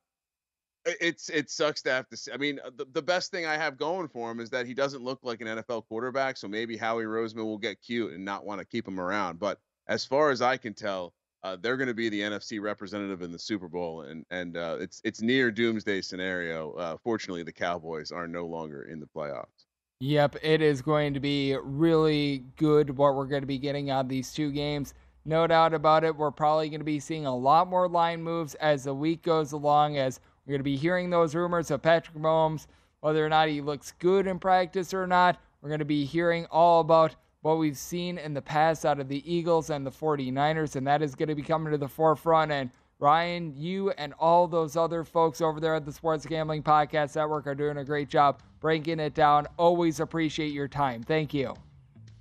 it's 0.84 1.28
it 1.28 1.50
sucks 1.50 1.82
to 1.82 1.90
have 1.90 2.08
to 2.08 2.16
see. 2.16 2.32
I 2.32 2.36
mean, 2.36 2.60
uh, 2.64 2.70
the, 2.76 2.86
the 2.92 3.02
best 3.02 3.30
thing 3.30 3.46
I 3.46 3.56
have 3.56 3.76
going 3.76 4.08
for 4.08 4.30
him 4.30 4.40
is 4.40 4.50
that 4.50 4.66
he 4.66 4.74
doesn't 4.74 5.02
look 5.02 5.20
like 5.22 5.40
an 5.40 5.48
NFL 5.48 5.86
quarterback. 5.88 6.36
So 6.36 6.48
maybe 6.48 6.76
Howie 6.76 7.04
Roseman 7.04 7.44
will 7.44 7.58
get 7.58 7.80
cute 7.82 8.12
and 8.12 8.24
not 8.24 8.44
want 8.44 8.60
to 8.60 8.66
keep 8.66 8.86
him 8.86 9.00
around. 9.00 9.38
But 9.38 9.58
as 9.88 10.04
far 10.04 10.30
as 10.30 10.42
I 10.42 10.56
can 10.56 10.74
tell, 10.74 11.14
uh, 11.42 11.56
they're 11.60 11.76
going 11.76 11.88
to 11.88 11.94
be 11.94 12.08
the 12.08 12.20
NFC 12.20 12.60
representative 12.60 13.22
in 13.22 13.32
the 13.32 13.38
Super 13.38 13.68
Bowl, 13.68 14.02
and 14.02 14.24
and 14.30 14.56
uh, 14.56 14.76
it's 14.80 15.00
it's 15.04 15.22
near 15.22 15.50
doomsday 15.50 16.02
scenario. 16.02 16.72
Uh, 16.72 16.96
fortunately, 17.02 17.42
the 17.42 17.52
Cowboys 17.52 18.12
are 18.12 18.28
no 18.28 18.46
longer 18.46 18.82
in 18.82 19.00
the 19.00 19.06
playoffs. 19.06 19.65
Yep, 20.00 20.36
it 20.42 20.60
is 20.60 20.82
going 20.82 21.14
to 21.14 21.20
be 21.20 21.56
really 21.62 22.44
good 22.56 22.98
what 22.98 23.14
we're 23.14 23.24
going 23.24 23.40
to 23.40 23.46
be 23.46 23.56
getting 23.56 23.88
out 23.88 24.04
of 24.04 24.08
these 24.10 24.30
two 24.30 24.52
games. 24.52 24.92
No 25.24 25.46
doubt 25.46 25.72
about 25.72 26.04
it. 26.04 26.14
We're 26.14 26.30
probably 26.30 26.68
going 26.68 26.80
to 26.80 26.84
be 26.84 27.00
seeing 27.00 27.24
a 27.24 27.34
lot 27.34 27.66
more 27.66 27.88
line 27.88 28.22
moves 28.22 28.54
as 28.56 28.84
the 28.84 28.94
week 28.94 29.22
goes 29.22 29.52
along, 29.52 29.96
as 29.96 30.20
we're 30.44 30.50
going 30.50 30.60
to 30.60 30.64
be 30.64 30.76
hearing 30.76 31.08
those 31.08 31.34
rumors 31.34 31.70
of 31.70 31.80
Patrick 31.80 32.18
Mahomes, 32.18 32.66
whether 33.00 33.24
or 33.24 33.30
not 33.30 33.48
he 33.48 33.62
looks 33.62 33.94
good 33.98 34.26
in 34.26 34.38
practice 34.38 34.92
or 34.92 35.06
not. 35.06 35.40
We're 35.62 35.70
going 35.70 35.78
to 35.78 35.86
be 35.86 36.04
hearing 36.04 36.44
all 36.50 36.80
about 36.80 37.16
what 37.40 37.56
we've 37.56 37.78
seen 37.78 38.18
in 38.18 38.34
the 38.34 38.42
past 38.42 38.84
out 38.84 39.00
of 39.00 39.08
the 39.08 39.24
Eagles 39.32 39.70
and 39.70 39.86
the 39.86 39.90
49ers, 39.90 40.76
and 40.76 40.86
that 40.86 41.00
is 41.00 41.14
going 41.14 41.30
to 41.30 41.34
be 41.34 41.42
coming 41.42 41.72
to 41.72 41.78
the 41.78 41.88
forefront. 41.88 42.52
And 42.52 42.70
Ryan, 42.98 43.52
you 43.54 43.90
and 43.90 44.14
all 44.18 44.46
those 44.46 44.74
other 44.74 45.04
folks 45.04 45.42
over 45.42 45.60
there 45.60 45.74
at 45.74 45.84
the 45.84 45.92
Sports 45.92 46.24
Gambling 46.24 46.62
Podcast 46.62 47.14
Network 47.14 47.46
are 47.46 47.54
doing 47.54 47.76
a 47.76 47.84
great 47.84 48.08
job 48.08 48.40
breaking 48.58 49.00
it 49.00 49.12
down. 49.12 49.46
Always 49.58 50.00
appreciate 50.00 50.52
your 50.52 50.66
time. 50.66 51.02
Thank 51.02 51.34
you. 51.34 51.54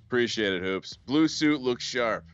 Appreciate 0.08 0.54
it, 0.54 0.62
Hoops. 0.62 0.98
Blue 1.06 1.30
suit 1.30 1.62
looks 1.62 1.84
sharp. 1.84 2.26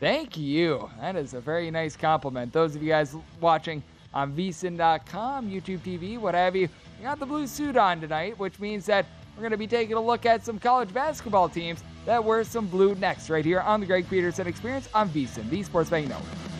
Thank 0.00 0.38
you. 0.38 0.88
That 0.98 1.14
is 1.14 1.34
a 1.34 1.40
very 1.40 1.70
nice 1.70 1.94
compliment. 1.94 2.54
Those 2.54 2.74
of 2.74 2.82
you 2.82 2.88
guys 2.88 3.14
watching, 3.38 3.82
on 4.14 4.32
vsin.com, 4.32 5.50
YouTube 5.50 5.80
TV, 5.80 6.18
what 6.18 6.34
have 6.34 6.56
you. 6.56 6.68
We 6.98 7.04
got 7.04 7.20
the 7.20 7.26
blue 7.26 7.46
suit 7.46 7.76
on 7.76 8.00
tonight, 8.00 8.38
which 8.38 8.58
means 8.58 8.86
that 8.86 9.04
we're 9.36 9.42
going 9.42 9.52
to 9.52 9.58
be 9.58 9.66
taking 9.66 9.96
a 9.96 10.00
look 10.00 10.24
at 10.24 10.44
some 10.44 10.58
college 10.58 10.92
basketball 10.92 11.50
teams 11.50 11.84
that 12.06 12.24
wear 12.24 12.44
some 12.44 12.66
blue 12.66 12.94
next, 12.94 13.28
right 13.28 13.44
here 13.44 13.60
on 13.60 13.78
the 13.78 13.86
Greg 13.86 14.08
Peterson 14.08 14.46
Experience 14.46 14.88
on 14.94 15.10
VSIN, 15.10 15.48
the 15.50 15.62
Sports 15.62 15.90
Betting 15.90 16.08
Network. 16.08 16.59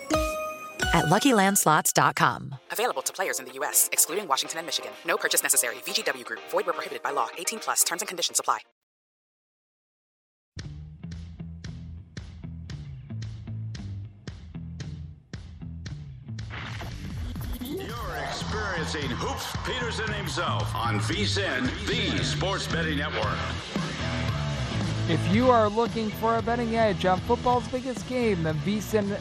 at 0.93 1.05
luckylandslots.com. 1.05 2.55
Available 2.71 3.01
to 3.01 3.13
players 3.13 3.39
in 3.39 3.45
the 3.45 3.53
U.S., 3.53 3.89
excluding 3.91 4.27
Washington 4.27 4.59
and 4.59 4.65
Michigan. 4.65 4.91
No 5.05 5.17
purchase 5.17 5.43
necessary. 5.43 5.75
VGW 5.85 6.25
Group, 6.25 6.41
void 6.49 6.65
were 6.65 6.73
prohibited 6.73 7.03
by 7.03 7.11
law. 7.11 7.29
18 7.37 7.59
plus 7.59 7.83
terms 7.83 8.01
and 8.01 8.07
conditions 8.07 8.39
apply. 8.39 8.59
You're 17.63 18.17
experiencing 18.27 19.09
Hoops 19.11 19.55
Peterson 19.65 20.11
himself 20.13 20.73
on 20.75 20.99
VSIN, 20.99 21.69
the 21.87 22.23
Sports 22.23 22.67
Betting 22.67 22.97
Network. 22.97 23.37
If 25.07 25.33
you 25.33 25.49
are 25.49 25.69
looking 25.69 26.09
for 26.09 26.37
a 26.37 26.41
betting 26.41 26.75
edge 26.75 27.05
on 27.05 27.19
football's 27.21 27.67
biggest 27.67 28.07
game, 28.07 28.43
then 28.43 28.55
VSIN 28.59 29.17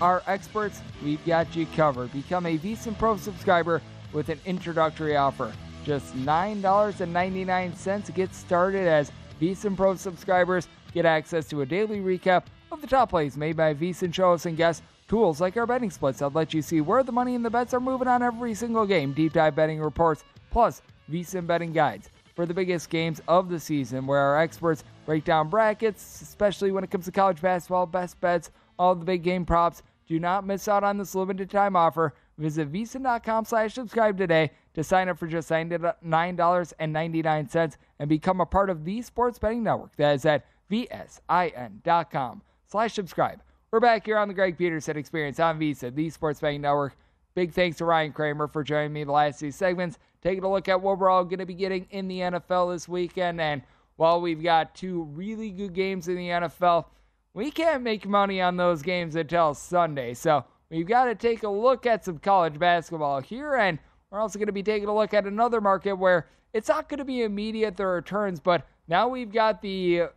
are 0.00 0.22
experts. 0.26 0.80
We've 1.04 1.24
got 1.24 1.54
you 1.54 1.66
covered. 1.76 2.12
Become 2.12 2.46
a 2.46 2.58
VSIN 2.58 2.96
Pro 2.98 3.16
subscriber 3.16 3.82
with 4.12 4.28
an 4.28 4.40
introductory 4.46 5.16
offer. 5.16 5.52
Just 5.84 6.14
$9.99 6.16 8.04
to 8.04 8.12
get 8.12 8.34
started 8.34 8.86
as 8.86 9.12
VSIN 9.40 9.76
Pro 9.76 9.94
subscribers 9.96 10.68
get 10.92 11.06
access 11.06 11.48
to 11.48 11.62
a 11.62 11.66
daily 11.66 12.00
recap 12.00 12.44
of 12.72 12.80
the 12.80 12.86
top 12.86 13.10
plays 13.10 13.36
made 13.36 13.56
by 13.56 13.74
VSIN 13.74 14.12
shows 14.12 14.46
and 14.46 14.56
guests. 14.56 14.82
Tools 15.08 15.40
like 15.40 15.56
our 15.56 15.66
betting 15.66 15.90
splits 15.90 16.20
that 16.20 16.34
let 16.34 16.54
you 16.54 16.62
see 16.62 16.80
where 16.80 17.02
the 17.02 17.10
money 17.10 17.34
and 17.34 17.44
the 17.44 17.50
bets 17.50 17.74
are 17.74 17.80
moving 17.80 18.06
on 18.06 18.22
every 18.22 18.54
single 18.54 18.86
game. 18.86 19.12
Deep 19.12 19.32
dive 19.32 19.56
betting 19.56 19.80
reports, 19.80 20.22
plus 20.50 20.82
VSIN 21.10 21.46
betting 21.46 21.72
guides 21.72 22.10
for 22.36 22.46
the 22.46 22.54
biggest 22.54 22.88
games 22.90 23.20
of 23.26 23.48
the 23.48 23.58
season, 23.58 24.06
where 24.06 24.20
our 24.20 24.38
experts 24.38 24.84
break 25.06 25.24
down 25.24 25.48
brackets, 25.48 26.22
especially 26.22 26.70
when 26.70 26.84
it 26.84 26.90
comes 26.90 27.06
to 27.06 27.12
college 27.12 27.42
basketball, 27.42 27.86
best 27.86 28.20
bets, 28.20 28.52
all 28.78 28.94
the 28.94 29.04
big 29.04 29.24
game 29.24 29.44
props. 29.44 29.82
Do 30.10 30.18
not 30.18 30.44
miss 30.44 30.66
out 30.66 30.82
on 30.82 30.98
this 30.98 31.14
limited 31.14 31.48
time 31.48 31.76
offer. 31.76 32.14
Visit 32.36 32.72
VSIN.com 32.72 33.44
slash 33.44 33.74
subscribe 33.74 34.18
today 34.18 34.50
to 34.74 34.82
sign 34.82 35.08
up 35.08 35.16
for 35.16 35.28
just 35.28 35.48
$9.99 35.48 37.76
and 38.00 38.08
become 38.08 38.40
a 38.40 38.46
part 38.46 38.70
of 38.70 38.84
the 38.84 39.02
Sports 39.02 39.38
Betting 39.38 39.62
Network. 39.62 39.94
That 39.94 40.16
is 40.16 40.26
at 40.26 40.46
VSIN.com 40.68 42.42
slash 42.66 42.92
subscribe. 42.92 43.40
We're 43.70 43.78
back 43.78 44.04
here 44.04 44.18
on 44.18 44.26
the 44.26 44.34
Greg 44.34 44.58
Peterson 44.58 44.96
Experience 44.96 45.38
on 45.38 45.60
VSIN, 45.60 45.94
the 45.94 46.10
Sports 46.10 46.40
Betting 46.40 46.62
Network. 46.62 46.96
Big 47.36 47.52
thanks 47.52 47.76
to 47.76 47.84
Ryan 47.84 48.12
Kramer 48.12 48.48
for 48.48 48.64
joining 48.64 48.92
me 48.92 49.04
the 49.04 49.12
last 49.12 49.38
two 49.38 49.52
segments. 49.52 50.00
Taking 50.22 50.42
a 50.42 50.50
look 50.50 50.68
at 50.68 50.80
what 50.80 50.98
we're 50.98 51.08
all 51.08 51.22
going 51.22 51.38
to 51.38 51.46
be 51.46 51.54
getting 51.54 51.86
in 51.90 52.08
the 52.08 52.18
NFL 52.18 52.74
this 52.74 52.88
weekend. 52.88 53.40
And 53.40 53.62
while 53.94 54.20
we've 54.20 54.42
got 54.42 54.74
two 54.74 55.04
really 55.04 55.50
good 55.50 55.72
games 55.72 56.08
in 56.08 56.16
the 56.16 56.30
NFL, 56.30 56.86
we 57.34 57.50
can't 57.50 57.82
make 57.82 58.06
money 58.06 58.40
on 58.40 58.56
those 58.56 58.82
games 58.82 59.14
until 59.14 59.54
Sunday. 59.54 60.14
So 60.14 60.44
we've 60.68 60.86
got 60.86 61.04
to 61.04 61.14
take 61.14 61.42
a 61.42 61.48
look 61.48 61.86
at 61.86 62.04
some 62.04 62.18
college 62.18 62.58
basketball 62.58 63.20
here. 63.20 63.54
And 63.54 63.78
we're 64.10 64.20
also 64.20 64.38
going 64.38 64.46
to 64.46 64.52
be 64.52 64.62
taking 64.62 64.88
a 64.88 64.94
look 64.94 65.14
at 65.14 65.26
another 65.26 65.60
market 65.60 65.94
where 65.94 66.26
it's 66.52 66.68
not 66.68 66.88
going 66.88 66.98
to 66.98 67.04
be 67.04 67.22
immediate 67.22 67.76
the 67.76 67.86
returns, 67.86 68.40
but 68.40 68.66
now 68.88 69.06
we've 69.06 69.30
got 69.30 69.62
the 69.62 70.08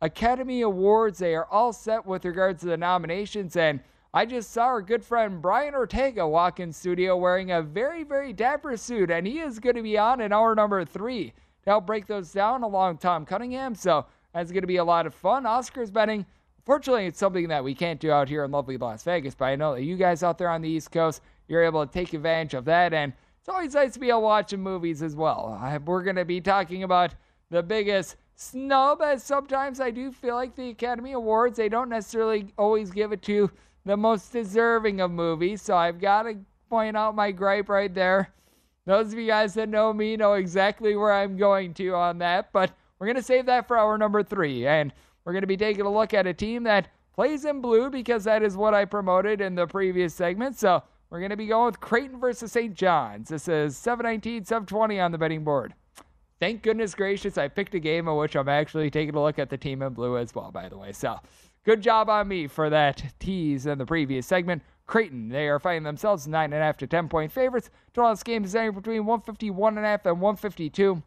Academy 0.00 0.62
Awards. 0.62 1.18
They 1.18 1.34
are 1.34 1.46
all 1.50 1.74
set 1.74 2.06
with 2.06 2.24
regards 2.24 2.60
to 2.60 2.66
the 2.66 2.76
nominations. 2.76 3.56
And 3.56 3.80
I 4.14 4.24
just 4.24 4.52
saw 4.52 4.64
our 4.64 4.80
good 4.80 5.04
friend 5.04 5.42
Brian 5.42 5.74
Ortega 5.74 6.26
walk 6.26 6.60
in 6.60 6.72
studio 6.72 7.18
wearing 7.18 7.50
a 7.50 7.60
very, 7.60 8.02
very 8.02 8.32
dapper 8.32 8.78
suit. 8.78 9.10
And 9.10 9.26
he 9.26 9.40
is 9.40 9.58
going 9.58 9.76
to 9.76 9.82
be 9.82 9.98
on 9.98 10.22
in 10.22 10.32
hour 10.32 10.54
number 10.54 10.82
three 10.86 11.34
to 11.64 11.70
help 11.70 11.86
break 11.86 12.06
those 12.06 12.32
down 12.32 12.62
along 12.62 12.98
Tom 12.98 13.26
Cunningham. 13.26 13.74
So 13.74 14.06
that's 14.32 14.50
going 14.52 14.62
to 14.62 14.66
be 14.68 14.76
a 14.76 14.84
lot 14.84 15.06
of 15.06 15.14
fun. 15.14 15.44
Oscars 15.44 15.92
betting. 15.92 16.24
Fortunately, 16.64 17.06
it's 17.06 17.18
something 17.18 17.48
that 17.48 17.62
we 17.62 17.74
can't 17.74 18.00
do 18.00 18.10
out 18.10 18.28
here 18.28 18.44
in 18.44 18.50
lovely 18.50 18.76
Las 18.76 19.02
Vegas, 19.02 19.34
but 19.34 19.46
I 19.46 19.56
know 19.56 19.74
that 19.74 19.82
you 19.82 19.96
guys 19.96 20.22
out 20.22 20.38
there 20.38 20.48
on 20.48 20.62
the 20.62 20.68
East 20.68 20.90
Coast, 20.90 21.20
you're 21.46 21.62
able 21.62 21.86
to 21.86 21.92
take 21.92 22.14
advantage 22.14 22.54
of 22.54 22.64
that. 22.64 22.94
And 22.94 23.12
it's 23.38 23.48
always 23.48 23.74
nice 23.74 23.92
to 23.92 24.00
be 24.00 24.08
able 24.08 24.20
to 24.20 24.24
watch 24.24 24.54
movies 24.54 25.02
as 25.02 25.14
well. 25.14 25.60
We're 25.84 26.02
going 26.02 26.16
to 26.16 26.24
be 26.24 26.40
talking 26.40 26.82
about 26.82 27.14
the 27.50 27.62
biggest 27.62 28.16
snub, 28.34 29.02
as 29.02 29.22
sometimes 29.22 29.78
I 29.78 29.90
do 29.90 30.10
feel 30.10 30.34
like 30.34 30.56
the 30.56 30.70
Academy 30.70 31.12
Awards, 31.12 31.58
they 31.58 31.68
don't 31.68 31.90
necessarily 31.90 32.52
always 32.56 32.90
give 32.90 33.12
it 33.12 33.22
to 33.22 33.50
the 33.84 33.96
most 33.96 34.32
deserving 34.32 35.02
of 35.02 35.10
movies. 35.10 35.60
So 35.60 35.76
I've 35.76 36.00
got 36.00 36.22
to 36.22 36.38
point 36.70 36.96
out 36.96 37.14
my 37.14 37.30
gripe 37.30 37.68
right 37.68 37.94
there. 37.94 38.32
Those 38.86 39.12
of 39.12 39.18
you 39.18 39.26
guys 39.26 39.54
that 39.54 39.68
know 39.68 39.92
me 39.92 40.16
know 40.16 40.32
exactly 40.32 40.96
where 40.96 41.12
I'm 41.12 41.36
going 41.36 41.74
to 41.74 41.94
on 41.94 42.18
that, 42.18 42.52
but 42.52 42.72
we're 42.98 43.06
going 43.06 43.16
to 43.16 43.22
save 43.22 43.46
that 43.46 43.68
for 43.68 43.76
our 43.76 43.98
number 43.98 44.22
three. 44.22 44.66
And 44.66 44.92
we're 45.24 45.32
going 45.32 45.42
to 45.42 45.48
be 45.48 45.56
taking 45.56 45.86
a 45.86 45.92
look 45.92 46.14
at 46.14 46.26
a 46.26 46.34
team 46.34 46.64
that 46.64 46.88
plays 47.14 47.44
in 47.44 47.60
blue 47.60 47.90
because 47.90 48.24
that 48.24 48.42
is 48.42 48.56
what 48.56 48.74
I 48.74 48.84
promoted 48.84 49.40
in 49.40 49.54
the 49.54 49.66
previous 49.66 50.14
segment. 50.14 50.58
So 50.58 50.82
we're 51.10 51.20
going 51.20 51.30
to 51.30 51.36
be 51.36 51.46
going 51.46 51.66
with 51.66 51.80
Creighton 51.80 52.18
versus 52.18 52.52
St. 52.52 52.74
John's. 52.74 53.28
This 53.28 53.48
is 53.48 53.76
719, 53.76 54.44
720 54.44 55.00
on 55.00 55.12
the 55.12 55.18
betting 55.18 55.44
board. 55.44 55.74
Thank 56.40 56.62
goodness 56.62 56.94
gracious, 56.94 57.38
I 57.38 57.48
picked 57.48 57.74
a 57.74 57.78
game 57.78 58.08
in 58.08 58.16
which 58.16 58.34
I'm 58.34 58.48
actually 58.48 58.90
taking 58.90 59.14
a 59.14 59.22
look 59.22 59.38
at 59.38 59.48
the 59.48 59.56
team 59.56 59.80
in 59.82 59.94
blue 59.94 60.18
as 60.18 60.34
well, 60.34 60.50
by 60.50 60.68
the 60.68 60.76
way. 60.76 60.92
So 60.92 61.18
good 61.64 61.80
job 61.80 62.10
on 62.10 62.28
me 62.28 62.48
for 62.48 62.68
that 62.68 63.14
tease 63.20 63.66
in 63.66 63.78
the 63.78 63.86
previous 63.86 64.26
segment. 64.26 64.62
Creighton, 64.86 65.28
they 65.28 65.48
are 65.48 65.58
finding 65.58 65.84
themselves 65.84 66.26
9.5 66.26 66.76
to 66.78 66.86
10 66.86 67.08
point 67.08 67.32
favorites. 67.32 67.70
Total 67.94 68.10
this 68.10 68.22
game 68.22 68.44
is 68.44 68.54
anywhere 68.54 68.80
between 68.80 69.04
151.5 69.04 70.06
and 70.06 70.20
152. 70.20 71.02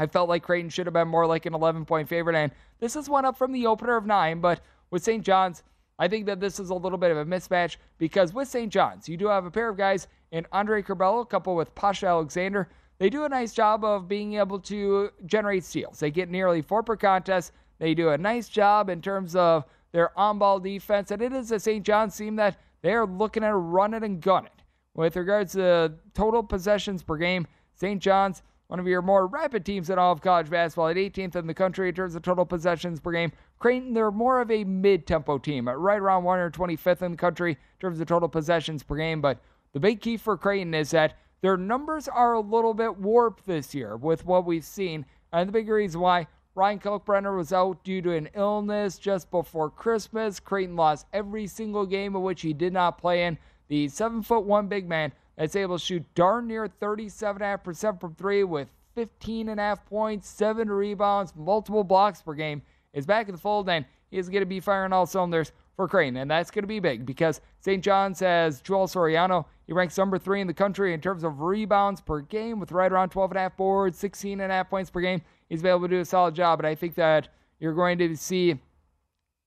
I 0.00 0.06
felt 0.06 0.30
like 0.30 0.42
Creighton 0.42 0.70
should 0.70 0.86
have 0.86 0.94
been 0.94 1.08
more 1.08 1.26
like 1.26 1.44
an 1.44 1.52
11 1.52 1.84
point 1.84 2.08
favorite, 2.08 2.34
and 2.34 2.50
this 2.78 2.96
is 2.96 3.10
one 3.10 3.26
up 3.26 3.36
from 3.36 3.52
the 3.52 3.66
opener 3.66 3.98
of 3.98 4.06
nine. 4.06 4.40
But 4.40 4.62
with 4.90 5.04
St. 5.04 5.22
John's, 5.22 5.62
I 5.98 6.08
think 6.08 6.24
that 6.24 6.40
this 6.40 6.58
is 6.58 6.70
a 6.70 6.74
little 6.74 6.96
bit 6.96 7.10
of 7.10 7.18
a 7.18 7.24
mismatch 7.26 7.76
because 7.98 8.32
with 8.32 8.48
St. 8.48 8.72
John's, 8.72 9.10
you 9.10 9.18
do 9.18 9.26
have 9.26 9.44
a 9.44 9.50
pair 9.50 9.68
of 9.68 9.76
guys 9.76 10.08
in 10.32 10.46
Andre 10.52 10.80
Curbelo, 10.80 11.28
coupled 11.28 11.58
with 11.58 11.74
Posh 11.74 12.02
Alexander. 12.02 12.70
They 12.98 13.10
do 13.10 13.24
a 13.24 13.28
nice 13.28 13.52
job 13.52 13.84
of 13.84 14.08
being 14.08 14.34
able 14.34 14.58
to 14.60 15.10
generate 15.26 15.64
steals. 15.64 16.00
They 16.00 16.10
get 16.10 16.30
nearly 16.30 16.62
four 16.62 16.82
per 16.82 16.96
contest. 16.96 17.52
They 17.78 17.92
do 17.92 18.08
a 18.08 18.16
nice 18.16 18.48
job 18.48 18.88
in 18.88 19.02
terms 19.02 19.36
of 19.36 19.66
their 19.92 20.18
on 20.18 20.38
ball 20.38 20.60
defense, 20.60 21.10
and 21.10 21.20
it 21.20 21.34
is 21.34 21.52
a 21.52 21.60
St. 21.60 21.84
John's 21.84 22.16
team 22.16 22.36
that 22.36 22.58
they're 22.80 23.04
looking 23.04 23.44
at 23.44 23.50
run 23.50 23.92
it 23.92 24.02
and 24.02 24.22
gun 24.22 24.46
it. 24.46 24.62
With 24.94 25.16
regards 25.16 25.52
to 25.52 25.92
total 26.14 26.42
possessions 26.42 27.02
per 27.02 27.18
game, 27.18 27.46
St. 27.74 28.00
John's 28.00 28.42
one 28.70 28.78
of 28.78 28.86
your 28.86 29.02
more 29.02 29.26
rapid 29.26 29.66
teams 29.66 29.90
in 29.90 29.98
all 29.98 30.12
of 30.12 30.20
college 30.20 30.48
basketball 30.48 30.86
at 30.86 30.94
18th 30.94 31.34
in 31.34 31.48
the 31.48 31.52
country 31.52 31.88
in 31.88 31.94
terms 31.94 32.14
of 32.14 32.22
total 32.22 32.46
possessions 32.46 33.00
per 33.00 33.10
game. 33.10 33.32
Creighton, 33.58 33.92
they're 33.92 34.12
more 34.12 34.40
of 34.40 34.48
a 34.48 34.62
mid 34.62 35.08
tempo 35.08 35.38
team, 35.38 35.68
right 35.68 35.98
around 35.98 36.22
125th 36.22 37.02
in 37.02 37.10
the 37.10 37.16
country 37.16 37.50
in 37.50 37.80
terms 37.80 38.00
of 38.00 38.06
total 38.06 38.28
possessions 38.28 38.84
per 38.84 38.94
game. 38.94 39.20
But 39.20 39.40
the 39.72 39.80
big 39.80 40.00
key 40.00 40.16
for 40.16 40.36
Creighton 40.36 40.72
is 40.72 40.92
that 40.92 41.18
their 41.40 41.56
numbers 41.56 42.06
are 42.06 42.34
a 42.34 42.40
little 42.40 42.72
bit 42.72 42.96
warped 42.96 43.44
this 43.44 43.74
year 43.74 43.96
with 43.96 44.24
what 44.24 44.46
we've 44.46 44.64
seen. 44.64 45.04
And 45.32 45.48
the 45.48 45.52
big 45.52 45.68
reason 45.68 46.00
why 46.00 46.28
Ryan 46.54 46.78
Kalkbrenner 46.78 47.36
was 47.36 47.52
out 47.52 47.82
due 47.82 48.00
to 48.02 48.12
an 48.12 48.28
illness 48.36 48.98
just 48.98 49.32
before 49.32 49.70
Christmas. 49.70 50.38
Creighton 50.38 50.76
lost 50.76 51.06
every 51.12 51.48
single 51.48 51.86
game 51.86 52.14
in 52.14 52.22
which 52.22 52.42
he 52.42 52.52
did 52.52 52.72
not 52.72 52.98
play 52.98 53.24
in. 53.24 53.36
The 53.66 53.88
seven 53.88 54.22
foot 54.22 54.44
one 54.44 54.68
big 54.68 54.88
man 54.88 55.10
that's 55.40 55.56
able 55.56 55.78
to 55.78 55.82
shoot 55.82 56.04
darn 56.14 56.48
near 56.48 56.68
37.5% 56.68 57.98
from 57.98 58.14
three 58.14 58.44
with 58.44 58.68
15.5 58.94 59.86
points, 59.86 60.28
seven 60.28 60.68
rebounds, 60.68 61.32
multiple 61.34 61.82
blocks 61.82 62.20
per 62.20 62.34
game, 62.34 62.60
is 62.92 63.06
back 63.06 63.26
in 63.26 63.34
the 63.34 63.40
fold, 63.40 63.66
and 63.70 63.86
he 64.10 64.18
is 64.18 64.28
going 64.28 64.42
to 64.42 64.46
be 64.46 64.60
firing 64.60 64.92
all 64.92 65.06
cylinders 65.06 65.52
for 65.76 65.88
Creighton. 65.88 66.18
And 66.18 66.30
that's 66.30 66.50
going 66.50 66.64
to 66.64 66.68
be 66.68 66.78
big 66.78 67.06
because 67.06 67.40
St. 67.60 67.82
John's 67.82 68.20
has 68.20 68.60
Joel 68.60 68.86
Soriano. 68.86 69.46
He 69.66 69.72
ranks 69.72 69.96
number 69.96 70.18
three 70.18 70.42
in 70.42 70.46
the 70.46 70.52
country 70.52 70.92
in 70.92 71.00
terms 71.00 71.24
of 71.24 71.40
rebounds 71.40 72.02
per 72.02 72.20
game 72.20 72.60
with 72.60 72.70
right 72.70 72.92
around 72.92 73.10
12.5 73.10 73.56
boards, 73.56 73.98
16.5 73.98 74.68
points 74.68 74.90
per 74.90 75.00
game. 75.00 75.22
He's 75.48 75.62
been 75.62 75.70
able 75.70 75.88
to 75.88 75.88
do 75.88 76.00
a 76.00 76.04
solid 76.04 76.34
job, 76.34 76.60
and 76.60 76.66
I 76.66 76.74
think 76.74 76.96
that 76.96 77.28
you're 77.60 77.72
going 77.72 77.96
to 77.96 78.14
see 78.14 78.58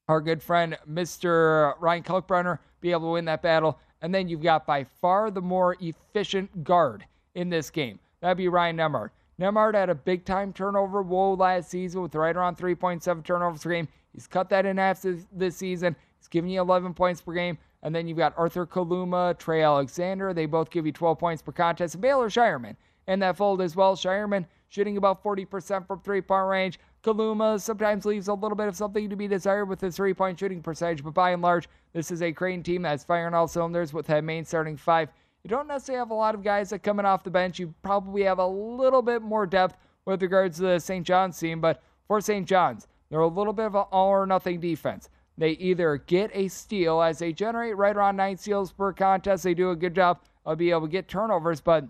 our 0.07 0.21
good 0.21 0.41
friend, 0.41 0.75
Mr. 0.89 1.75
Ryan 1.79 2.01
Kalkbrenner, 2.01 2.57
be 2.81 2.91
able 2.91 3.09
to 3.09 3.13
win 3.13 3.25
that 3.25 3.43
battle. 3.43 3.79
And 4.03 4.13
then 4.13 4.27
you've 4.27 4.43
got 4.43 4.67
by 4.67 4.83
far 4.83 5.31
the 5.31 5.41
more 5.41 5.75
efficient 5.79 6.63
guard 6.63 7.05
in 7.33 7.49
this 7.49 7.71
game. 7.71 7.97
That'd 8.19 8.37
be 8.37 8.49
Ryan 8.49 8.77
Nembhard. 8.77 9.09
Nembhard 9.39 9.73
had 9.73 9.89
a 9.89 9.95
big 9.95 10.25
time 10.25 10.53
turnover 10.53 11.01
woe 11.01 11.33
last 11.33 11.69
season 11.69 12.01
with 12.01 12.13
right 12.13 12.35
around 12.35 12.57
3.7 12.57 13.23
turnovers 13.23 13.63
per 13.63 13.71
game. 13.71 13.87
He's 14.13 14.27
cut 14.27 14.49
that 14.49 14.65
in 14.65 14.77
half 14.77 15.01
this, 15.01 15.57
season. 15.57 15.95
He's 16.19 16.27
giving 16.27 16.51
you 16.51 16.61
11 16.61 16.93
points 16.93 17.21
per 17.21 17.33
game. 17.33 17.57
And 17.81 17.95
then 17.95 18.07
you've 18.07 18.17
got 18.17 18.37
Arthur 18.37 18.67
Kaluma, 18.67 19.37
Trey 19.37 19.63
Alexander. 19.63 20.33
They 20.33 20.45
both 20.45 20.69
give 20.69 20.85
you 20.85 20.91
12 20.91 21.17
points 21.17 21.41
per 21.41 21.51
contest. 21.51 21.95
And 21.95 22.01
Baylor 22.01 22.29
Scheierman 22.29 22.75
in 23.07 23.19
that 23.19 23.37
fold 23.37 23.61
as 23.61 23.75
well. 23.75 23.95
Scheierman 23.95 24.45
shooting 24.73 24.97
about 24.97 25.23
40% 25.23 25.85
from 25.85 25.99
three 25.99 26.21
point 26.21 26.47
range. 26.47 26.79
Kaluma 27.03 27.61
sometimes 27.61 28.05
leaves 28.05 28.27
a 28.27 28.33
little 28.33 28.55
bit 28.55 28.67
of 28.67 28.75
something 28.75 29.09
to 29.09 29.15
be 29.15 29.27
desired 29.27 29.65
with 29.65 29.79
his 29.79 29.95
three 29.95 30.13
point 30.13 30.39
shooting 30.39 30.61
percentage, 30.61 31.03
but 31.03 31.13
by 31.13 31.31
and 31.31 31.41
large, 31.41 31.69
this 31.93 32.09
is 32.09 32.23
a 32.23 32.31
Creighton 32.31 32.63
team 32.63 32.81
that's 32.81 33.03
firing 33.03 33.33
all 33.33 33.47
cylinders 33.47 33.93
with 33.93 34.07
that 34.07 34.23
main 34.23 34.45
starting 34.45 34.75
five. 34.75 35.09
You 35.43 35.49
don't 35.49 35.67
necessarily 35.67 35.99
have 35.99 36.11
a 36.11 36.15
lot 36.15 36.33
of 36.33 36.43
guys 36.43 36.69
that 36.71 36.83
coming 36.83 37.05
off 37.05 37.23
the 37.23 37.29
bench. 37.29 37.59
You 37.59 37.73
probably 37.83 38.23
have 38.23 38.39
a 38.39 38.47
little 38.47 39.01
bit 39.01 39.21
more 39.21 39.45
depth 39.45 39.77
with 40.05 40.21
regards 40.21 40.57
to 40.57 40.63
the 40.63 40.79
St. 40.79 41.05
John's 41.05 41.37
team, 41.37 41.61
but 41.61 41.83
for 42.07 42.19
St. 42.19 42.47
John's, 42.47 42.87
they're 43.09 43.19
a 43.19 43.27
little 43.27 43.53
bit 43.53 43.65
of 43.65 43.75
an 43.75 43.85
all 43.91 44.09
or 44.09 44.25
nothing 44.25 44.59
defense. 44.59 45.09
They 45.37 45.51
either 45.51 45.97
get 45.97 46.31
a 46.33 46.47
steal 46.47 47.01
as 47.01 47.19
they 47.19 47.33
generate 47.33 47.75
right 47.75 47.95
around 47.95 48.15
nine 48.15 48.37
steals 48.37 48.71
per 48.71 48.93
contest. 48.93 49.43
They 49.43 49.53
do 49.53 49.71
a 49.71 49.75
good 49.75 49.95
job 49.95 50.19
of 50.45 50.57
being 50.57 50.71
able 50.71 50.81
to 50.81 50.87
get 50.87 51.07
turnovers, 51.07 51.59
but 51.59 51.85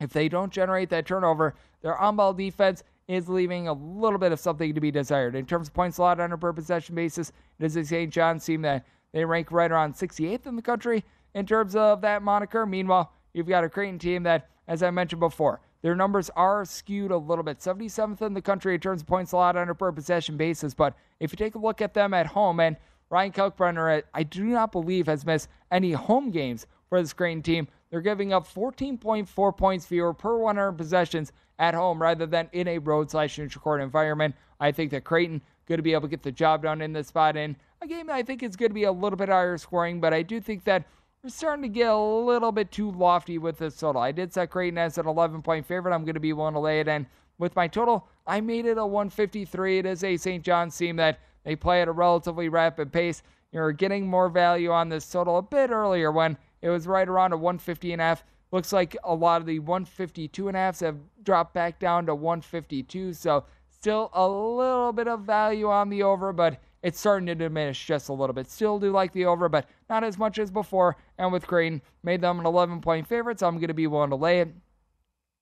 if 0.00 0.10
they 0.10 0.28
don't 0.28 0.52
generate 0.52 0.90
that 0.90 1.06
turnover, 1.06 1.54
their 1.82 1.96
on 1.96 2.16
ball 2.16 2.32
defense 2.32 2.82
is 3.08 3.28
leaving 3.28 3.68
a 3.68 3.72
little 3.72 4.18
bit 4.18 4.32
of 4.32 4.40
something 4.40 4.74
to 4.74 4.80
be 4.80 4.90
desired. 4.90 5.34
In 5.34 5.46
terms 5.46 5.68
of 5.68 5.74
points 5.74 5.98
allowed 5.98 6.20
on 6.20 6.32
a 6.32 6.38
per 6.38 6.52
possession 6.52 6.94
basis, 6.94 7.32
it 7.58 7.64
is 7.64 7.76
a 7.76 7.84
St. 7.84 8.12
John's 8.12 8.44
team 8.44 8.62
that 8.62 8.84
they 9.12 9.24
rank 9.24 9.50
right 9.50 9.70
around 9.70 9.94
68th 9.94 10.46
in 10.46 10.56
the 10.56 10.62
country 10.62 11.04
in 11.34 11.46
terms 11.46 11.74
of 11.74 12.02
that 12.02 12.22
moniker. 12.22 12.66
Meanwhile, 12.66 13.12
you've 13.32 13.48
got 13.48 13.64
a 13.64 13.68
Creighton 13.68 13.98
team 13.98 14.22
that, 14.24 14.50
as 14.68 14.82
I 14.82 14.90
mentioned 14.90 15.20
before, 15.20 15.60
their 15.80 15.94
numbers 15.94 16.28
are 16.36 16.64
skewed 16.64 17.10
a 17.10 17.16
little 17.16 17.44
bit. 17.44 17.58
77th 17.58 18.20
in 18.20 18.34
the 18.34 18.42
country 18.42 18.74
in 18.74 18.80
terms 18.80 19.00
of 19.00 19.06
points 19.06 19.32
allowed 19.32 19.56
on 19.56 19.68
a 19.68 19.74
per 19.74 19.92
possession 19.92 20.36
basis. 20.36 20.74
But 20.74 20.94
if 21.20 21.32
you 21.32 21.36
take 21.36 21.54
a 21.54 21.58
look 21.58 21.80
at 21.80 21.94
them 21.94 22.12
at 22.12 22.26
home, 22.26 22.60
and 22.60 22.76
Ryan 23.10 23.32
Kalkbrenner, 23.32 24.02
I 24.12 24.22
do 24.22 24.44
not 24.44 24.72
believe, 24.72 25.06
has 25.06 25.24
missed 25.24 25.48
any 25.70 25.92
home 25.92 26.30
games 26.30 26.66
for 26.88 27.00
this 27.00 27.12
Creighton 27.12 27.42
team. 27.42 27.68
They're 27.90 28.00
giving 28.00 28.32
up 28.32 28.46
14.4 28.46 29.56
points 29.56 29.86
fewer 29.86 30.12
per 30.12 30.36
100 30.36 30.72
possessions 30.72 31.32
at 31.58 31.74
home 31.74 32.00
rather 32.00 32.26
than 32.26 32.48
in 32.52 32.68
a 32.68 32.78
road 32.78 33.10
slash 33.10 33.38
neutral 33.38 33.62
court 33.62 33.80
environment. 33.80 34.34
I 34.60 34.72
think 34.72 34.90
that 34.90 35.04
Creighton 35.04 35.42
going 35.66 35.78
to 35.78 35.82
be 35.82 35.92
able 35.92 36.02
to 36.02 36.08
get 36.08 36.22
the 36.22 36.32
job 36.32 36.62
done 36.62 36.80
in 36.80 36.92
this 36.92 37.08
spot 37.08 37.36
in 37.36 37.56
a 37.80 37.86
game 37.86 38.10
I 38.10 38.22
think 38.22 38.42
is 38.42 38.56
going 38.56 38.70
to 38.70 38.74
be 38.74 38.84
a 38.84 38.92
little 38.92 39.16
bit 39.16 39.28
higher 39.28 39.56
scoring, 39.58 40.00
but 40.00 40.12
I 40.12 40.22
do 40.22 40.40
think 40.40 40.64
that 40.64 40.84
we're 41.22 41.30
starting 41.30 41.62
to 41.62 41.68
get 41.68 41.88
a 41.88 41.96
little 41.96 42.52
bit 42.52 42.70
too 42.70 42.90
lofty 42.90 43.38
with 43.38 43.58
this 43.58 43.76
total. 43.76 44.00
I 44.00 44.12
did 44.12 44.32
set 44.32 44.50
Creighton 44.50 44.78
as 44.78 44.98
an 44.98 45.06
11 45.06 45.42
point 45.42 45.66
favorite. 45.66 45.94
I'm 45.94 46.04
going 46.04 46.14
to 46.14 46.20
be 46.20 46.32
willing 46.32 46.54
to 46.54 46.60
lay 46.60 46.80
it 46.80 46.88
in. 46.88 47.06
With 47.38 47.54
my 47.54 47.68
total, 47.68 48.08
I 48.26 48.40
made 48.40 48.66
it 48.66 48.78
a 48.78 48.86
153. 48.86 49.78
It 49.78 49.86
is 49.86 50.02
a 50.02 50.16
St. 50.16 50.44
John's 50.44 50.76
team 50.76 50.96
that 50.96 51.20
they 51.44 51.54
play 51.56 51.82
at 51.82 51.88
a 51.88 51.92
relatively 51.92 52.48
rapid 52.48 52.92
pace. 52.92 53.22
You're 53.52 53.72
getting 53.72 54.06
more 54.06 54.28
value 54.28 54.70
on 54.70 54.88
this 54.88 55.08
total 55.08 55.38
a 55.38 55.42
bit 55.42 55.70
earlier 55.70 56.12
when 56.12 56.36
it 56.62 56.68
was 56.68 56.86
right 56.86 57.08
around 57.08 57.32
a 57.32 57.36
150 57.36 57.92
and 57.92 58.02
a 58.02 58.04
half. 58.04 58.24
Looks 58.50 58.72
like 58.72 58.96
a 59.04 59.14
lot 59.14 59.40
of 59.40 59.46
the 59.46 59.58
152 59.58 60.48
and 60.48 60.56
a 60.56 60.60
halfs 60.60 60.80
have 60.80 60.96
dropped 61.22 61.54
back 61.54 61.78
down 61.78 62.06
to 62.06 62.14
152. 62.14 63.12
So 63.12 63.44
still 63.68 64.10
a 64.12 64.26
little 64.26 64.92
bit 64.92 65.06
of 65.06 65.20
value 65.20 65.68
on 65.68 65.90
the 65.90 66.02
over, 66.02 66.32
but 66.32 66.60
it's 66.82 66.98
starting 66.98 67.26
to 67.26 67.34
diminish 67.34 67.86
just 67.86 68.08
a 68.08 68.12
little 68.12 68.32
bit. 68.32 68.50
Still 68.50 68.78
do 68.78 68.90
like 68.90 69.12
the 69.12 69.26
over, 69.26 69.48
but 69.48 69.66
not 69.90 70.04
as 70.04 70.16
much 70.18 70.38
as 70.38 70.50
before. 70.50 70.96
And 71.18 71.32
with 71.32 71.46
Creighton, 71.46 71.82
made 72.02 72.20
them 72.20 72.38
an 72.40 72.46
11 72.46 72.80
point 72.80 73.06
favorite, 73.06 73.40
so 73.40 73.48
I'm 73.48 73.56
going 73.56 73.68
to 73.68 73.74
be 73.74 73.86
willing 73.86 74.10
to 74.10 74.16
lay 74.16 74.40
it. 74.40 74.48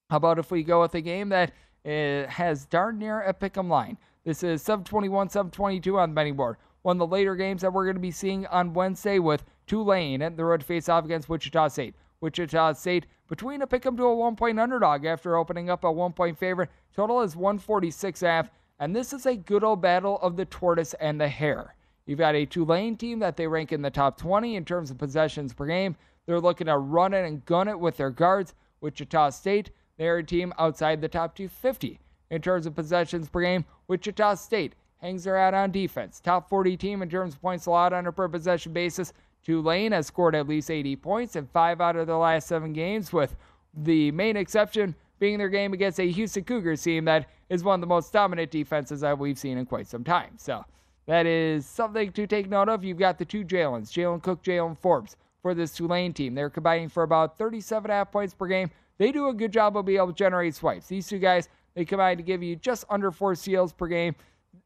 How 0.09 0.17
about 0.17 0.39
if 0.39 0.51
we 0.51 0.63
go 0.63 0.81
with 0.81 0.95
a 0.95 1.01
game 1.01 1.29
that 1.29 1.51
uh, 1.85 2.29
has 2.29 2.65
darn 2.65 2.97
near 2.97 3.21
a 3.21 3.33
pick 3.33 3.57
'em 3.57 3.69
line? 3.69 3.97
This 4.23 4.43
is 4.43 4.61
721, 4.61 5.29
722 5.29 5.99
on 5.99 6.09
the 6.09 6.15
betting 6.15 6.35
board. 6.35 6.57
One 6.87 6.95
of 6.95 7.09
the 7.09 7.13
later 7.13 7.35
games 7.35 7.63
that 7.63 7.73
we're 7.73 7.83
going 7.83 7.97
to 7.97 8.01
be 8.01 8.11
seeing 8.11 8.45
on 8.45 8.73
Wednesday 8.73 9.19
with 9.19 9.43
Tulane 9.65 10.21
and 10.21 10.37
the 10.37 10.45
road 10.45 10.63
face 10.63 10.87
off 10.87 11.03
against 11.03 11.27
Wichita 11.27 11.67
State. 11.67 11.95
Wichita 12.21 12.71
State 12.71 13.07
between 13.27 13.61
a 13.61 13.67
pick 13.67 13.85
'em 13.85 13.97
to 13.97 14.05
a 14.05 14.15
one 14.15 14.37
point 14.37 14.57
underdog 14.57 15.03
after 15.03 15.35
opening 15.35 15.69
up 15.69 15.83
a 15.83 15.91
one 15.91 16.13
point 16.13 16.37
favorite. 16.37 16.69
Total 16.95 17.19
is 17.19 17.35
146 17.35 18.21
half. 18.21 18.49
And 18.79 18.95
this 18.95 19.11
is 19.11 19.25
a 19.25 19.35
good 19.35 19.65
old 19.65 19.81
battle 19.81 20.17
of 20.19 20.37
the 20.37 20.45
tortoise 20.45 20.93
and 20.93 21.19
the 21.19 21.27
hare. 21.27 21.75
You've 22.05 22.19
got 22.19 22.35
a 22.35 22.45
Tulane 22.45 22.95
team 22.95 23.19
that 23.19 23.35
they 23.35 23.47
rank 23.47 23.73
in 23.73 23.81
the 23.81 23.91
top 23.91 24.17
20 24.17 24.55
in 24.55 24.63
terms 24.63 24.89
of 24.89 24.97
possessions 24.97 25.53
per 25.53 25.65
game. 25.65 25.97
They're 26.25 26.39
looking 26.39 26.67
to 26.67 26.77
run 26.77 27.13
it 27.13 27.25
and 27.25 27.43
gun 27.43 27.67
it 27.67 27.81
with 27.81 27.97
their 27.97 28.11
guards. 28.11 28.53
Wichita 28.79 29.31
State, 29.31 29.71
they're 29.97 30.19
a 30.19 30.23
team 30.23 30.53
outside 30.57 31.01
the 31.01 31.09
top 31.09 31.35
250 31.35 31.99
in 32.29 32.41
terms 32.41 32.65
of 32.65 32.75
possessions 32.75 33.27
per 33.27 33.41
game. 33.41 33.65
Wichita 33.89 34.35
State 34.35 34.73
hangs 34.99 35.23
their 35.23 35.37
hat 35.37 35.53
on 35.53 35.71
defense. 35.71 36.19
Top 36.19 36.49
40 36.49 36.77
team 36.77 37.01
in 37.01 37.09
terms 37.09 37.35
of 37.35 37.41
points 37.41 37.65
allowed 37.65 37.93
on 37.93 38.07
a 38.07 38.11
per 38.11 38.27
possession 38.27 38.73
basis. 38.73 39.13
Tulane 39.43 39.91
has 39.91 40.07
scored 40.07 40.35
at 40.35 40.47
least 40.47 40.69
80 40.69 40.95
points 40.97 41.35
in 41.35 41.47
five 41.47 41.79
out 41.79 41.95
of 41.95 42.07
their 42.07 42.17
last 42.17 42.47
seven 42.47 42.73
games, 42.73 43.13
with 43.13 43.35
the 43.73 44.11
main 44.11 44.35
exception 44.35 44.95
being 45.19 45.37
their 45.37 45.49
game 45.49 45.73
against 45.73 45.99
a 45.99 46.03
Houston 46.03 46.43
Cougars 46.43 46.81
team 46.81 47.05
that 47.05 47.29
is 47.49 47.63
one 47.63 47.75
of 47.75 47.81
the 47.81 47.87
most 47.87 48.11
dominant 48.11 48.51
defenses 48.51 49.01
that 49.01 49.17
we've 49.17 49.37
seen 49.37 49.57
in 49.57 49.65
quite 49.65 49.87
some 49.87 50.03
time. 50.03 50.31
So 50.37 50.63
that 51.05 51.25
is 51.25 51.65
something 51.65 52.11
to 52.11 52.27
take 52.27 52.49
note 52.49 52.69
of. 52.69 52.83
You've 52.83 52.99
got 52.99 53.17
the 53.17 53.25
two 53.25 53.43
Jalen's, 53.43 53.91
Jalen 53.91 54.21
Cook, 54.21 54.43
Jalen 54.43 54.77
Forbes, 54.77 55.15
for 55.41 55.53
this 55.53 55.71
Tulane 55.71 56.13
team. 56.13 56.35
They're 56.35 56.49
combining 56.49 56.89
for 56.89 57.03
about 57.03 57.39
37.5 57.39 58.11
points 58.11 58.33
per 58.33 58.47
game. 58.47 58.69
They 58.97 59.11
do 59.11 59.29
a 59.29 59.33
good 59.33 59.53
job 59.53 59.77
of 59.77 59.85
being 59.85 59.97
able 59.97 60.07
to 60.07 60.13
generate 60.13 60.55
swipes. 60.55 60.87
These 60.87 61.07
two 61.07 61.19
guys, 61.19 61.49
they 61.75 61.85
combine 61.85 62.17
to 62.17 62.23
give 62.23 62.43
you 62.43 62.55
just 62.55 62.83
under 62.89 63.11
four 63.11 63.35
steals 63.35 63.71
per 63.71 63.87
game. 63.87 64.15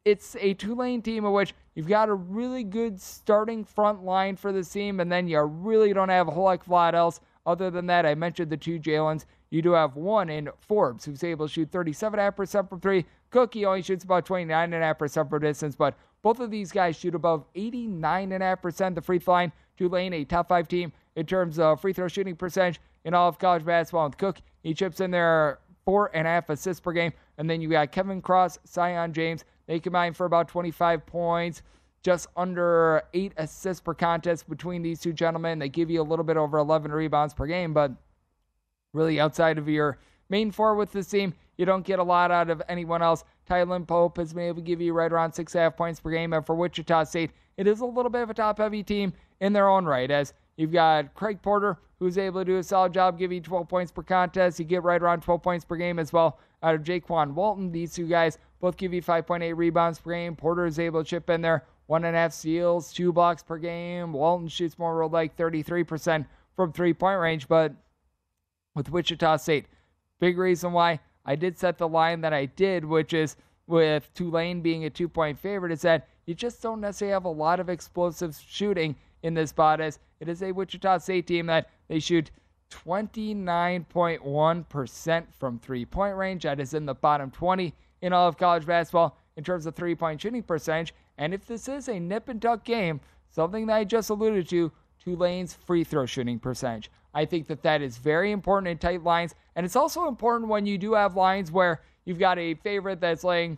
It's 0.04 0.36
a 0.40 0.56
Tulane 0.56 1.04
team 1.04 1.26
in 1.26 1.32
which 1.32 1.54
you've 1.76 1.88
got 1.88 2.10
a 2.10 2.14
really 2.14 2.64
good 2.64 3.00
starting 3.00 3.64
front 3.64 4.04
line 4.04 4.36
for 4.36 4.52
the 4.52 4.64
team, 4.64 5.00
and 5.00 5.12
then 5.12 5.28
you 5.28 5.40
really 5.42 5.94
don't 5.94 6.10
have 6.10 6.28
a 6.28 6.32
whole 6.32 6.58
lot 6.68 6.96
else. 6.96 7.20
Other 7.46 7.70
than 7.70 7.86
that, 7.88 8.06
I 8.06 8.16
mentioned 8.16 8.52
the 8.52 8.58
two 8.58 8.80
Jalen's. 8.80 9.26
You 9.52 9.62
do 9.62 9.72
have 9.74 9.96
one 9.96 10.30
in 10.30 10.50
Forbes 10.60 11.06
who's 11.06 11.24
able 11.24 11.48
to 11.48 11.54
shoot 11.54 11.72
37.5% 11.72 12.70
from 12.70 12.80
three. 12.80 13.06
Cookie 13.30 13.66
only 13.66 13.82
shoots 13.82 14.04
about 14.04 14.26
29.5% 14.26 15.30
from 15.30 15.42
distance, 15.42 15.76
but 15.76 15.96
both 16.22 16.40
of 16.40 16.52
these 16.52 16.72
guys 16.72 16.96
shoot 16.96 17.16
above 17.16 17.46
89.5% 17.54 18.96
the 18.96 19.02
free 19.02 19.20
throw 19.20 19.34
line. 19.34 19.52
Tulane, 19.78 20.14
a 20.14 20.26
top 20.26 20.50
five 20.50 20.68
team 20.68 20.92
in 21.16 21.26
terms 21.26 21.60
of 21.60 21.82
free 21.82 21.94
throw 21.94 22.08
shooting 22.08 22.36
percentage 22.36 22.80
in 23.04 23.14
all 23.14 23.28
of 23.28 23.40
college 23.40 23.66
basketball. 23.66 24.06
With 24.06 24.18
Cook, 24.18 24.42
he 24.64 24.74
chips 24.74 25.00
in 25.00 25.12
there 25.12 25.60
four 25.86 26.12
and 26.14 26.28
a 26.28 26.30
half 26.30 26.50
assists 26.50 26.80
per 26.80 26.92
game. 26.92 27.14
And 27.38 27.50
then 27.50 27.62
you 27.62 27.70
got 27.70 27.92
Kevin 27.92 28.22
Cross, 28.22 28.60
Sion 28.72 29.14
James. 29.14 29.44
They 29.72 29.80
combine 29.80 30.12
for 30.12 30.26
about 30.26 30.50
25 30.50 31.06
points, 31.06 31.62
just 32.04 32.28
under 32.36 33.04
eight 33.14 33.32
assists 33.38 33.80
per 33.80 33.94
contest 33.94 34.50
between 34.50 34.82
these 34.82 35.00
two 35.00 35.14
gentlemen. 35.14 35.60
They 35.60 35.70
give 35.70 35.90
you 35.90 36.02
a 36.02 36.04
little 36.04 36.26
bit 36.26 36.36
over 36.36 36.58
11 36.58 36.92
rebounds 36.92 37.34
per 37.34 37.48
game, 37.48 37.74
but 37.74 37.94
really 38.92 39.18
outside 39.22 39.58
of 39.58 39.70
your 39.70 39.98
main 40.28 40.52
four 40.52 40.76
with 40.76 40.92
this 40.92 41.08
team, 41.08 41.34
you 41.56 41.66
don't 41.66 41.86
get 41.86 42.00
a 42.00 42.04
lot 42.04 42.32
out 42.32 42.50
of 42.50 42.62
anyone 42.68 43.02
else. 43.02 43.24
Tylan 43.50 43.88
Pope 43.88 44.18
has 44.18 44.34
been 44.34 44.44
able 44.44 44.58
to 44.58 44.62
give 44.62 44.82
you 44.82 44.92
right 44.92 45.10
around 45.10 45.32
six 45.32 45.56
and 45.56 45.62
a 45.62 45.64
half 45.64 45.78
points 45.78 46.02
per 46.02 46.12
game. 46.12 46.34
And 46.34 46.46
for 46.46 46.54
Wichita 46.54 47.06
State, 47.06 47.32
it 47.56 47.66
is 47.66 47.80
a 47.80 47.86
little 47.86 48.12
bit 48.12 48.24
of 48.24 48.30
a 48.30 48.34
top 48.34 48.58
heavy 48.58 48.84
team 48.84 49.14
in 49.40 49.54
their 49.54 49.70
own 49.70 49.86
right, 49.86 50.12
as 50.12 50.34
you've 50.58 50.74
got 50.74 51.14
Craig 51.14 51.42
Porter, 51.42 51.78
who's 51.98 52.18
able 52.18 52.42
to 52.42 52.46
do 52.46 52.58
a 52.58 52.64
solid 52.64 52.94
job, 52.94 53.18
giving 53.18 53.36
you 53.36 53.42
12 53.42 53.70
points 53.70 53.94
per 53.94 54.04
contest. 54.04 54.60
You 54.60 54.66
get 54.66 54.84
right 54.84 55.02
around 55.02 55.22
12 55.22 55.42
points 55.42 55.64
per 55.64 55.78
game 55.78 55.98
as 55.98 56.12
well 56.12 56.40
out 56.62 56.76
of 56.76 56.84
Jaykwon 56.84 57.36
Walton. 57.36 57.72
These 57.72 57.94
two 57.94 58.10
guys 58.10 58.38
both 58.62 58.78
give 58.78 58.94
you 58.94 59.02
5.8 59.02 59.58
rebounds 59.58 60.00
per 60.00 60.12
game. 60.12 60.36
Porter 60.36 60.66
is 60.66 60.80
able 60.80 61.04
to 61.04 61.10
chip 61.10 61.30
in 61.30 61.42
there 61.42 61.66
one 61.92 62.06
and 62.06 62.16
a 62.16 62.20
half 62.20 62.32
steals, 62.32 62.94
two 62.94 63.12
blocks 63.12 63.44
per 63.44 63.58
game. 63.58 64.14
Walton 64.14 64.48
shoots 64.48 64.80
more 64.80 65.06
like 65.10 65.36
33% 65.36 66.26
from 66.56 66.72
three 66.72 66.94
point 66.94 67.20
range, 67.20 67.50
but 67.50 67.74
with 68.76 68.90
Wichita 68.90 69.36
State. 69.36 69.66
Big 70.22 70.38
reason 70.38 70.72
why 70.72 71.02
I 71.26 71.36
did 71.36 71.60
set 71.60 71.78
the 71.78 71.90
line 71.90 72.22
that 72.22 72.32
I 72.32 72.46
did, 72.46 72.86
which 72.86 73.14
is 73.14 73.36
with 73.68 74.10
Tulane 74.14 74.62
being 74.62 74.86
a 74.86 74.90
two 74.90 75.10
point 75.10 75.38
favorite, 75.38 75.74
is 75.74 75.82
that 75.82 76.08
you 76.26 76.34
just 76.34 76.62
don't 76.62 76.80
necessarily 76.80 77.12
have 77.12 77.26
a 77.26 77.30
lot 77.30 77.60
of 77.60 77.68
explosive 77.68 78.40
shooting 78.48 78.96
in 79.24 79.34
this 79.34 79.50
spot, 79.50 79.82
as 79.82 80.00
it 80.22 80.30
is 80.30 80.42
a 80.44 80.54
Wichita 80.54 81.00
State 81.00 81.28
team 81.28 81.48
that 81.48 81.70
they 81.90 82.00
shoot 82.00 82.32
29.1% 82.70 85.26
from 85.38 85.60
three 85.60 85.84
point 85.84 86.16
range. 86.16 86.44
That 86.44 86.62
is 86.62 86.74
in 86.74 86.86
the 86.86 86.96
bottom 86.96 87.32
20 87.32 87.74
in 88.02 88.14
all 88.14 88.28
of 88.28 88.38
college 88.38 88.66
basketball 88.66 89.18
in 89.38 89.44
terms 89.44 89.66
of 89.66 89.76
three 89.76 89.96
point 89.96 90.22
shooting 90.22 90.44
percentage. 90.44 90.94
And 91.18 91.34
if 91.34 91.46
this 91.46 91.68
is 91.68 91.88
a 91.88 92.00
nip 92.00 92.30
and 92.30 92.42
tuck 92.42 92.64
game, 92.64 93.00
something 93.30 93.68
that 93.68 93.76
I 93.76 93.84
just 93.84 94.10
alluded 94.10 94.50
to, 94.50 94.72
Tulane's 95.04 95.54
free 95.54 95.84
throw 95.84 96.06
shooting 96.06 96.40
percentage. 96.40 96.92
I 97.14 97.26
think 97.26 97.48
that 97.48 97.64
that 97.64 97.82
is 97.82 97.98
very 97.98 98.32
important 98.32 98.70
in 98.70 98.78
tight 98.78 99.04
lines. 99.04 99.36
And 99.56 99.66
it's 99.66 99.76
also 99.76 100.08
important 100.08 100.50
when 100.50 100.66
you 100.66 100.78
do 100.78 100.94
have 100.94 101.16
lines 101.16 101.52
where 101.52 101.82
you've 102.06 102.20
got 102.20 102.40
a 102.40 102.54
favorite 102.56 103.02
that's 103.02 103.24
laying 103.24 103.58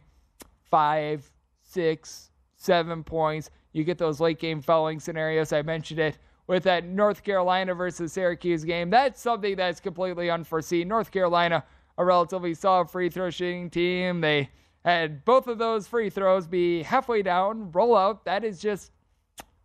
five, 0.70 1.30
six, 1.62 2.32
seven 2.56 3.04
points. 3.04 3.50
You 3.74 3.84
get 3.84 3.98
those 3.98 4.20
late 4.20 4.40
game 4.40 4.62
fouling 4.62 5.00
scenarios. 5.00 5.54
I 5.54 5.62
mentioned 5.62 6.00
it 6.00 6.18
with 6.48 6.64
that 6.64 6.86
North 6.86 7.24
Carolina 7.24 7.74
versus 7.74 8.14
Syracuse 8.14 8.64
game. 8.64 8.90
That's 8.90 9.22
something 9.22 9.56
that's 9.56 9.80
completely 9.80 10.30
unforeseen. 10.30 10.88
North 10.88 11.12
Carolina, 11.12 11.64
a 11.98 12.06
relatively 12.06 12.54
solid 12.54 12.90
free 12.90 13.10
throw 13.10 13.30
shooting 13.30 13.70
team. 13.70 14.22
They 14.22 14.50
had 14.86 15.24
both 15.26 15.48
of 15.48 15.58
those 15.58 15.88
free 15.88 16.10
throws 16.10 16.48
be 16.48 16.84
halfway 16.84 17.22
down, 17.22 17.72
roll 17.72 17.96
out. 17.96 18.26
That 18.26 18.44
is 18.44 18.60
just 18.60 18.92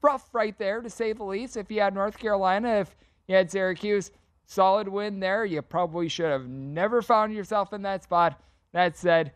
rough 0.02 0.28
right 0.32 0.56
there, 0.58 0.80
to 0.80 0.90
say 0.90 1.12
the 1.12 1.24
least. 1.24 1.56
If 1.56 1.70
you 1.70 1.80
had 1.80 1.94
North 1.94 2.18
Carolina, 2.18 2.80
if 2.80 2.96
you 3.26 3.34
had 3.34 3.50
Syracuse, 3.50 4.10
solid 4.46 4.88
win 4.88 5.20
there. 5.20 5.44
You 5.44 5.62
probably 5.62 6.08
should 6.08 6.30
have 6.30 6.48
never 6.48 7.02
found 7.02 7.34
yourself 7.34 7.72
in 7.72 7.82
that 7.82 8.02
spot. 8.02 8.40
That 8.72 8.96
said, 8.96 9.32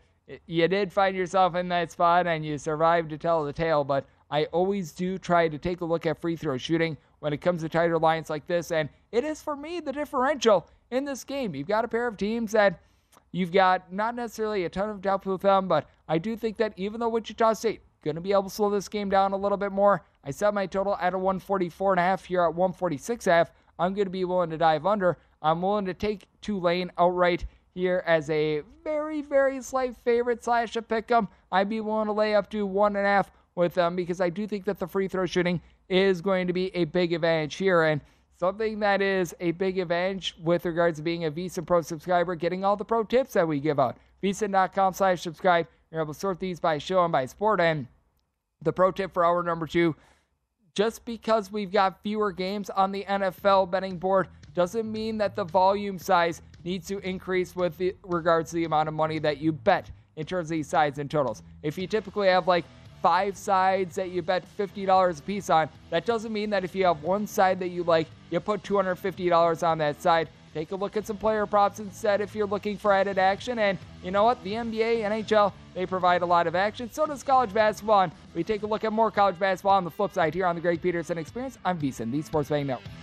you 0.47 0.67
did 0.67 0.91
find 0.91 1.15
yourself 1.15 1.55
in 1.55 1.67
that 1.69 1.91
spot 1.91 2.27
and 2.27 2.45
you 2.45 2.57
survived 2.57 3.09
to 3.11 3.17
tell 3.17 3.43
the 3.43 3.53
tale, 3.53 3.83
but 3.83 4.05
I 4.31 4.45
always 4.45 4.91
do 4.91 5.17
try 5.17 5.47
to 5.47 5.57
take 5.57 5.81
a 5.81 5.85
look 5.85 6.05
at 6.05 6.19
free 6.19 6.35
throw 6.35 6.57
shooting 6.57 6.97
when 7.19 7.33
it 7.33 7.41
comes 7.41 7.61
to 7.61 7.69
tighter 7.69 7.99
lines 7.99 8.29
like 8.29 8.47
this. 8.47 8.71
And 8.71 8.89
it 9.13 9.23
is, 9.23 9.43
for 9.43 9.55
me, 9.55 9.79
the 9.79 9.91
differential 9.91 10.67
in 10.89 11.05
this 11.05 11.23
game. 11.23 11.53
You've 11.53 11.67
got 11.67 11.85
a 11.85 11.87
pair 11.87 12.07
of 12.07 12.17
teams 12.17 12.51
that 12.53 12.81
you've 13.31 13.51
got 13.51 13.93
not 13.93 14.15
necessarily 14.15 14.65
a 14.65 14.69
ton 14.69 14.89
of 14.89 15.01
depth 15.01 15.27
with 15.27 15.41
them, 15.41 15.67
but 15.67 15.87
I 16.09 16.17
do 16.17 16.35
think 16.35 16.57
that 16.57 16.73
even 16.77 16.99
though 16.99 17.09
Wichita 17.09 17.53
State 17.53 17.81
going 18.03 18.15
to 18.15 18.21
be 18.21 18.31
able 18.31 18.43
to 18.43 18.49
slow 18.49 18.71
this 18.71 18.89
game 18.89 19.11
down 19.11 19.31
a 19.31 19.37
little 19.37 19.57
bit 19.57 19.71
more, 19.71 20.03
I 20.23 20.31
set 20.31 20.55
my 20.55 20.65
total 20.65 20.97
at 20.97 21.13
a 21.13 21.17
144 21.17 21.93
and 21.93 21.99
a 21.99 22.03
half 22.03 22.25
here 22.25 22.41
at 22.41 22.55
146 22.55 23.25
half. 23.25 23.51
I'm 23.77 23.93
going 23.93 24.07
to 24.07 24.11
be 24.11 24.25
willing 24.25 24.49
to 24.49 24.57
dive 24.57 24.85
under. 24.85 25.19
I'm 25.43 25.61
willing 25.61 25.85
to 25.85 25.93
take 25.93 26.27
Tulane 26.41 26.91
outright 26.97 27.45
here 27.75 28.03
as 28.07 28.31
a 28.31 28.63
very, 28.83 29.21
very 29.21 29.61
slight 29.61 29.95
favorite 29.95 30.43
slash 30.43 30.75
a 30.75 30.81
pick 30.81 31.11
'em. 31.11 31.27
I'd 31.51 31.69
be 31.69 31.81
willing 31.81 32.07
to 32.07 32.13
lay 32.13 32.33
up 32.33 32.49
to 32.49 32.65
one 32.65 32.95
and 32.95 33.05
a 33.05 33.09
half 33.09 33.31
with 33.53 33.75
them 33.75 33.95
because 33.95 34.19
I 34.19 34.29
do 34.29 34.47
think 34.47 34.65
that 34.65 34.79
the 34.79 34.87
free 34.87 35.07
throw 35.07 35.27
shooting 35.27 35.61
is 35.87 36.21
going 36.21 36.47
to 36.47 36.53
be 36.53 36.75
a 36.75 36.85
big 36.85 37.13
advantage 37.13 37.55
here. 37.55 37.83
And 37.83 38.01
something 38.39 38.79
that 38.79 39.01
is 39.01 39.35
a 39.39 39.51
big 39.51 39.77
advantage 39.77 40.35
with 40.41 40.65
regards 40.65 40.99
to 40.99 41.03
being 41.03 41.25
a 41.25 41.31
VSIN 41.31 41.65
Pro 41.65 41.81
subscriber, 41.81 42.35
getting 42.35 42.63
all 42.63 42.75
the 42.75 42.85
pro 42.85 43.03
tips 43.03 43.33
that 43.33 43.47
we 43.47 43.59
give 43.59 43.79
out. 43.79 43.97
VSIN.com 44.21 44.93
slash 44.93 45.21
subscribe. 45.21 45.67
You're 45.91 46.01
able 46.01 46.13
to 46.13 46.19
sort 46.19 46.39
these 46.39 46.59
by 46.59 46.77
show 46.77 47.03
and 47.03 47.11
by 47.11 47.25
sport. 47.25 47.59
And 47.59 47.87
the 48.61 48.73
pro 48.73 48.91
tip 48.91 49.13
for 49.13 49.25
hour 49.25 49.43
number 49.43 49.67
two 49.67 49.95
just 50.75 51.05
because 51.05 51.51
we've 51.51 51.71
got 51.71 52.01
fewer 52.01 52.31
games 52.31 52.69
on 52.71 52.91
the 52.91 53.03
NFL 53.03 53.69
betting 53.69 53.97
board 53.97 54.27
doesn't 54.53 54.91
mean 54.91 55.17
that 55.19 55.35
the 55.35 55.43
volume 55.43 55.99
size 55.99 56.41
needs 56.63 56.87
to 56.87 56.97
increase 56.99 57.55
with 57.55 57.79
regards 58.03 58.49
to 58.51 58.55
the 58.55 58.63
amount 58.63 58.87
of 58.87 58.95
money 58.95 59.19
that 59.19 59.37
you 59.37 59.51
bet 59.51 59.89
in 60.15 60.25
terms 60.25 60.47
of 60.47 60.51
these 60.51 60.67
sides 60.67 60.99
and 60.99 61.09
totals. 61.09 61.43
If 61.61 61.77
you 61.77 61.87
typically 61.87 62.27
have 62.27 62.47
like 62.47 62.65
five 63.03 63.37
sides 63.37 63.97
that 63.97 64.11
you 64.11 64.21
bet 64.21 64.45
$50 64.57 65.19
a 65.19 65.21
piece 65.23 65.49
on, 65.49 65.67
that 65.89 66.05
doesn't 66.05 66.31
mean 66.31 66.49
that 66.49 66.63
if 66.63 66.73
you 66.73 66.85
have 66.85 67.03
one 67.03 67.27
side 67.27 67.59
that 67.59 67.67
you 67.67 67.83
like, 67.83 68.07
you 68.31 68.39
put 68.39 68.63
$250 68.63 69.67
on 69.67 69.77
that 69.77 70.01
side. 70.01 70.29
Take 70.53 70.71
a 70.71 70.75
look 70.75 70.95
at 70.95 71.05
some 71.05 71.17
player 71.17 71.45
props 71.45 71.79
instead 71.79 72.21
if 72.21 72.33
you're 72.33 72.47
looking 72.47 72.77
for 72.77 72.93
added 72.93 73.17
action. 73.17 73.59
And 73.59 73.77
you 74.03 74.11
know 74.11 74.23
what? 74.23 74.41
The 74.43 74.53
NBA, 74.53 75.01
NHL, 75.01 75.51
they 75.73 75.85
provide 75.85 76.21
a 76.21 76.25
lot 76.25 76.47
of 76.47 76.55
action. 76.55 76.89
So 76.91 77.05
does 77.05 77.23
college 77.23 77.53
basketball. 77.53 78.01
And 78.01 78.11
we 78.33 78.43
take 78.43 78.63
a 78.63 78.67
look 78.67 78.85
at 78.85 78.93
more 78.93 79.11
college 79.11 79.37
basketball 79.37 79.75
on 79.75 79.83
the 79.83 79.91
flip 79.91 80.13
side 80.13 80.33
here 80.33 80.45
on 80.45 80.55
the 80.55 80.61
Greg 80.61 80.81
Peterson 80.81 81.17
Experience. 81.17 81.57
I'm 81.65 81.77
VSiN, 81.79 82.09
the 82.11 82.21
Sports 82.21 82.49
Betting 82.49 82.67
Network. 82.67 83.02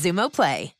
Xumo 0.00 0.30
Play. 0.30 0.79